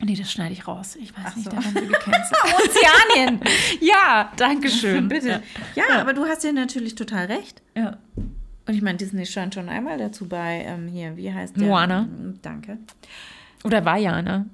Nee, 0.00 0.16
das 0.16 0.30
schneide 0.30 0.52
ich 0.52 0.66
raus. 0.68 0.96
Ich 0.96 1.16
weiß 1.16 1.24
Ach 1.28 1.36
nicht, 1.36 1.44
so. 1.44 1.50
da 1.50 1.64
werden 1.64 1.88
wir. 1.88 1.98
Ozeanien! 3.16 3.40
ja, 3.80 4.30
danke 4.36 4.68
schön. 4.68 5.08
Bitte. 5.08 5.42
Ja, 5.74 6.00
aber 6.00 6.12
du 6.12 6.26
hast 6.26 6.44
ja 6.44 6.52
natürlich 6.52 6.94
total 6.94 7.26
recht. 7.26 7.62
Ja. 7.76 7.96
Und 8.66 8.74
ich 8.74 8.82
meine, 8.82 8.98
Disney 8.98 9.24
stand 9.26 9.54
schon 9.54 9.68
einmal 9.68 9.98
dazu 9.98 10.28
bei, 10.28 10.64
ähm, 10.66 10.88
hier, 10.88 11.16
wie 11.16 11.32
heißt 11.32 11.56
der? 11.56 11.66
Moana. 11.66 12.08
Danke. 12.42 12.78
Oder 13.62 13.84
Vajana. 13.84 14.46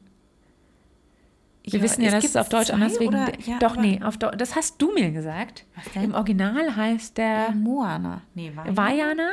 Wir 1.63 1.83
wissen 1.83 2.03
ja, 2.03 2.11
dass 2.11 2.23
gibt 2.23 2.35
es 2.35 2.37
auf 2.41 2.49
Deutsch 2.49 2.71
anders 2.71 2.99
wegen. 2.99 3.15
ja, 3.47 3.59
Doch, 3.61 3.77
nee, 3.77 4.01
auf 4.03 4.17
Deu 4.17 4.31
das 4.31 4.57
hast 4.57 4.81
du 4.83 4.93
mir 4.93 5.11
gesagt. 5.13 5.65
Was 5.77 5.93
denn? 5.93 6.05
Im 6.05 6.15
Original 6.15 6.75
heißt 6.75 7.19
Ja, 7.19 7.47
der 7.47 7.55
Moana. 7.55 8.23
Nee, 8.35 8.51
war 8.55 8.65
Vajana 8.77 9.31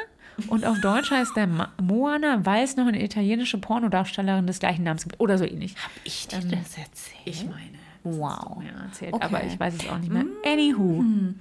und 0.48 0.66
auf 0.66 0.80
Deutsch 0.82 1.12
heißt 1.12 1.36
der 1.36 1.48
Ma- 1.48 1.72
Moana, 1.82 2.46
weil 2.46 2.64
es 2.64 2.76
noch 2.76 2.86
eine 2.88 3.04
italienische 3.04 3.58
Pornodarstellerin 3.58 4.46
des 4.48 4.60
gleichen 4.60 4.84
Namens 4.84 5.04
gibt. 5.04 5.20
Oder 5.20 5.38
so 5.38 5.46
ähnlich. 5.46 5.76
Hab 5.84 5.92
ich 6.04 6.28
dir 6.28 6.38
das 6.40 6.78
erzählt? 6.78 7.22
Ich 7.26 7.44
meine. 7.46 7.78
Wow. 8.04 8.62
Ja, 8.64 8.86
erzählt, 8.86 9.14
Okay. 9.14 9.26
aber 9.26 9.44
ich 9.44 9.60
weiß 9.60 9.76
es 9.76 9.90
auch 9.90 9.98
nicht 9.98 10.12
mehr. 10.12 10.26
Anywho. 10.46 11.00
Ähm, 11.02 11.36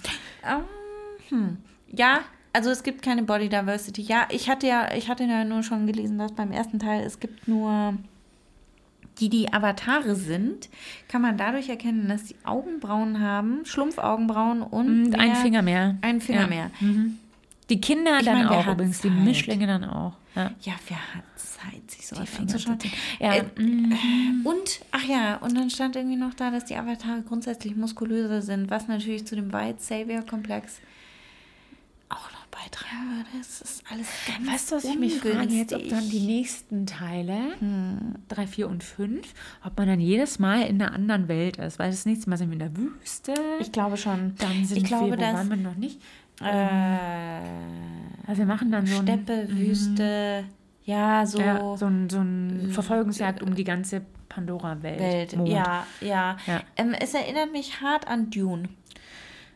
hm. 1.29 1.57
Ja, 1.93 2.21
also 2.53 2.71
es 2.71 2.83
gibt 2.83 3.03
keine 3.03 3.23
Body 3.23 3.49
Diversity. 3.49 4.03
Ja, 4.03 4.27
ich 4.31 4.49
hatte 4.51 4.67
ja, 4.67 4.93
ich 4.95 5.09
hatte 5.09 5.25
ja 5.25 5.45
nur 5.45 5.63
schon 5.63 5.87
gelesen, 5.87 6.19
dass 6.19 6.33
beim 6.33 6.51
ersten 6.53 6.79
Teil 6.79 7.05
es 7.05 7.21
gibt 7.21 7.47
nur 7.47 7.95
die, 9.21 9.29
die 9.31 9.51
Avatare 9.53 10.15
sind, 10.15 10.69
kann 11.09 11.23
man 11.23 11.39
dadurch 11.39 11.69
erkennen, 11.71 12.09
dass 12.09 12.29
sie 12.29 12.37
Augenbrauen 12.45 13.21
haben, 13.21 13.65
Schlumpfaugenbrauen 13.65 14.61
und, 14.63 15.07
Und 15.07 15.15
ein 15.19 15.37
Finger 15.37 15.63
mehr. 15.63 15.97
Einen 16.03 16.21
Finger 16.21 16.43
Ja. 16.43 16.47
mehr. 16.49 16.71
Die 17.69 17.81
Kinder 17.81 18.19
Ich 18.21 18.25
dann 18.27 18.45
meine, 18.45 18.51
auch 18.53 18.67
übrigens, 18.67 19.01
die 19.01 19.09
Zeit? 19.09 19.19
Mischlinge 19.19 19.67
dann 19.67 19.85
auch. 19.85 20.13
Ja. 20.37 20.53
Ja, 20.61 20.75
wer 20.89 21.15
hat 21.15 21.25
Zeit, 21.37 21.91
sich 21.91 22.07
so 22.07 22.15
Die 22.17 22.23
anzuschauen? 22.39 22.79
zu 22.79 22.89
ziehen. 22.89 22.99
Ja, 23.19 23.35
Äh. 23.37 23.45
Und, 24.45 24.81
ach 24.93 25.05
ja, 25.05 25.37
und 25.39 25.57
dann 25.57 25.71
stand 25.71 25.97
irgendwie 25.97 26.17
noch 26.17 26.35
da, 26.35 26.51
dass 26.51 26.67
die 26.67 26.77
Avatare 26.77 27.23
grundsätzlich 27.23 27.75
muskulöser 27.75 28.43
sind, 28.43 28.71
was 28.71 28.87
natürlich 28.87 29.27
zu 29.27 29.35
dem 29.35 29.53
White 29.53 29.79
Savior-Komplex 29.81 30.81
auch 32.09 32.31
noch 32.33 32.47
beitragen 32.47 33.17
würde. 33.17 33.29
Es 33.41 33.61
ist 33.61 33.83
alles 33.91 34.07
ganz 34.27 34.49
Weißt 34.49 34.71
du, 34.71 34.77
was 34.77 34.85
ich 34.85 34.99
mich 34.99 35.19
frage 35.19 35.53
jetzt, 35.53 35.73
ob 35.75 35.89
dann 35.89 36.09
die 36.09 36.21
nächsten 36.21 36.87
Teile, 36.87 37.37
Hm. 37.59 38.15
3, 38.29 38.47
4 38.47 38.69
und 38.69 38.85
5, 38.85 39.27
ob 39.65 39.77
man 39.77 39.89
dann 39.89 39.99
jedes 40.01 40.39
Mal 40.39 40.63
in 40.63 40.81
einer 40.81 40.93
anderen 40.95 41.27
Welt 41.29 41.57
ist. 41.57 41.79
Weil 41.81 41.91
das 41.91 42.07
nächste 42.07 42.31
Mal 42.31 42.37
sind 42.37 42.49
wir 42.51 42.53
in 42.53 42.59
der 42.61 42.77
Wüste. 42.77 43.35
Ich 43.59 43.73
glaube 43.73 43.97
schon. 43.97 44.35
dann 44.39 44.65
sind 44.65 44.77
ich 44.79 44.85
glaube, 44.85 45.11
wir, 45.11 45.19
wo 45.19 45.23
waren 45.23 45.49
wir 45.49 45.57
noch 45.57 45.75
nicht? 45.77 46.01
Äh, 46.43 47.41
Also 48.27 48.39
wir 48.41 48.47
machen 48.47 48.71
dann 48.73 48.87
so 48.87 48.99
ein, 48.99 49.03
Steppe, 49.07 49.49
Wüste, 49.51 50.45
ja, 50.85 51.25
so, 51.27 51.39
ja, 51.41 51.77
so 51.77 51.87
ein, 51.87 52.09
so 52.11 52.19
ein 52.21 52.71
Verfolgungsjagd 52.73 53.43
um 53.43 53.55
die 53.55 53.65
ganze 53.65 54.03
Pandora-Welt. 54.29 55.33
Ja, 55.45 55.87
ja. 56.01 56.37
Ja. 56.47 56.61
Ähm, 56.77 56.95
es 56.99 57.15
erinnert 57.15 57.53
mich 57.53 57.81
hart 57.81 58.07
an 58.09 58.31
Dune, 58.31 58.69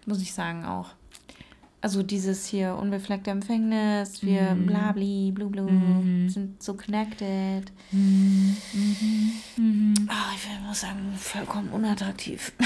muss 0.07 0.23
ich 0.23 0.33
sagen 0.33 0.65
auch. 0.65 0.91
Also 1.83 2.03
dieses 2.03 2.47
hier 2.47 2.77
unbefleckte 2.77 3.31
Empfängnis, 3.31 4.23
wir 4.23 4.55
Mhm. 4.55 4.67
blabli, 4.67 5.33
blu 5.35 5.49
blu, 5.49 5.67
sind 6.29 6.63
so 6.63 6.75
connected. 6.75 7.73
Mhm. 7.91 8.55
Ah, 10.09 10.31
ich 10.37 10.47
will- 10.47 10.61
muss 10.67 10.81
sagen, 10.81 11.15
vollkommen 11.17 11.71
unattraktiv. 11.71 12.53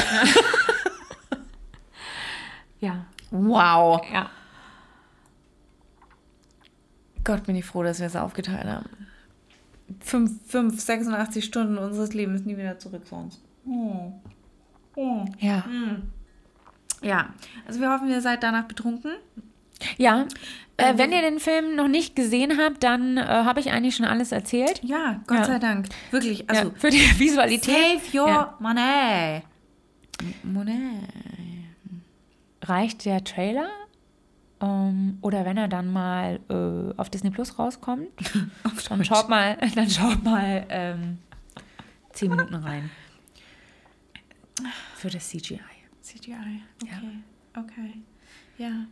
Ja. 2.81 3.07
Wow. 3.37 4.01
Ja. 4.12 4.30
Gott, 7.24 7.45
bin 7.45 7.57
ich 7.57 7.64
froh, 7.64 7.82
dass 7.82 7.99
wir 8.01 8.07
es 8.07 8.16
aufgeteilt 8.16 8.64
haben. 8.66 8.89
5, 10.01 10.30
5, 10.47 10.80
86 10.80 11.45
Stunden 11.45 11.78
unseres 11.78 12.14
Lebens 12.14 12.45
nie 12.45 12.57
wieder 12.57 12.78
zurück 12.78 13.03
sonst. 13.09 13.41
Ja. 15.41 15.64
Ja, 17.03 17.28
also 17.66 17.80
wir 17.80 17.91
hoffen, 17.91 18.09
ihr 18.09 18.20
seid 18.20 18.43
danach 18.43 18.64
betrunken. 18.64 19.12
Ja. 19.99 20.26
Äh, 20.76 20.97
wenn 20.97 21.12
ihr 21.12 21.20
den 21.20 21.39
Film 21.39 21.76
noch 21.76 21.89
nicht 21.89 22.16
gesehen 22.16 22.59
habt, 22.59 22.82
dann 22.82 23.16
äh, 23.18 23.22
habe 23.22 23.61
ich 23.61 23.70
eigentlich 23.72 23.97
schon 23.97 24.07
alles 24.07 24.32
erzählt. 24.32 24.80
Ja, 24.82 25.20
Gott 25.26 25.39
Ja. 25.39 25.45
sei 25.45 25.59
Dank. 25.59 25.89
Wirklich, 26.11 26.49
also 26.49 26.68
ja, 26.68 26.74
für 26.76 26.91
die 26.91 26.99
Visualität. 27.18 28.01
save 28.03 28.18
your 28.18 28.28
Ja. 28.28 28.55
money. 28.59 29.43
Money. 30.43 31.01
Reicht 32.69 33.05
der 33.05 33.23
Trailer. 33.25 33.69
Ähm, 34.61 35.19
oder 35.21 35.45
wenn 35.45 35.57
er 35.57 35.69
dann 35.69 35.93
mal 35.93 36.41
äh, 36.49 36.99
auf 36.99 37.11
Disney 37.11 37.31
Plus 37.31 37.59
rauskommt, 37.59 38.09
dann 38.89 39.05
schaut 39.05 39.29
mal, 39.29 39.57
dann 39.75 39.91
schaut 39.91 40.23
mal 40.23 40.67
ähm, 40.69 41.19
zehn 42.12 42.31
Minuten 42.31 42.55
rein. 42.55 42.91
Für 44.97 45.11
das 45.11 45.29
CGI. 45.29 45.61
CGI. 46.01 46.62
Okay. 46.83 46.91
Ja. 47.57 47.61
Okay. 47.61 48.03
Ja. 48.59 48.87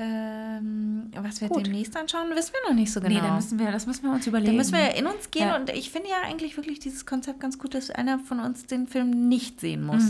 Ähm, 0.00 1.10
was 1.16 1.40
wir 1.40 1.48
Gut. 1.48 1.66
demnächst 1.66 1.96
anschauen, 1.96 2.30
wissen 2.34 2.52
wir 2.52 2.70
noch 2.70 2.76
nicht 2.76 2.92
so 2.92 3.00
genau. 3.00 3.14
Nee, 3.14 3.20
da 3.20 3.34
müssen 3.34 3.58
wir, 3.58 3.70
das 3.72 3.86
müssen 3.86 4.04
wir 4.04 4.12
uns 4.12 4.26
überlegen. 4.26 4.52
Da 4.52 4.56
müssen 4.56 4.74
wir 4.74 4.94
in 4.94 5.06
uns 5.06 5.30
gehen 5.30 5.48
Ja. 5.48 5.56
und 5.56 5.70
ich 5.70 5.90
finde 5.90 6.08
ja 6.08 6.16
eigentlich 6.24 6.56
wirklich 6.56 6.78
dieses 6.78 7.04
Konzept 7.06 7.40
ganz 7.40 7.58
gut, 7.58 7.74
dass 7.74 7.90
einer 7.90 8.18
von 8.18 8.40
uns 8.40 8.66
den 8.66 8.86
Film 8.86 9.28
nicht 9.28 9.60
sehen 9.60 9.84
muss. 9.84 10.04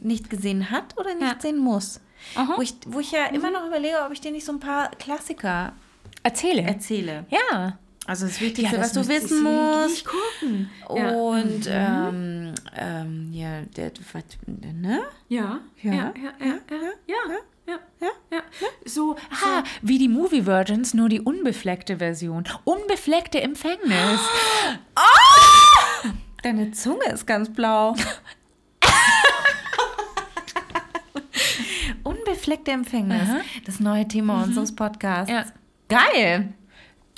Nicht 0.00 0.30
gesehen 0.30 0.70
hat 0.70 0.96
oder 0.98 1.14
nicht 1.14 1.22
Ja. 1.22 1.36
sehen 1.40 1.58
muss. 1.58 2.00
Aha. 2.34 2.54
Wo 2.56 2.62
ich, 2.62 2.74
wo 2.86 3.00
ich 3.00 3.12
ja 3.12 3.26
immer 3.26 3.50
noch 3.50 3.66
überlege, 3.66 3.96
ob 4.04 4.12
ich 4.12 4.20
dir 4.20 4.32
nicht 4.32 4.44
so 4.46 4.52
ein 4.52 4.60
paar 4.60 4.90
Klassiker 4.92 5.72
Erzähle. 6.22 6.62
erzähle. 6.62 7.26
ja. 7.30 7.78
Also 8.08 8.26
das 8.26 8.40
Wichtigste, 8.40 8.76
Ja, 8.76 8.80
das 8.82 8.94
was 8.96 9.02
du 9.04 9.12
wissen 9.12 9.42
musst. 9.42 10.04
gucken. 10.06 10.70
Ja. 10.94 11.10
Und 11.10 11.66
ähm, 11.68 12.54
ähm, 12.76 13.32
ja, 13.32 13.62
der, 13.76 13.90
was, 14.12 14.22
ne? 14.46 15.00
Ja, 15.28 15.58
Ja. 15.82 15.92
ja, 15.92 15.92
ja, 15.92 16.12
ja, 16.38 16.46
ja, 16.70 16.92
ja, 17.08 17.16
ja, 17.66 17.78
ja. 18.30 18.42
So, 18.84 19.16
ha, 19.30 19.64
wie 19.82 19.98
die 19.98 20.08
Movie 20.08 20.46
Virgins, 20.46 20.94
nur 20.94 21.08
die 21.08 21.20
unbefleckte 21.20 21.96
Version. 21.98 22.44
Unbefleckte 22.64 23.40
Empfängnis. 23.40 24.20
Deine 26.42 26.70
Zunge 26.72 27.06
ist 27.12 27.26
ganz 27.26 27.52
blau. 27.52 27.94
Unbefleckte 32.04 32.70
Empfängnis. 32.72 33.22
Aha. 33.28 33.40
Das 33.64 33.80
neue 33.80 34.06
Thema 34.06 34.44
unseres 34.44 34.74
Podcasts. 34.74 35.30
Ja. 35.30 35.44
Geil. 35.88 36.54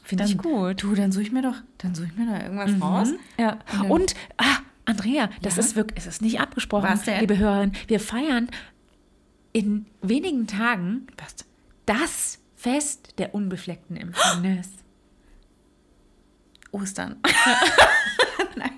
Finde 0.02 0.24
ich 0.24 0.38
gut. 0.38 0.82
Du, 0.82 0.94
dann 0.94 1.12
suche 1.12 1.24
ich 1.24 1.32
mir 1.32 1.42
doch, 1.42 1.56
dann 1.78 1.94
suche 1.94 2.06
ich 2.06 2.16
mir 2.16 2.26
da 2.26 2.42
irgendwas 2.42 2.70
raus. 2.80 3.08
Ja. 3.38 3.58
Und, 3.88 4.14
ah, 4.38 4.58
Andrea, 4.86 5.28
das 5.42 5.56
Ja? 5.56 5.60
ist 5.60 5.76
wirklich, 5.76 5.98
es 5.98 6.06
ist 6.06 6.22
nicht 6.22 6.40
abgesprochen, 6.40 6.98
liebe 7.20 7.36
Hörerinnen. 7.36 7.76
Wir 7.88 8.00
feiern 8.00 8.48
in 9.58 9.86
wenigen 10.02 10.46
Tagen 10.46 11.08
das 11.84 12.38
Fest 12.54 13.14
der 13.18 13.34
unbefleckten 13.34 13.96
Empfängnis. 13.96 14.70
Ostern. 16.70 17.16
Nein. 18.56 18.70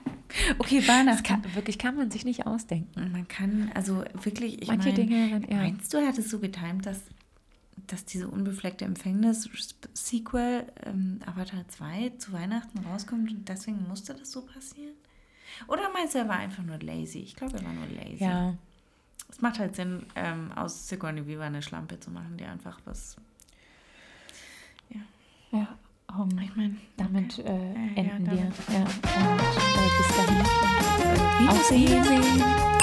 Okay, 0.59 0.89
Weihnachten. 0.89 1.23
Kann, 1.23 1.55
wirklich 1.55 1.79
kann 1.79 1.97
man 1.97 2.11
sich 2.11 2.25
nicht 2.25 2.47
ausdenken. 2.47 3.13
Man 3.13 3.29
kann, 3.29 3.71
also 3.75 4.05
wirklich, 4.23 4.63
ich 4.63 4.69
Manche 4.69 4.89
mein, 4.89 4.95
Dinge, 4.97 5.43
ja. 5.51 5.57
Meinst 5.59 5.93
du, 5.93 5.99
er 5.99 6.09
hat 6.09 6.17
es 6.17 6.31
so 6.31 6.39
getimt, 6.39 6.87
dass, 6.87 7.03
dass 7.87 8.07
diese 8.07 8.29
unbefleckte 8.29 8.87
Empfängnis-Sequel 8.87 10.67
ähm, 10.87 11.21
Avatar 11.27 11.69
2 11.69 12.13
zu 12.17 12.33
Weihnachten 12.33 12.79
rauskommt 12.79 13.31
und 13.31 13.47
deswegen 13.47 13.87
musste 13.87 14.15
das 14.15 14.33
so 14.33 14.47
passieren? 14.47 14.95
Oder 15.69 15.93
meinst 15.93 16.15
du, 16.15 16.21
er 16.21 16.29
war 16.29 16.39
einfach 16.39 16.63
nur 16.63 16.79
lazy? 16.79 17.19
Ich 17.19 17.37
glaube, 17.37 17.59
er 17.59 17.65
war 17.67 17.75
nur 17.75 17.87
lazy. 17.89 18.25
Ja. 18.25 18.55
Es 19.31 19.41
macht 19.41 19.59
halt 19.59 19.77
Sinn, 19.77 20.07
ähm, 20.17 20.53
aus 20.53 20.89
Sigourney 20.89 21.27
Weaver 21.27 21.45
eine 21.45 21.63
Schlampe 21.63 21.99
zu 22.01 22.11
machen, 22.11 22.37
die 22.37 22.45
einfach 22.45 22.81
was... 22.85 23.17
Ja, 25.53 25.67
um, 26.17 26.29
Ich 26.39 26.55
meine, 26.55 26.77
damit 26.97 27.39
äh, 27.41 27.43
ja, 27.45 27.97
enden 27.97 28.25
damit. 28.25 28.69
wir. 28.69 28.75
Ja. 28.75 28.83
Und 28.83 28.91
äh, 29.05 29.91
bis 29.99 30.17
dahin. 30.17 31.49
Auf 31.49 31.71
Wiedersehen. 31.71 32.80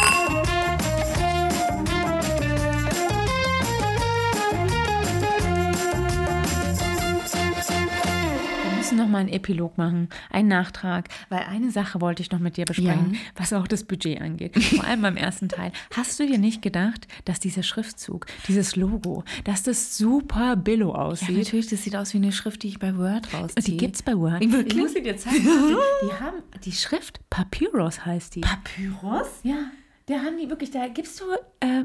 Wir 9.17 9.19
müssen 9.19 9.19
noch 9.19 9.19
mal 9.19 9.19
einen 9.19 9.29
Epilog 9.29 9.77
machen, 9.77 10.09
einen 10.29 10.47
Nachtrag, 10.49 11.09
weil 11.29 11.39
eine 11.39 11.71
Sache 11.71 12.01
wollte 12.01 12.21
ich 12.21 12.31
noch 12.31 12.39
mit 12.39 12.57
dir 12.57 12.65
besprechen, 12.65 13.13
Ja. 13.13 13.19
was 13.35 13.53
auch 13.53 13.67
das 13.67 13.83
Budget 13.83 14.21
angeht. 14.21 14.61
Vor 14.61 14.83
allem 14.85 15.01
beim 15.01 15.17
ersten 15.17 15.49
Teil. 15.49 15.71
Hast 15.95 16.19
du 16.19 16.27
dir 16.27 16.37
nicht 16.37 16.61
gedacht, 16.61 17.07
dass 17.25 17.39
dieser 17.39 17.63
Schriftzug, 17.63 18.25
dieses 18.47 18.75
Logo, 18.75 19.23
dass 19.43 19.63
das 19.63 19.97
super 19.97 20.55
billo 20.55 20.89
Ja, 20.93 20.95
aussieht? 21.01 21.37
natürlich, 21.37 21.67
das 21.67 21.83
sieht 21.83 21.95
aus 21.95 22.13
wie 22.13 22.17
eine 22.17 22.31
Schrift, 22.31 22.63
die 22.63 22.67
ich 22.69 22.79
bei 22.79 22.95
Word 22.97 23.33
rausziehe. 23.33 23.63
die 23.63 23.77
gibt's 23.77 24.01
bei 24.03 24.15
Word. 24.17 24.41
Wirklich? 24.41 24.67
Ich 24.67 24.75
muss 24.77 24.93
sie 24.93 25.01
dir 25.01 25.17
zeigen. 25.17 25.37
Die, 25.43 26.07
die 26.07 26.13
haben 26.13 26.37
die 26.63 26.71
Schrift 26.71 27.19
Papyrus 27.29 28.05
heißt 28.05 28.35
die. 28.35 28.41
Papyrus? 28.41 29.27
Ja, 29.43 29.71
da 30.07 30.15
haben 30.19 30.37
die 30.41 30.49
wirklich, 30.49 30.71
da 30.71 30.87
gibst 30.87 31.19
du 31.19 31.25
äh, 31.59 31.83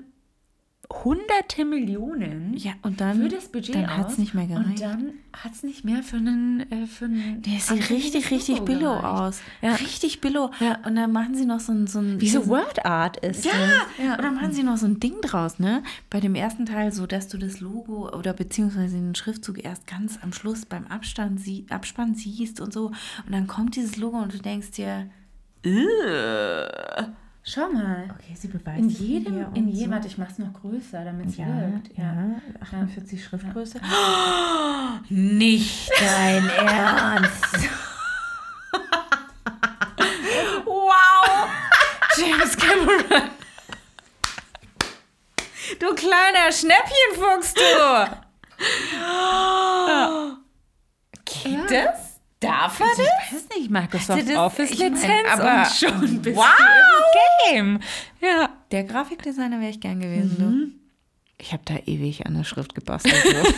hunderte 1.05 1.65
Millionen 1.65 2.55
Ja, 2.57 2.73
und 2.83 3.01
dann, 3.01 3.23
für 3.23 3.29
das 3.29 3.49
Budget 3.49 3.75
dann 3.75 3.87
aus. 3.87 3.91
hat 3.97 4.11
es 4.11 4.19
nicht 4.19 4.35
mehr 4.35 4.47
gereicht. 4.47 4.69
Und 4.69 4.81
dann 4.81 5.13
hat 5.33 5.53
es 5.53 5.63
nicht 5.63 5.85
mehr 5.85 6.03
für 6.03 6.17
einen, 6.17 6.61
äh, 6.71 6.87
für 6.87 7.07
einen 7.07 7.43
Der 7.43 7.59
sieht 7.59 7.91
richtig, 7.91 8.31
richtig 8.31 8.59
Logo 8.59 8.65
billo 8.67 8.91
gereicht. 8.97 9.05
aus. 9.05 9.41
Ja. 9.63 9.75
Richtig 9.75 10.21
billo. 10.21 10.51
Ja. 10.61 10.79
Und 10.85 10.97
dann 10.97 11.11
machen 11.13 11.35
sie 11.35 11.47
noch 11.47 11.61
so 11.61 11.73
ein... 11.73 11.87
So 11.87 11.99
ein 12.01 12.21
Wie 12.21 12.29
so 12.29 12.47
Word 12.47 12.85
Art 12.85 13.17
ist. 13.19 13.45
Ja, 13.45 13.53
das. 13.99 14.17
und 14.17 14.23
dann 14.25 14.35
machen 14.35 14.53
sie 14.53 14.63
noch 14.63 14.77
so 14.77 14.87
ein 14.87 15.01
Ding 15.01 15.21
draus, 15.23 15.59
ne? 15.59 15.83
Bei 16.11 16.21
dem 16.21 16.35
ersten 16.35 16.67
Teil, 16.67 16.93
so 16.93 17.07
dass 17.07 17.29
du 17.29 17.39
das 17.39 17.61
Logo 17.61 18.11
oder 18.17 18.33
beziehungsweise 18.33 18.97
den 18.97 19.15
Schriftzug 19.15 19.65
erst 19.65 19.87
ganz 19.87 20.19
am 20.23 20.33
Schluss 20.33 20.67
beim 20.67 20.87
Abstand 20.87 21.41
sie 21.41 21.67
Abspann 21.71 22.15
siehst 22.15 22.61
und 22.61 22.73
so. 22.73 22.87
Und 23.27 23.33
dann 23.33 23.47
kommt 23.47 23.77
dieses 23.77 23.97
Logo 23.97 24.19
und 24.19 24.35
du 24.35 24.39
denkst 24.39 24.73
dir, 24.73 25.09
"Ugh." 25.65 27.09
Schau 27.45 27.69
mal. 27.73 28.09
okay, 28.17 28.35
sie 28.37 28.47
beweist 28.49 28.79
In 28.79 28.89
jedem, 28.89 29.47
in 29.55 29.73
so. 29.73 29.79
jedem, 29.79 29.91
warte, 29.93 30.07
ich 30.07 30.17
mach's 30.17 30.39
noch 30.39 30.53
größer, 30.53 31.05
damit 31.05 31.27
es 31.29 31.37
Ja, 31.39 31.47
wirkt. 31.47 31.91
ja, 31.99 32.37
48 32.61 33.25
Schriftgröße. 33.25 33.81
Nicht 35.09 35.91
dein 36.01 36.49
Ernst. 36.67 37.69
wow! 40.65 41.49
James 42.17 42.57
Cameron. 42.57 43.31
Du 45.81 45.95
kleiner 45.97 46.53
Schnäppchenfuchs, 46.53 47.55
du. 47.55 48.21
Geht 51.25 51.71
das? 51.71 52.12
Darf 52.43 52.81
er 52.81 52.87
Ich 52.87 52.97
das? 52.99 53.07
weiß 53.33 53.49
nicht, 53.57 53.71
Microsoft 53.71 54.29
das- 54.29 54.37
Office 54.37 54.71
ich 54.73 54.79
mein, 54.81 54.93
Lizenz 54.95 55.29
aber- 55.31 55.59
und 55.59 55.67
schon 55.69 56.23
bist 56.23 56.37
Wow! 56.37 56.45
du 56.59 57.53
im 57.53 57.55
Game. 57.55 57.81
Ja. 58.21 58.51
Der 58.71 58.85
Grafikdesigner 58.85 59.61
wäre 59.61 59.71
ich 59.71 59.81
gern 59.81 60.01
gewesen, 60.01 60.37
du. 60.39 60.83
Ich 61.43 61.53
habe 61.53 61.63
da 61.65 61.75
ewig 61.87 62.27
an 62.27 62.35
der 62.35 62.45
Schrift 62.45 62.75
gebastelt. 62.75 63.15